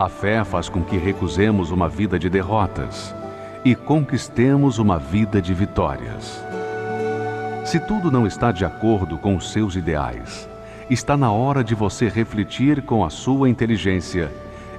A 0.00 0.08
fé 0.08 0.42
faz 0.42 0.68
com 0.68 0.82
que 0.82 0.96
recusemos 0.96 1.70
uma 1.70 1.88
vida 1.88 2.18
de 2.18 2.28
derrotas 2.28 3.14
e 3.64 3.76
conquistemos 3.76 4.80
uma 4.80 4.98
vida 4.98 5.40
de 5.40 5.54
vitórias. 5.54 6.44
Se 7.64 7.78
tudo 7.78 8.10
não 8.10 8.26
está 8.26 8.50
de 8.50 8.64
acordo 8.64 9.16
com 9.16 9.36
os 9.36 9.52
seus 9.52 9.76
ideais, 9.76 10.48
está 10.90 11.16
na 11.16 11.30
hora 11.30 11.62
de 11.62 11.74
você 11.74 12.08
refletir 12.08 12.82
com 12.82 13.04
a 13.04 13.10
sua 13.10 13.48
inteligência 13.48 14.28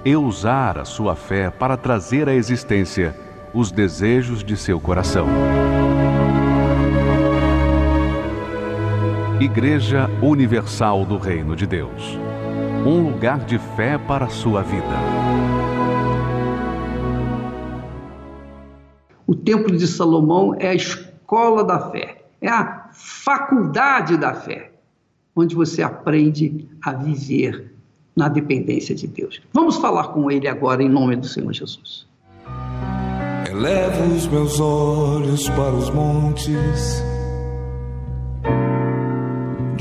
e 0.04 0.14
usar 0.14 0.78
a 0.78 0.84
sua 0.84 1.16
fé 1.16 1.50
para 1.50 1.78
trazer 1.78 2.28
à 2.28 2.34
existência 2.34 3.16
os 3.54 3.72
desejos 3.72 4.44
de 4.44 4.58
seu 4.58 4.78
coração. 4.78 5.26
Igreja 9.40 10.10
Universal 10.22 11.06
do 11.06 11.18
Reino 11.18 11.56
de 11.56 11.68
Deus 11.68 12.18
um 12.88 13.12
lugar 13.12 13.40
de 13.46 13.60
fé 13.76 13.98
para 13.98 14.26
a 14.26 14.30
sua 14.30 14.62
vida. 14.62 14.86
O 19.26 19.36
Templo 19.36 19.76
de 19.76 19.86
Salomão 19.88 20.56
é 20.58 20.70
a 20.70 20.74
escola 20.74 21.64
da 21.64 21.92
fé, 21.92 22.24
é 22.40 22.48
a 22.48 22.90
faculdade 22.94 24.16
da 24.16 24.34
fé, 24.34 24.72
onde 25.36 25.54
você 25.54 25.84
aprende 25.84 26.66
a 26.82 26.94
viver 26.94 27.74
na 28.16 28.30
dependência 28.30 28.96
de 28.96 29.06
Deus. 29.06 29.42
Vamos 29.54 29.76
falar 29.78 30.10
com 30.10 30.32
ele 30.32 30.48
agora 30.48 30.82
em 30.82 30.90
nome 30.90 31.18
do 31.18 31.28
Senhor 31.28 31.52
Jesus. 31.52 32.08
Elevo 33.50 34.16
os 34.16 34.28
meus 34.28 34.60
olhos 34.60 35.50
para 35.50 35.74
os 35.74 35.90
montes, 35.90 37.04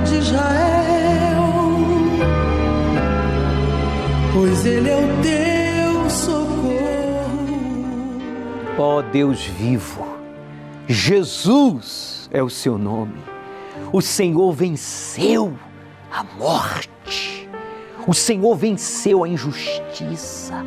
De 0.00 0.16
Israel, 0.16 1.52
pois 4.32 4.66
ele 4.66 4.90
é 4.90 4.96
o 4.96 5.08
teu 5.22 6.10
socorro. 6.10 7.46
Ó 8.78 9.02
Deus 9.02 9.44
vivo, 9.44 10.06
Jesus 10.88 12.28
é 12.32 12.42
o 12.42 12.50
seu 12.50 12.76
nome 12.76 13.36
o 13.92 14.02
Senhor 14.02 14.52
venceu 14.52 15.56
a 16.10 16.24
morte. 16.24 17.48
O 18.06 18.14
Senhor 18.14 18.54
venceu 18.56 19.24
a 19.24 19.28
injustiça. 19.28 20.64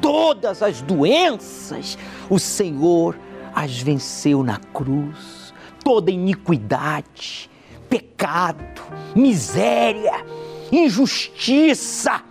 Todas 0.00 0.62
as 0.62 0.80
doenças, 0.82 1.96
o 2.28 2.38
Senhor 2.38 3.18
as 3.54 3.80
venceu 3.80 4.42
na 4.42 4.58
cruz. 4.58 5.52
Toda 5.82 6.10
iniquidade, 6.10 7.50
pecado, 7.88 8.82
miséria, 9.14 10.24
injustiça. 10.70 12.22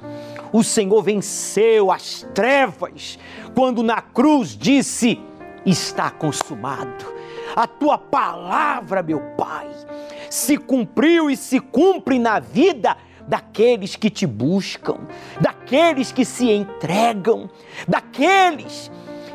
O 0.52 0.64
Senhor 0.64 1.02
venceu 1.04 1.92
as 1.92 2.26
trevas 2.34 3.20
quando 3.54 3.84
na 3.84 4.02
cruz 4.02 4.58
disse: 4.58 5.20
Está 5.66 6.10
consumado. 6.10 7.18
A 7.56 7.66
tua 7.66 7.98
palavra, 7.98 9.02
meu 9.02 9.20
Pai, 9.38 9.68
se 10.30 10.58
cumpriu 10.58 11.30
e 11.30 11.36
se 11.36 11.60
cumpre 11.60 12.20
na 12.20 12.40
vida 12.40 12.96
daqueles 13.28 13.96
que 13.96 14.10
te 14.10 14.26
buscam, 14.26 15.00
daqueles 15.42 16.12
que 16.12 16.24
se 16.24 16.50
entregam, 16.50 17.50
daqueles 17.88 18.92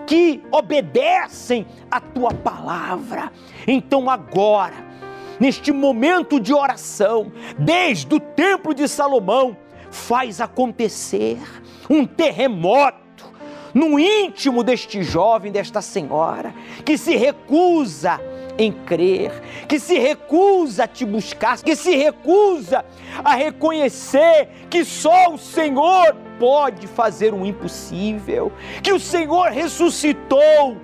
que 0.06 0.42
obedecem 0.50 1.66
a 1.90 2.00
tua 2.00 2.32
palavra. 2.32 3.32
Então 3.66 4.08
agora, 4.08 4.91
neste 5.38 5.72
momento 5.72 6.40
de 6.40 6.52
oração, 6.52 7.32
desde 7.58 8.14
o 8.14 8.20
templo 8.20 8.74
de 8.74 8.88
Salomão, 8.88 9.56
faz 9.90 10.40
acontecer 10.40 11.38
um 11.88 12.06
terremoto 12.06 13.02
no 13.74 13.98
íntimo 13.98 14.62
deste 14.62 15.02
jovem, 15.02 15.50
desta 15.50 15.80
senhora, 15.80 16.54
que 16.84 16.98
se 16.98 17.16
recusa 17.16 18.20
em 18.58 18.70
crer, 18.70 19.32
que 19.66 19.78
se 19.78 19.98
recusa 19.98 20.84
a 20.84 20.86
te 20.86 21.04
buscar, 21.04 21.62
que 21.62 21.74
se 21.74 21.96
recusa 21.96 22.84
a 23.24 23.34
reconhecer 23.34 24.48
que 24.68 24.84
só 24.84 25.32
o 25.32 25.38
Senhor 25.38 26.14
pode 26.38 26.86
fazer 26.86 27.32
o 27.32 27.46
impossível, 27.46 28.52
que 28.82 28.92
o 28.92 29.00
Senhor 29.00 29.50
ressuscitou. 29.50 30.76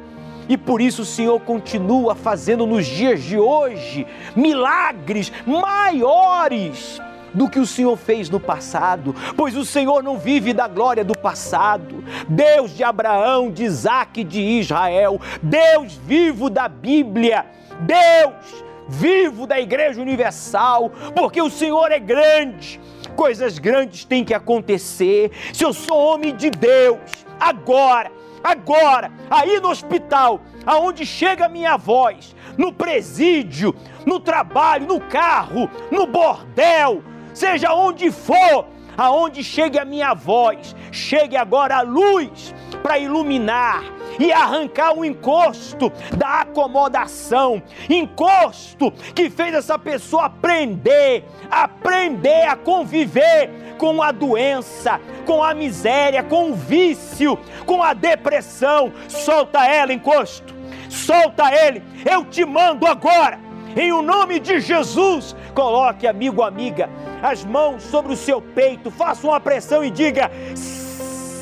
E 0.48 0.56
por 0.56 0.80
isso 0.80 1.02
o 1.02 1.06
Senhor 1.06 1.38
continua 1.40 2.14
fazendo 2.14 2.66
nos 2.66 2.86
dias 2.86 3.22
de 3.22 3.38
hoje 3.38 4.06
milagres 4.34 5.32
maiores 5.46 7.00
do 7.34 7.48
que 7.48 7.58
o 7.58 7.66
Senhor 7.66 7.96
fez 7.96 8.30
no 8.30 8.40
passado, 8.40 9.14
pois 9.36 9.56
o 9.56 9.64
Senhor 9.64 10.02
não 10.02 10.18
vive 10.18 10.52
da 10.52 10.66
glória 10.66 11.04
do 11.04 11.16
passado. 11.16 12.02
Deus 12.28 12.74
de 12.74 12.82
Abraão, 12.82 13.50
de 13.50 13.64
Isaac 13.64 14.20
e 14.20 14.24
de 14.24 14.40
Israel, 14.40 15.20
Deus 15.42 15.94
vivo 15.94 16.48
da 16.48 16.68
Bíblia, 16.68 17.46
Deus 17.80 18.64
vivo 18.88 19.46
da 19.46 19.60
Igreja 19.60 20.00
Universal, 20.00 20.90
porque 21.14 21.40
o 21.42 21.50
Senhor 21.50 21.92
é 21.92 21.98
grande. 21.98 22.80
Coisas 23.14 23.58
grandes 23.58 24.04
têm 24.04 24.24
que 24.24 24.32
acontecer. 24.32 25.30
Se 25.52 25.64
eu 25.64 25.72
sou 25.72 25.98
homem 25.98 26.34
de 26.34 26.50
Deus, 26.50 26.98
agora, 27.38 28.10
agora, 28.42 29.10
aí 29.30 29.60
no 29.60 29.70
hospital, 29.70 30.40
aonde 30.66 31.04
chega 31.06 31.46
a 31.46 31.48
minha 31.48 31.76
voz, 31.76 32.34
no 32.56 32.72
presídio, 32.72 33.74
no 34.06 34.20
trabalho, 34.20 34.86
no 34.86 35.00
carro, 35.00 35.70
no 35.90 36.06
bordel, 36.06 37.02
seja 37.34 37.72
onde 37.72 38.10
for, 38.10 38.66
aonde 38.98 39.44
chegue 39.44 39.78
a 39.78 39.84
minha 39.84 40.12
voz, 40.12 40.74
chegue 40.90 41.36
agora 41.36 41.76
a 41.76 41.82
luz 41.82 42.52
para 42.82 42.98
iluminar 42.98 43.84
e 44.18 44.32
arrancar 44.32 44.92
o 44.92 45.04
encosto 45.04 45.92
da 46.16 46.40
acomodação, 46.40 47.62
encosto 47.88 48.90
que 49.14 49.30
fez 49.30 49.54
essa 49.54 49.78
pessoa 49.78 50.24
aprender, 50.24 51.24
aprender 51.48 52.48
a 52.48 52.56
conviver 52.56 53.76
com 53.78 54.02
a 54.02 54.10
doença, 54.10 55.00
com 55.24 55.42
a 55.42 55.54
miséria, 55.54 56.24
com 56.24 56.50
o 56.50 56.54
vício, 56.54 57.38
com 57.64 57.80
a 57.80 57.94
depressão. 57.94 58.92
Solta 59.06 59.64
ela, 59.64 59.92
encosto. 59.92 60.52
Solta 60.90 61.54
ele. 61.54 61.82
Eu 62.04 62.24
te 62.24 62.44
mando 62.44 62.86
agora. 62.86 63.47
Em 63.78 63.92
o 63.92 64.02
nome 64.02 64.40
de 64.40 64.58
Jesus, 64.58 65.36
coloque, 65.54 66.04
amigo, 66.04 66.42
amiga, 66.42 66.90
as 67.22 67.44
mãos 67.44 67.84
sobre 67.84 68.12
o 68.12 68.16
seu 68.16 68.42
peito, 68.42 68.90
faça 68.90 69.24
uma 69.24 69.38
pressão 69.38 69.84
e 69.84 69.90
diga: 69.90 70.28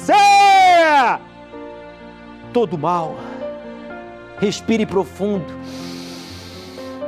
Saia! 0.04 1.18
Todo 2.52 2.76
mal. 2.76 3.16
Respire 4.38 4.84
profundo. 4.84 5.46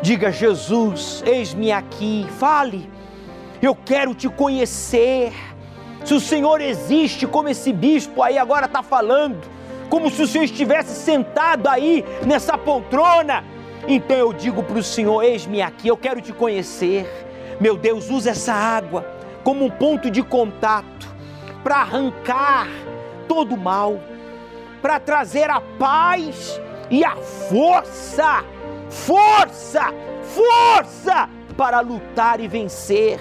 Diga: 0.00 0.32
Jesus, 0.32 1.22
eis-me 1.26 1.70
aqui. 1.72 2.26
Fale. 2.38 2.90
Eu 3.60 3.74
quero 3.74 4.14
te 4.14 4.30
conhecer. 4.30 5.34
Se 6.06 6.14
o 6.14 6.20
Senhor 6.20 6.58
existe, 6.62 7.26
como 7.26 7.50
esse 7.50 7.70
bispo 7.70 8.22
aí 8.22 8.38
agora 8.38 8.64
está 8.64 8.82
falando, 8.82 9.46
como 9.90 10.10
se 10.10 10.22
o 10.22 10.26
Senhor 10.26 10.44
estivesse 10.44 10.94
sentado 10.94 11.68
aí 11.68 12.02
nessa 12.24 12.56
poltrona, 12.56 13.44
então 13.88 14.16
eu 14.16 14.32
digo 14.32 14.62
para 14.62 14.78
o 14.78 14.82
Senhor: 14.82 15.22
eis-me 15.22 15.62
aqui, 15.62 15.88
eu 15.88 15.96
quero 15.96 16.20
te 16.20 16.32
conhecer. 16.32 17.06
Meu 17.60 17.76
Deus, 17.76 18.10
usa 18.10 18.30
essa 18.30 18.52
água 18.52 19.04
como 19.42 19.64
um 19.64 19.70
ponto 19.70 20.10
de 20.10 20.22
contato 20.22 21.08
para 21.64 21.76
arrancar 21.76 22.68
todo 23.26 23.54
o 23.54 23.58
mal, 23.58 24.00
para 24.80 25.00
trazer 25.00 25.50
a 25.50 25.60
paz 25.60 26.60
e 26.90 27.04
a 27.04 27.16
força, 27.16 28.44
força, 28.88 29.92
força 30.22 31.28
para 31.56 31.80
lutar 31.80 32.40
e 32.40 32.46
vencer 32.46 33.18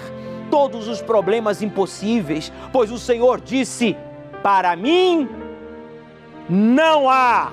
todos 0.50 0.86
os 0.86 1.02
problemas 1.02 1.62
impossíveis, 1.62 2.52
pois 2.72 2.90
o 2.90 2.98
Senhor 2.98 3.40
disse: 3.40 3.96
Para 4.42 4.76
mim 4.76 5.28
não 6.48 7.08
há 7.08 7.50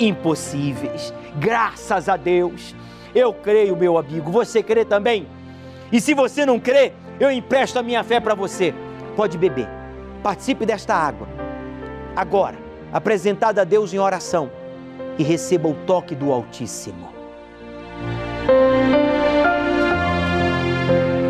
impossíveis. 0.00 1.12
Graças 1.38 2.08
a 2.08 2.16
Deus. 2.16 2.74
Eu 3.14 3.32
creio, 3.32 3.76
meu 3.76 3.98
amigo. 3.98 4.30
Você 4.30 4.62
crê 4.62 4.84
também? 4.84 5.26
E 5.92 6.00
se 6.00 6.14
você 6.14 6.44
não 6.44 6.58
crê, 6.58 6.92
eu 7.20 7.30
empresto 7.30 7.78
a 7.78 7.82
minha 7.82 8.02
fé 8.02 8.20
para 8.20 8.34
você. 8.34 8.74
Pode 9.14 9.38
beber. 9.38 9.68
Participe 10.22 10.66
desta 10.66 10.94
água. 10.94 11.28
Agora, 12.14 12.56
apresentada 12.92 13.62
a 13.62 13.64
Deus 13.64 13.92
em 13.92 13.98
oração 13.98 14.50
e 15.18 15.22
receba 15.22 15.68
o 15.68 15.74
toque 15.86 16.14
do 16.14 16.32
Altíssimo. 16.32 17.08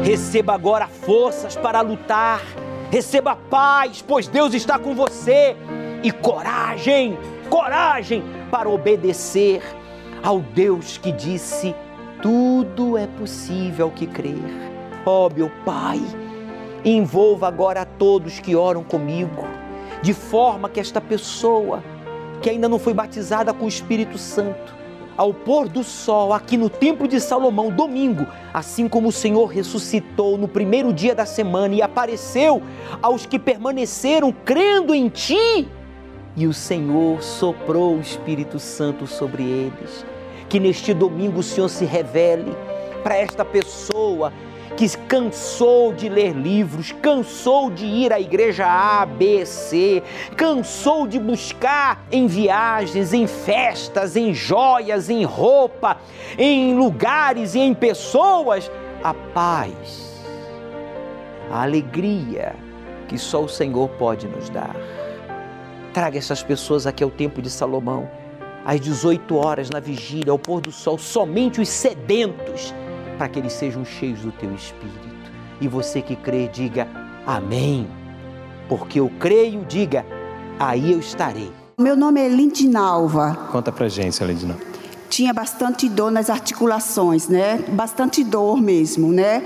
Receba 0.03 0.55
agora 0.55 0.87
forças 0.87 1.57
para 1.57 1.81
lutar. 1.81 2.41
Receba 2.91 3.35
paz, 3.35 4.03
pois 4.07 4.29
Deus 4.29 4.55
está 4.55 4.79
com 4.79 4.95
você. 4.95 5.57
E 6.03 6.13
coragem, 6.13 7.19
coragem 7.51 8.23
para 8.51 8.69
obedecer 8.69 9.63
ao 10.27 10.41
Deus 10.41 10.99
que 10.99 11.13
disse: 11.13 11.73
tudo 12.21 12.99
é 12.99 13.07
possível 13.07 13.93
que 13.93 14.09
crer. 14.09 14.43
Ó 15.07 15.27
oh, 15.27 15.31
meu 15.33 15.49
Pai, 15.65 16.03
envolva 16.85 17.47
agora 17.47 17.83
a 17.83 17.85
todos 17.85 18.41
que 18.41 18.57
oram 18.57 18.83
comigo, 18.83 19.47
de 20.03 20.13
forma 20.13 20.69
que 20.69 20.81
esta 20.81 21.01
pessoa 21.01 21.83
que 22.43 22.51
ainda 22.51 22.69
não 22.69 22.79
foi 22.79 22.93
batizada 22.93 23.55
com 23.55 23.67
o 23.67 23.69
Espírito 23.69 24.19
Santo, 24.19 24.75
ao 25.17 25.33
pôr 25.33 25.69
do 25.69 25.85
sol 25.85 26.33
aqui 26.33 26.57
no 26.57 26.69
Templo 26.69 27.07
de 27.07 27.21
Salomão, 27.21 27.71
domingo, 27.71 28.27
assim 28.53 28.89
como 28.89 29.09
o 29.09 29.13
Senhor 29.13 29.47
ressuscitou 29.47 30.37
no 30.37 30.49
primeiro 30.49 30.93
dia 30.93 31.15
da 31.15 31.25
semana 31.25 31.75
e 31.75 31.81
apareceu 31.81 32.61
aos 33.01 33.25
que 33.25 33.39
permaneceram 33.39 34.33
crendo 34.45 34.93
em 34.93 35.09
Ti, 35.09 35.69
e 36.37 36.47
o 36.49 36.53
Senhor 36.53 37.23
soprou 37.23 37.97
o 37.97 38.01
Espírito 38.01 38.59
Santo 38.59 39.07
sobre 39.07 39.45
eles. 39.45 40.05
Que 40.49 40.61
neste 40.61 40.95
domingo 40.95 41.41
o 41.41 41.43
Senhor 41.43 41.69
se 41.69 41.85
revele 41.85 42.57
para 43.03 43.17
esta 43.17 43.45
pessoa 43.45 44.33
que 44.77 44.89
cansou 45.09 45.93
de 45.93 46.09
ler 46.09 46.33
livros, 46.33 46.93
cansou 47.01 47.71
de 47.71 47.87
ir 47.87 48.13
à 48.13 48.21
igreja 48.21 48.67
A, 48.67 49.07
B, 49.07 49.47
C, 49.47 50.03
cansou 50.37 51.07
de 51.07 51.19
buscar 51.19 52.05
em 52.13 52.27
viagens, 52.27 53.15
em 53.15 53.27
festas, 53.27 54.17
em 54.17 54.35
joias, 54.35 55.09
em 55.09 55.25
roupa, 55.25 55.97
em 56.37 56.75
lugares 56.75 57.55
e 57.55 57.61
em 57.61 57.73
pessoas 57.73 58.71
a 59.03 59.15
paz, 59.15 60.25
a 61.51 61.63
alegria 61.63 62.55
que 63.09 63.17
só 63.17 63.43
o 63.43 63.49
Senhor 63.49 63.89
pode 63.91 64.27
nos 64.27 64.51
dar. 64.51 64.77
Traga 65.95 66.19
essas 66.19 66.43
pessoas 66.43 66.87
aqui 66.87 67.03
ao 67.03 67.11
Templo 67.11 67.41
de 67.41 67.49
Salomão, 67.49 68.11
às 68.67 68.81
18 68.81 69.37
horas 69.37 69.71
na 69.71 69.79
vigília, 69.79 70.33
ao 70.33 70.39
pôr 70.39 70.61
do 70.61 70.73
sol, 70.73 70.99
somente 70.99 71.61
os 71.61 71.69
sedentos 71.69 72.75
para 73.17 73.29
que 73.29 73.39
eles 73.39 73.53
sejam 73.53 73.85
cheios 73.85 74.21
do 74.23 74.33
teu 74.33 74.53
espírito. 74.53 75.07
E 75.61 75.69
você 75.69 76.03
que 76.03 76.17
crê, 76.17 76.49
diga 76.49 76.89
amém. 77.25 77.87
Porque 78.69 78.99
eu 78.99 79.09
creio, 79.21 79.65
diga, 79.65 80.05
aí 80.59 80.93
eu 80.93 80.99
estarei. 80.99 81.53
Meu 81.79 81.95
nome 81.95 82.21
é 82.21 82.29
Lindinalva. 82.29 83.39
Conta 83.53 83.71
pra 83.71 83.89
gente, 83.89 84.23
Lindinalva. 84.25 84.65
Tinha 85.09 85.33
bastante 85.33 85.89
dor 85.89 86.11
nas 86.11 86.29
articulações, 86.29 87.29
né? 87.29 87.65
Bastante 87.69 88.25
dor 88.25 88.61
mesmo, 88.61 89.13
né? 89.13 89.45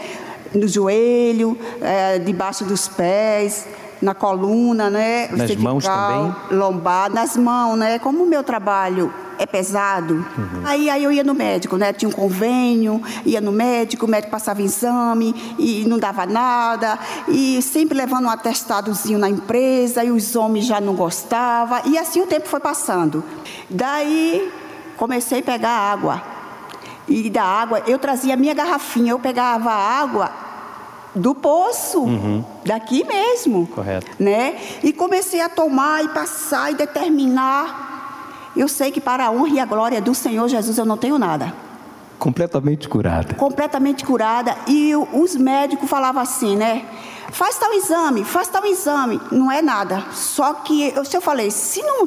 No 0.55 0.67
joelho, 0.67 1.59
é, 1.83 2.19
debaixo 2.19 2.65
dos 2.65 2.89
pés, 2.89 3.69
na 4.01 4.15
coluna, 4.15 4.89
né? 4.89 5.29
Nas 5.29 5.49
cervical, 5.49 5.63
mãos 5.63 5.85
também? 5.85 6.35
Lombar, 6.51 7.11
nas 7.11 7.37
mãos, 7.37 7.77
né? 7.77 7.99
Como 7.99 8.25
o 8.25 8.27
meu 8.27 8.43
trabalho 8.43 9.13
é 9.39 9.47
pesado. 9.47 10.15
Uhum. 10.37 10.63
Aí, 10.65 10.91
aí 10.91 11.03
eu 11.03 11.11
ia 11.11 11.25
no 11.25 11.35
médico, 11.35 11.77
né? 11.77 11.93
Tinha 11.93 12.09
um 12.09 12.13
convênio, 12.13 13.03
ia 13.25 13.41
no 13.41 13.51
médico, 13.51 14.05
o 14.05 14.09
médico 14.09 14.31
passava 14.31 14.61
exame 14.61 15.35
e 15.59 15.85
não 15.87 15.99
dava 15.99 16.27
nada. 16.27 16.99
E 17.27 17.61
sempre 17.63 17.97
levando 17.97 18.27
um 18.27 18.31
atestadozinho 18.31 19.19
na 19.19 19.31
empresa, 19.31 20.05
e 20.05 20.11
os 20.11 20.37
homens 20.37 20.67
já 20.67 20.81
não 20.81 20.95
gostavam. 20.95 21.81
E 21.87 21.97
assim 21.97 22.21
o 22.21 22.27
tempo 22.27 22.49
foi 22.49 22.61
passando. 22.61 23.25
Daí 23.69 24.53
comecei 24.97 25.41
a 25.41 25.43
pegar 25.43 25.71
água. 25.71 26.23
E 27.09 27.29
da 27.29 27.43
água, 27.43 27.83
eu 27.87 27.99
trazia 27.99 28.35
a 28.35 28.37
minha 28.37 28.55
garrafinha, 28.55 29.13
eu 29.13 29.19
pegava 29.19 29.71
a 29.71 30.01
água 30.01 30.31
do 31.15 31.35
poço, 31.35 32.01
uhum. 32.01 32.45
daqui 32.65 33.05
mesmo. 33.05 33.67
Correto. 33.67 34.07
Né? 34.19 34.57
E 34.83 34.93
comecei 34.93 35.41
a 35.41 35.49
tomar 35.49 36.05
e 36.05 36.09
passar 36.09 36.73
e 36.73 36.75
determinar 36.75 37.89
eu 38.57 38.69
sei 38.69 38.91
que 38.91 39.01
para 39.01 39.27
a 39.27 39.31
honra 39.31 39.49
e 39.49 39.61
a 39.61 39.65
glória 39.65 40.01
do 40.01 40.15
Senhor 40.15 40.49
Jesus 40.49 40.77
eu 40.77 40.85
não 40.85 40.97
tenho 40.97 41.19
nada. 41.19 41.55
Completamente 42.19 42.89
curada. 42.89 43.35
Completamente 43.35 44.05
curada. 44.05 44.57
E 44.67 44.93
os 44.95 45.37
médicos 45.37 45.89
falavam 45.89 46.21
assim, 46.21 46.57
né? 46.57 46.85
Faz 47.31 47.57
tal 47.57 47.73
exame, 47.73 48.25
faz 48.25 48.49
tal 48.49 48.67
exame. 48.67 49.21
Não 49.31 49.51
é 49.51 49.63
nada. 49.63 50.05
Só 50.13 50.53
que 50.55 50.93
se 51.05 51.17
eu 51.17 51.21
falei, 51.21 51.51
se 51.51 51.81
não, 51.83 52.07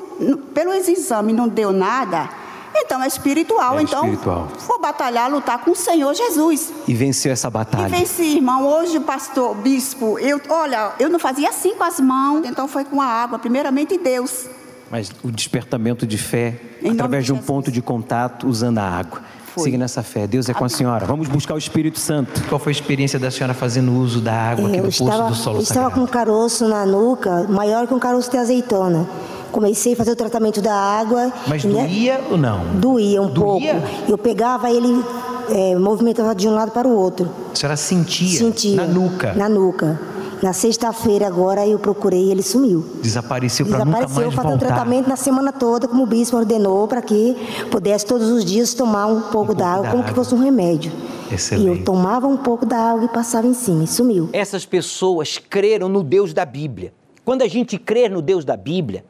pelo 0.54 0.74
exame 0.74 1.32
não 1.32 1.48
deu 1.48 1.72
nada, 1.72 2.30
então 2.76 3.02
é 3.04 3.08
espiritual. 3.08 3.80
É 3.80 3.84
então 3.84 4.04
espiritual. 4.06 4.48
vou 4.68 4.80
batalhar, 4.80 5.30
lutar 5.30 5.60
com 5.60 5.72
o 5.72 5.76
Senhor 5.76 6.14
Jesus. 6.14 6.72
E 6.88 6.94
venceu 6.94 7.32
essa 7.32 7.50
batalha. 7.50 7.88
E 7.88 8.00
venci, 8.00 8.36
irmão. 8.36 8.68
Hoje, 8.68 9.00
pastor, 9.00 9.56
bispo, 9.56 10.18
eu, 10.20 10.42
olha, 10.50 10.94
eu 11.00 11.10
não 11.10 11.20
fazia 11.20 11.50
assim 11.50 11.76
com 11.76 11.84
as 11.84 12.00
mãos. 12.00 12.46
Então 12.46 12.68
foi 12.68 12.86
com 12.86 13.02
a 13.02 13.06
água, 13.06 13.40
primeiramente 13.40 13.98
Deus. 13.98 14.48
Mas 14.90 15.12
o 15.24 15.32
despertamento 15.32 16.06
de 16.06 16.18
fé, 16.18 16.60
em 16.82 16.92
através 16.92 17.26
de 17.26 17.34
um 17.34 17.38
ponto 17.38 17.72
de 17.72 17.82
contato, 17.82 18.48
usando 18.48 18.78
a 18.78 18.84
água. 18.84 19.22
Foi. 19.54 19.66
Siga 19.66 19.78
nessa 19.78 20.02
fé. 20.02 20.26
Deus 20.26 20.50
é 20.50 20.54
com 20.54 20.66
a 20.66 20.70
senhora. 20.70 21.06
Vamos 21.06 21.28
buscar 21.28 21.54
o 21.54 21.58
Espírito 21.60 22.00
Santo. 22.00 22.42
Qual 22.50 22.58
foi 22.58 22.72
a 22.72 22.76
experiência 22.76 23.20
da 23.20 23.30
senhora 23.30 23.54
fazendo 23.54 23.92
uso 23.94 24.20
da 24.20 24.34
água 24.34 24.68
aqui 24.68 24.78
do 24.78 24.84
poço 24.86 25.04
do 25.04 25.36
solo 25.36 25.58
Eu 25.58 25.62
estava 25.62 25.92
com 25.92 26.02
um 26.02 26.08
caroço 26.08 26.68
na 26.68 26.86
nuca, 26.88 27.44
maior 27.48 27.88
que 27.88 27.94
um 27.94 28.00
caroço 28.00 28.32
de 28.32 28.38
azeitona. 28.38 29.08
Comecei 29.54 29.94
a 29.94 29.96
fazer 29.96 30.12
o 30.12 30.16
tratamento 30.16 30.62
da 30.62 30.74
água. 30.74 31.32
Mas 31.48 31.64
né? 31.64 31.84
doía 31.84 32.22
ou 32.32 32.38
não? 32.38 32.66
Doía 32.80 33.22
um 33.22 33.28
doía? 33.28 33.76
pouco. 33.76 34.12
Eu 34.12 34.18
pegava 34.18 34.72
ele, 34.72 35.06
é, 35.52 35.76
movimentava 35.76 36.34
de 36.34 36.48
um 36.48 36.56
lado 36.56 36.72
para 36.72 36.88
o 36.88 36.92
outro. 36.92 37.30
A 37.52 37.56
senhora 37.56 37.78
sentia? 37.78 38.40
Sentia. 38.40 38.76
Na 38.76 38.88
nuca? 38.88 39.34
Na 39.34 39.48
nuca. 39.48 40.02
Na 40.42 40.54
sexta-feira 40.54 41.28
agora 41.28 41.66
eu 41.68 41.78
procurei 41.78 42.26
e 42.26 42.32
ele 42.32 42.42
sumiu. 42.42 42.84
Desapareceu 43.02 43.66
para 43.68 43.86
nunca 43.86 43.92
mais 43.92 44.08
Desapareceu, 44.08 44.44
fazendo 44.44 44.60
tratamento 44.60 45.08
na 45.08 45.16
semana 45.16 45.52
toda, 45.54 45.88
como 45.88 46.04
o 46.04 46.06
bispo 46.08 46.36
ordenou, 46.36 46.88
para 46.88 47.02
que 47.02 47.38
pudesse 47.70 48.06
todos 48.08 48.30
os 48.30 48.44
dias 48.44 48.74
tomar 48.74 49.06
um 49.06 49.22
pouco 49.22 49.54
um 49.54 49.56
d'água, 49.56 49.92
como 49.92 50.04
que 50.04 50.14
fosse 50.14 50.34
um 50.34 50.40
remédio. 50.40 50.92
Excelente. 51.32 51.64
E 51.64 51.68
eu 51.70 51.86
tomava 51.86 52.28
um 52.28 52.36
pouco 52.36 52.66
da 52.66 52.78
água 52.78 53.06
e 53.06 53.08
passava 53.08 53.46
em 53.48 53.54
cima 53.54 53.84
e 53.84 53.88
sumiu. 53.88 54.30
Essas 54.34 54.66
pessoas 54.66 55.38
creram 55.38 55.88
no 55.88 56.04
Deus 56.04 56.34
da 56.34 56.44
Bíblia. 56.44 56.92
Quando 57.24 57.42
a 57.42 57.48
gente 57.48 57.78
crê 57.78 58.10
no 58.10 58.22
Deus 58.22 58.44
da 58.44 58.58
Bíblia, 58.58 59.06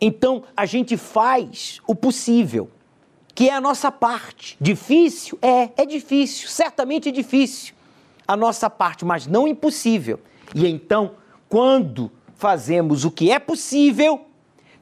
então 0.00 0.44
a 0.56 0.64
gente 0.66 0.96
faz 0.96 1.80
o 1.86 1.94
possível, 1.94 2.70
que 3.34 3.48
é 3.48 3.54
a 3.54 3.60
nossa 3.60 3.92
parte. 3.92 4.56
Difícil? 4.60 5.38
É, 5.40 5.70
é 5.76 5.86
difícil, 5.86 6.48
certamente 6.48 7.08
é 7.08 7.12
difícil 7.12 7.74
a 8.26 8.36
nossa 8.36 8.70
parte, 8.70 9.04
mas 9.04 9.26
não 9.26 9.48
impossível. 9.48 10.20
E 10.54 10.66
então, 10.66 11.12
quando 11.48 12.10
fazemos 12.36 13.04
o 13.04 13.10
que 13.10 13.30
é 13.30 13.38
possível, 13.38 14.22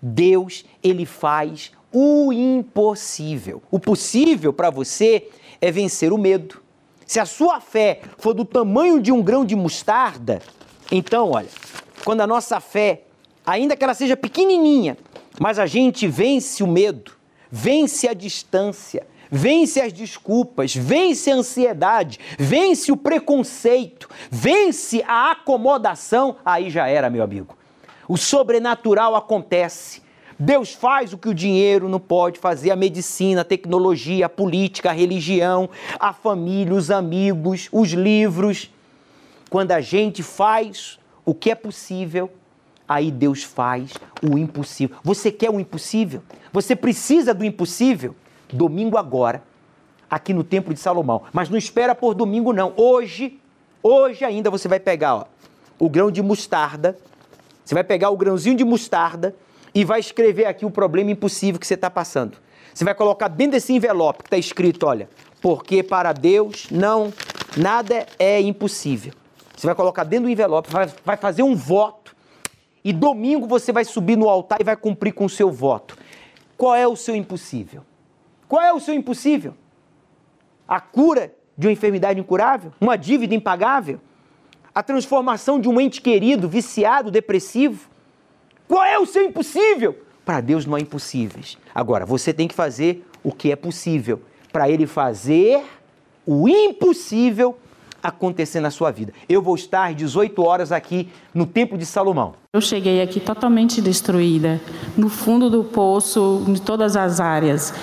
Deus, 0.02 0.64
ele 0.82 1.06
faz 1.06 1.72
o 1.92 2.32
impossível. 2.32 3.62
O 3.70 3.80
possível 3.80 4.52
para 4.52 4.70
você 4.70 5.28
é 5.60 5.70
vencer 5.70 6.12
o 6.12 6.18
medo. 6.18 6.62
Se 7.06 7.18
a 7.18 7.24
sua 7.24 7.60
fé 7.60 8.02
for 8.18 8.34
do 8.34 8.44
tamanho 8.44 9.00
de 9.00 9.10
um 9.10 9.22
grão 9.22 9.44
de 9.44 9.56
mostarda, 9.56 10.42
então, 10.92 11.30
olha, 11.32 11.48
quando 12.04 12.20
a 12.20 12.26
nossa 12.26 12.60
fé, 12.60 13.02
ainda 13.44 13.76
que 13.76 13.82
ela 13.82 13.94
seja 13.94 14.16
pequenininha, 14.16 14.96
mas 15.40 15.58
a 15.58 15.66
gente 15.66 16.06
vence 16.06 16.62
o 16.62 16.66
medo, 16.66 17.12
vence 17.50 18.08
a 18.08 18.14
distância, 18.14 19.06
vence 19.30 19.80
as 19.80 19.92
desculpas, 19.92 20.74
vence 20.74 21.30
a 21.30 21.36
ansiedade, 21.36 22.18
vence 22.38 22.90
o 22.90 22.96
preconceito, 22.96 24.08
vence 24.30 25.02
a 25.06 25.32
acomodação, 25.32 26.36
aí 26.44 26.70
já 26.70 26.88
era, 26.88 27.10
meu 27.10 27.22
amigo. 27.22 27.56
O 28.08 28.16
sobrenatural 28.16 29.14
acontece. 29.14 30.02
Deus 30.38 30.72
faz 30.72 31.12
o 31.12 31.18
que 31.18 31.28
o 31.28 31.34
dinheiro 31.34 31.88
não 31.88 31.98
pode 31.98 32.38
fazer, 32.38 32.70
a 32.70 32.76
medicina, 32.76 33.40
a 33.40 33.44
tecnologia, 33.44 34.26
a 34.26 34.28
política, 34.28 34.90
a 34.90 34.92
religião, 34.92 35.68
a 35.98 36.12
família, 36.12 36.72
os 36.72 36.90
amigos, 36.90 37.68
os 37.72 37.90
livros. 37.90 38.70
Quando 39.50 39.72
a 39.72 39.80
gente 39.80 40.22
faz 40.22 40.98
o 41.24 41.34
que 41.34 41.50
é 41.50 41.54
possível, 41.54 42.30
aí 42.88 43.10
Deus 43.10 43.44
faz 43.44 43.92
o 44.22 44.38
impossível. 44.38 44.96
Você 45.04 45.30
quer 45.30 45.50
o 45.50 45.60
impossível? 45.60 46.22
Você 46.52 46.74
precisa 46.74 47.34
do 47.34 47.44
impossível? 47.44 48.14
domingo 48.52 48.96
agora, 48.96 49.42
aqui 50.10 50.32
no 50.32 50.42
Templo 50.42 50.72
de 50.72 50.80
Salomão. 50.80 51.22
Mas 51.32 51.48
não 51.48 51.58
espera 51.58 51.94
por 51.94 52.14
domingo, 52.14 52.52
não. 52.52 52.72
Hoje, 52.76 53.38
hoje 53.82 54.24
ainda 54.24 54.50
você 54.50 54.68
vai 54.68 54.80
pegar 54.80 55.16
ó, 55.16 55.24
o 55.78 55.88
grão 55.88 56.10
de 56.10 56.22
mostarda, 56.22 56.98
você 57.64 57.74
vai 57.74 57.84
pegar 57.84 58.10
o 58.10 58.16
grãozinho 58.16 58.56
de 58.56 58.64
mostarda 58.64 59.34
e 59.74 59.84
vai 59.84 60.00
escrever 60.00 60.46
aqui 60.46 60.64
o 60.64 60.70
problema 60.70 61.10
impossível 61.10 61.60
que 61.60 61.66
você 61.66 61.74
está 61.74 61.90
passando. 61.90 62.38
Você 62.72 62.84
vai 62.84 62.94
colocar 62.94 63.28
dentro 63.28 63.52
desse 63.52 63.72
envelope 63.72 64.20
que 64.20 64.26
está 64.28 64.38
escrito, 64.38 64.86
olha, 64.86 65.08
porque 65.40 65.82
para 65.82 66.12
Deus 66.12 66.68
não 66.70 67.12
nada 67.56 68.06
é 68.18 68.40
impossível. 68.40 69.12
Você 69.54 69.66
vai 69.66 69.74
colocar 69.74 70.04
dentro 70.04 70.26
do 70.26 70.30
envelope, 70.30 70.70
vai, 70.70 70.88
vai 71.04 71.16
fazer 71.16 71.42
um 71.42 71.54
voto 71.54 71.97
e 72.84 72.92
domingo 72.92 73.46
você 73.46 73.72
vai 73.72 73.84
subir 73.84 74.16
no 74.16 74.28
altar 74.28 74.60
e 74.60 74.64
vai 74.64 74.76
cumprir 74.76 75.12
com 75.12 75.24
o 75.24 75.30
seu 75.30 75.50
voto. 75.50 75.96
Qual 76.56 76.74
é 76.74 76.86
o 76.86 76.96
seu 76.96 77.14
impossível? 77.14 77.82
Qual 78.48 78.62
é 78.62 78.72
o 78.72 78.80
seu 78.80 78.94
impossível? 78.94 79.54
A 80.66 80.80
cura 80.80 81.32
de 81.56 81.66
uma 81.66 81.72
enfermidade 81.72 82.18
incurável? 82.18 82.72
Uma 82.80 82.96
dívida 82.96 83.34
impagável? 83.34 84.00
A 84.74 84.82
transformação 84.82 85.60
de 85.60 85.68
um 85.68 85.80
ente 85.80 86.00
querido, 86.00 86.48
viciado, 86.48 87.10
depressivo? 87.10 87.88
Qual 88.66 88.84
é 88.84 88.98
o 88.98 89.06
seu 89.06 89.24
impossível? 89.24 89.98
Para 90.24 90.40
Deus 90.40 90.66
não 90.66 90.74
há 90.74 90.80
impossíveis. 90.80 91.56
Agora, 91.74 92.04
você 92.04 92.32
tem 92.32 92.46
que 92.46 92.54
fazer 92.54 93.04
o 93.22 93.32
que 93.32 93.50
é 93.50 93.56
possível 93.56 94.22
para 94.52 94.68
Ele 94.68 94.86
fazer 94.86 95.64
o 96.26 96.48
impossível 96.48 97.58
acontecer 98.02 98.60
na 98.60 98.70
sua 98.70 98.90
vida. 98.90 99.12
Eu 99.28 99.42
vou 99.42 99.54
estar 99.54 99.94
18 99.94 100.42
horas 100.42 100.72
aqui 100.72 101.08
no 101.34 101.46
Templo 101.46 101.76
de 101.76 101.84
Salomão. 101.84 102.34
Eu 102.52 102.60
cheguei 102.60 103.02
aqui 103.02 103.20
totalmente 103.20 103.80
destruída, 103.80 104.60
no 104.96 105.08
fundo 105.08 105.50
do 105.50 105.64
poço, 105.64 106.44
em 106.46 106.54
todas 106.54 106.96
as 106.96 107.20
áreas. 107.20 107.74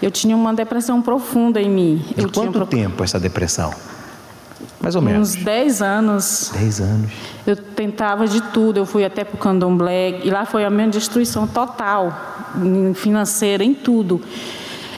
Eu 0.00 0.10
tinha 0.10 0.36
uma 0.36 0.54
depressão 0.54 1.00
profunda 1.02 1.60
em 1.60 1.68
mim. 1.68 2.04
De 2.16 2.24
eu 2.24 2.30
quanto 2.30 2.52
tinha... 2.52 2.66
tempo 2.66 3.02
essa 3.02 3.18
depressão? 3.18 3.72
Mais 4.80 4.96
ou 4.96 5.02
menos. 5.02 5.36
Uns 5.36 5.44
10 5.44 5.82
anos. 5.82 6.50
10 6.54 6.80
anos. 6.80 7.12
Eu 7.46 7.56
tentava 7.56 8.26
de 8.26 8.40
tudo, 8.40 8.78
eu 8.78 8.86
fui 8.86 9.04
até 9.04 9.24
para 9.24 9.36
o 9.36 9.38
candomblé, 9.38 10.20
e 10.24 10.30
lá 10.30 10.44
foi 10.44 10.64
a 10.64 10.70
minha 10.70 10.88
destruição 10.88 11.46
total, 11.46 12.12
financeira, 12.94 13.62
em 13.62 13.74
tudo. 13.74 14.20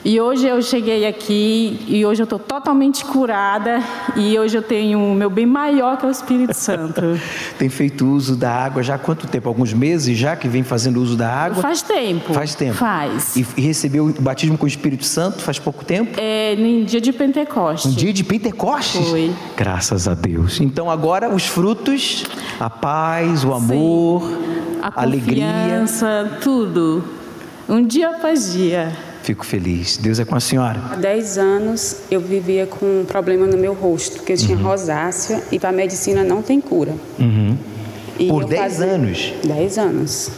E 0.07 0.21
hoje 0.21 0.45
eu 0.45 0.61
cheguei 0.61 1.07
aqui 1.07 1.79
e 1.87 2.05
hoje 2.05 2.21
eu 2.21 2.25
estou 2.25 2.37
totalmente 2.37 3.03
curada 3.03 3.81
e 4.15 4.37
hoje 4.37 4.55
eu 4.55 4.61
tenho 4.61 4.99
o 4.99 5.15
meu 5.15 5.31
bem 5.31 5.47
maior 5.47 5.97
que 5.97 6.05
é 6.05 6.07
o 6.07 6.11
Espírito 6.11 6.53
Santo. 6.53 7.01
Tem 7.57 7.69
feito 7.69 8.05
uso 8.05 8.35
da 8.35 8.51
água 8.51 8.83
já 8.83 8.93
há 8.93 8.97
quanto 8.99 9.25
tempo? 9.25 9.49
Alguns 9.49 9.73
meses 9.73 10.15
já 10.15 10.35
que 10.35 10.47
vem 10.47 10.61
fazendo 10.61 11.01
uso 11.01 11.17
da 11.17 11.27
água? 11.27 11.59
Faz 11.59 11.81
tempo. 11.81 12.35
Faz 12.35 12.53
tempo. 12.53 12.75
Faz. 12.75 13.35
E, 13.35 13.47
e 13.57 13.61
recebeu 13.61 14.05
o 14.05 14.21
batismo 14.21 14.59
com 14.59 14.65
o 14.65 14.67
Espírito 14.67 15.05
Santo 15.05 15.41
faz 15.41 15.57
pouco 15.57 15.83
tempo? 15.83 16.19
É, 16.21 16.53
em 16.53 16.83
dia 16.83 17.01
de 17.01 17.11
Pentecostes. 17.11 17.91
Um 17.91 17.95
dia 17.95 18.13
de 18.13 18.23
Pentecostes? 18.23 19.09
Foi. 19.09 19.33
Graças 19.57 20.07
a 20.07 20.13
Deus. 20.13 20.61
Então 20.61 20.91
agora 20.91 21.33
os 21.33 21.47
frutos, 21.47 22.25
a 22.59 22.69
paz, 22.69 23.43
o 23.43 23.51
amor, 23.51 24.21
Sim. 24.21 24.79
a 24.83 25.01
alegria. 25.01 25.83
tudo. 26.41 27.03
Um 27.67 27.83
dia 27.83 28.09
após 28.11 28.53
dia. 28.53 29.14
Fico 29.25 29.43
feliz. 29.43 29.97
Deus 29.97 30.19
é 30.19 30.23
com 30.23 30.35
a 30.35 30.39
senhora. 30.39 30.79
Há 30.91 30.95
10 30.97 31.39
anos 31.39 31.95
eu 32.11 32.21
vivia 32.21 32.67
com 32.67 33.01
um 33.01 33.05
problema 33.05 33.47
no 33.47 33.57
meu 33.57 33.73
rosto, 33.73 34.17
porque 34.17 34.33
eu 34.33 34.37
tinha 34.37 34.55
uhum. 34.55 34.63
rosácea 34.63 35.41
e 35.51 35.59
para 35.59 35.69
a 35.69 35.71
medicina 35.71 36.23
não 36.23 36.43
tem 36.43 36.61
cura. 36.61 36.93
Uhum. 37.17 37.57
Por 38.29 38.45
10 38.45 38.81
anos? 38.83 39.33
10 39.43 39.77
anos. 39.79 40.29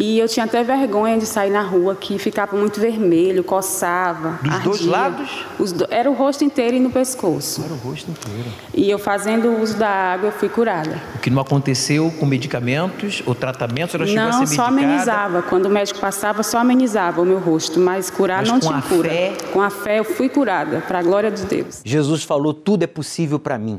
E 0.00 0.18
eu 0.18 0.26
tinha 0.26 0.46
até 0.46 0.64
vergonha 0.64 1.18
de 1.18 1.26
sair 1.26 1.50
na 1.50 1.60
rua, 1.60 1.94
que 1.94 2.18
ficava 2.18 2.56
muito 2.56 2.80
vermelho, 2.80 3.44
coçava. 3.44 4.38
Dos 4.42 4.50
ardia. 4.50 4.64
dois 4.64 4.86
lados? 4.86 5.44
Do... 5.58 5.86
Era 5.90 6.10
o 6.10 6.14
rosto 6.14 6.42
inteiro 6.42 6.74
e 6.74 6.80
no 6.80 6.88
pescoço. 6.88 7.62
Era 7.62 7.74
o 7.74 7.76
rosto 7.76 8.10
inteiro. 8.10 8.50
E 8.72 8.90
eu 8.90 8.98
fazendo 8.98 9.60
uso 9.60 9.76
da 9.76 9.90
água, 9.90 10.28
eu 10.28 10.32
fui 10.32 10.48
curada. 10.48 10.98
O 11.16 11.18
que 11.18 11.28
não 11.28 11.42
aconteceu 11.42 12.10
com 12.18 12.24
medicamentos 12.24 13.22
ou 13.26 13.34
tratamentos? 13.34 13.94
Ela 13.94 14.06
chegou 14.06 14.22
não, 14.22 14.42
a 14.42 14.46
ser 14.46 14.56
só 14.56 14.70
medicada? 14.70 14.92
amenizava. 14.92 15.42
Quando 15.42 15.66
o 15.66 15.70
médico 15.70 16.00
passava, 16.00 16.42
só 16.42 16.58
amenizava 16.60 17.20
o 17.20 17.26
meu 17.26 17.38
rosto. 17.38 17.78
Mas 17.78 18.08
curar 18.08 18.38
mas 18.40 18.48
não 18.48 18.58
tinha 18.58 18.80
cura. 18.80 19.10
Fé... 19.10 19.32
Com 19.52 19.60
a 19.60 19.68
fé 19.68 19.98
eu 19.98 20.04
fui 20.04 20.30
curada, 20.30 20.80
para 20.80 21.00
a 21.00 21.02
glória 21.02 21.30
de 21.30 21.44
Deus. 21.44 21.82
Jesus 21.84 22.24
falou: 22.24 22.54
tudo 22.54 22.84
é 22.84 22.86
possível 22.86 23.38
para 23.38 23.58
mim. 23.58 23.78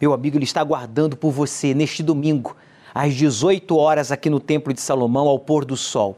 Meu 0.00 0.14
amigo, 0.14 0.38
ele 0.38 0.44
está 0.44 0.62
aguardando 0.62 1.14
por 1.14 1.30
você 1.30 1.74
neste 1.74 2.02
domingo, 2.02 2.56
às 3.00 3.14
18 3.14 3.76
horas, 3.76 4.10
aqui 4.10 4.28
no 4.28 4.40
Templo 4.40 4.72
de 4.72 4.80
Salomão, 4.80 5.28
ao 5.28 5.38
pôr 5.38 5.64
do 5.64 5.76
sol 5.76 6.16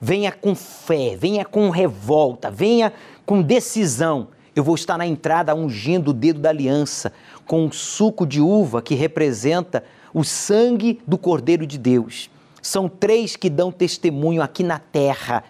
venha 0.00 0.32
com 0.32 0.54
fé, 0.54 1.14
venha 1.16 1.44
com 1.44 1.68
revolta, 1.68 2.50
venha 2.50 2.92
com 3.26 3.42
decisão. 3.42 4.28
Eu 4.56 4.64
vou 4.64 4.74
estar 4.74 4.96
na 4.96 5.06
entrada 5.06 5.54
ungindo 5.54 6.08
o 6.08 6.14
dedo 6.14 6.40
da 6.40 6.48
aliança 6.48 7.12
com 7.46 7.66
o 7.66 7.72
suco 7.72 8.26
de 8.26 8.40
uva 8.40 8.80
que 8.80 8.94
representa 8.94 9.84
o 10.14 10.24
sangue 10.24 11.00
do 11.06 11.18
Cordeiro 11.18 11.66
de 11.66 11.78
Deus. 11.78 12.30
São 12.62 12.88
três 12.88 13.36
que 13.36 13.50
dão 13.50 13.70
testemunho 13.70 14.42
aqui 14.42 14.62
na 14.62 14.78
terra: 14.78 15.44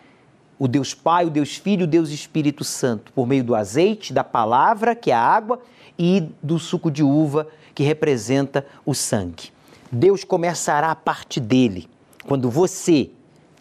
o 0.58 0.66
Deus 0.66 0.92
Pai, 0.94 1.26
o 1.26 1.30
Deus 1.30 1.56
Filho, 1.56 1.84
o 1.84 1.88
Deus 1.88 2.10
Espírito 2.10 2.64
Santo, 2.64 3.12
por 3.12 3.26
meio 3.26 3.44
do 3.44 3.54
azeite, 3.54 4.12
da 4.12 4.24
palavra, 4.24 4.94
que 4.94 5.10
é 5.10 5.14
a 5.14 5.20
água, 5.20 5.60
e 5.98 6.28
do 6.42 6.58
suco 6.58 6.90
de 6.90 7.02
uva, 7.02 7.46
que 7.74 7.82
representa 7.82 8.66
o 8.84 8.94
sangue. 8.94 9.50
Deus 9.92 10.22
começará 10.22 10.90
a 10.90 10.96
parte 10.96 11.40
dele 11.40 11.88
quando 12.26 12.48
você 12.48 13.10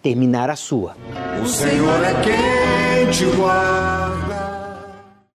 terminar 0.01 0.49
a 0.49 0.55
sua. 0.55 0.95
O 1.41 1.47
Senhor 1.47 2.03
é 2.03 2.13
quem 2.21 3.11
te 3.11 3.25
guarda. 3.35 4.28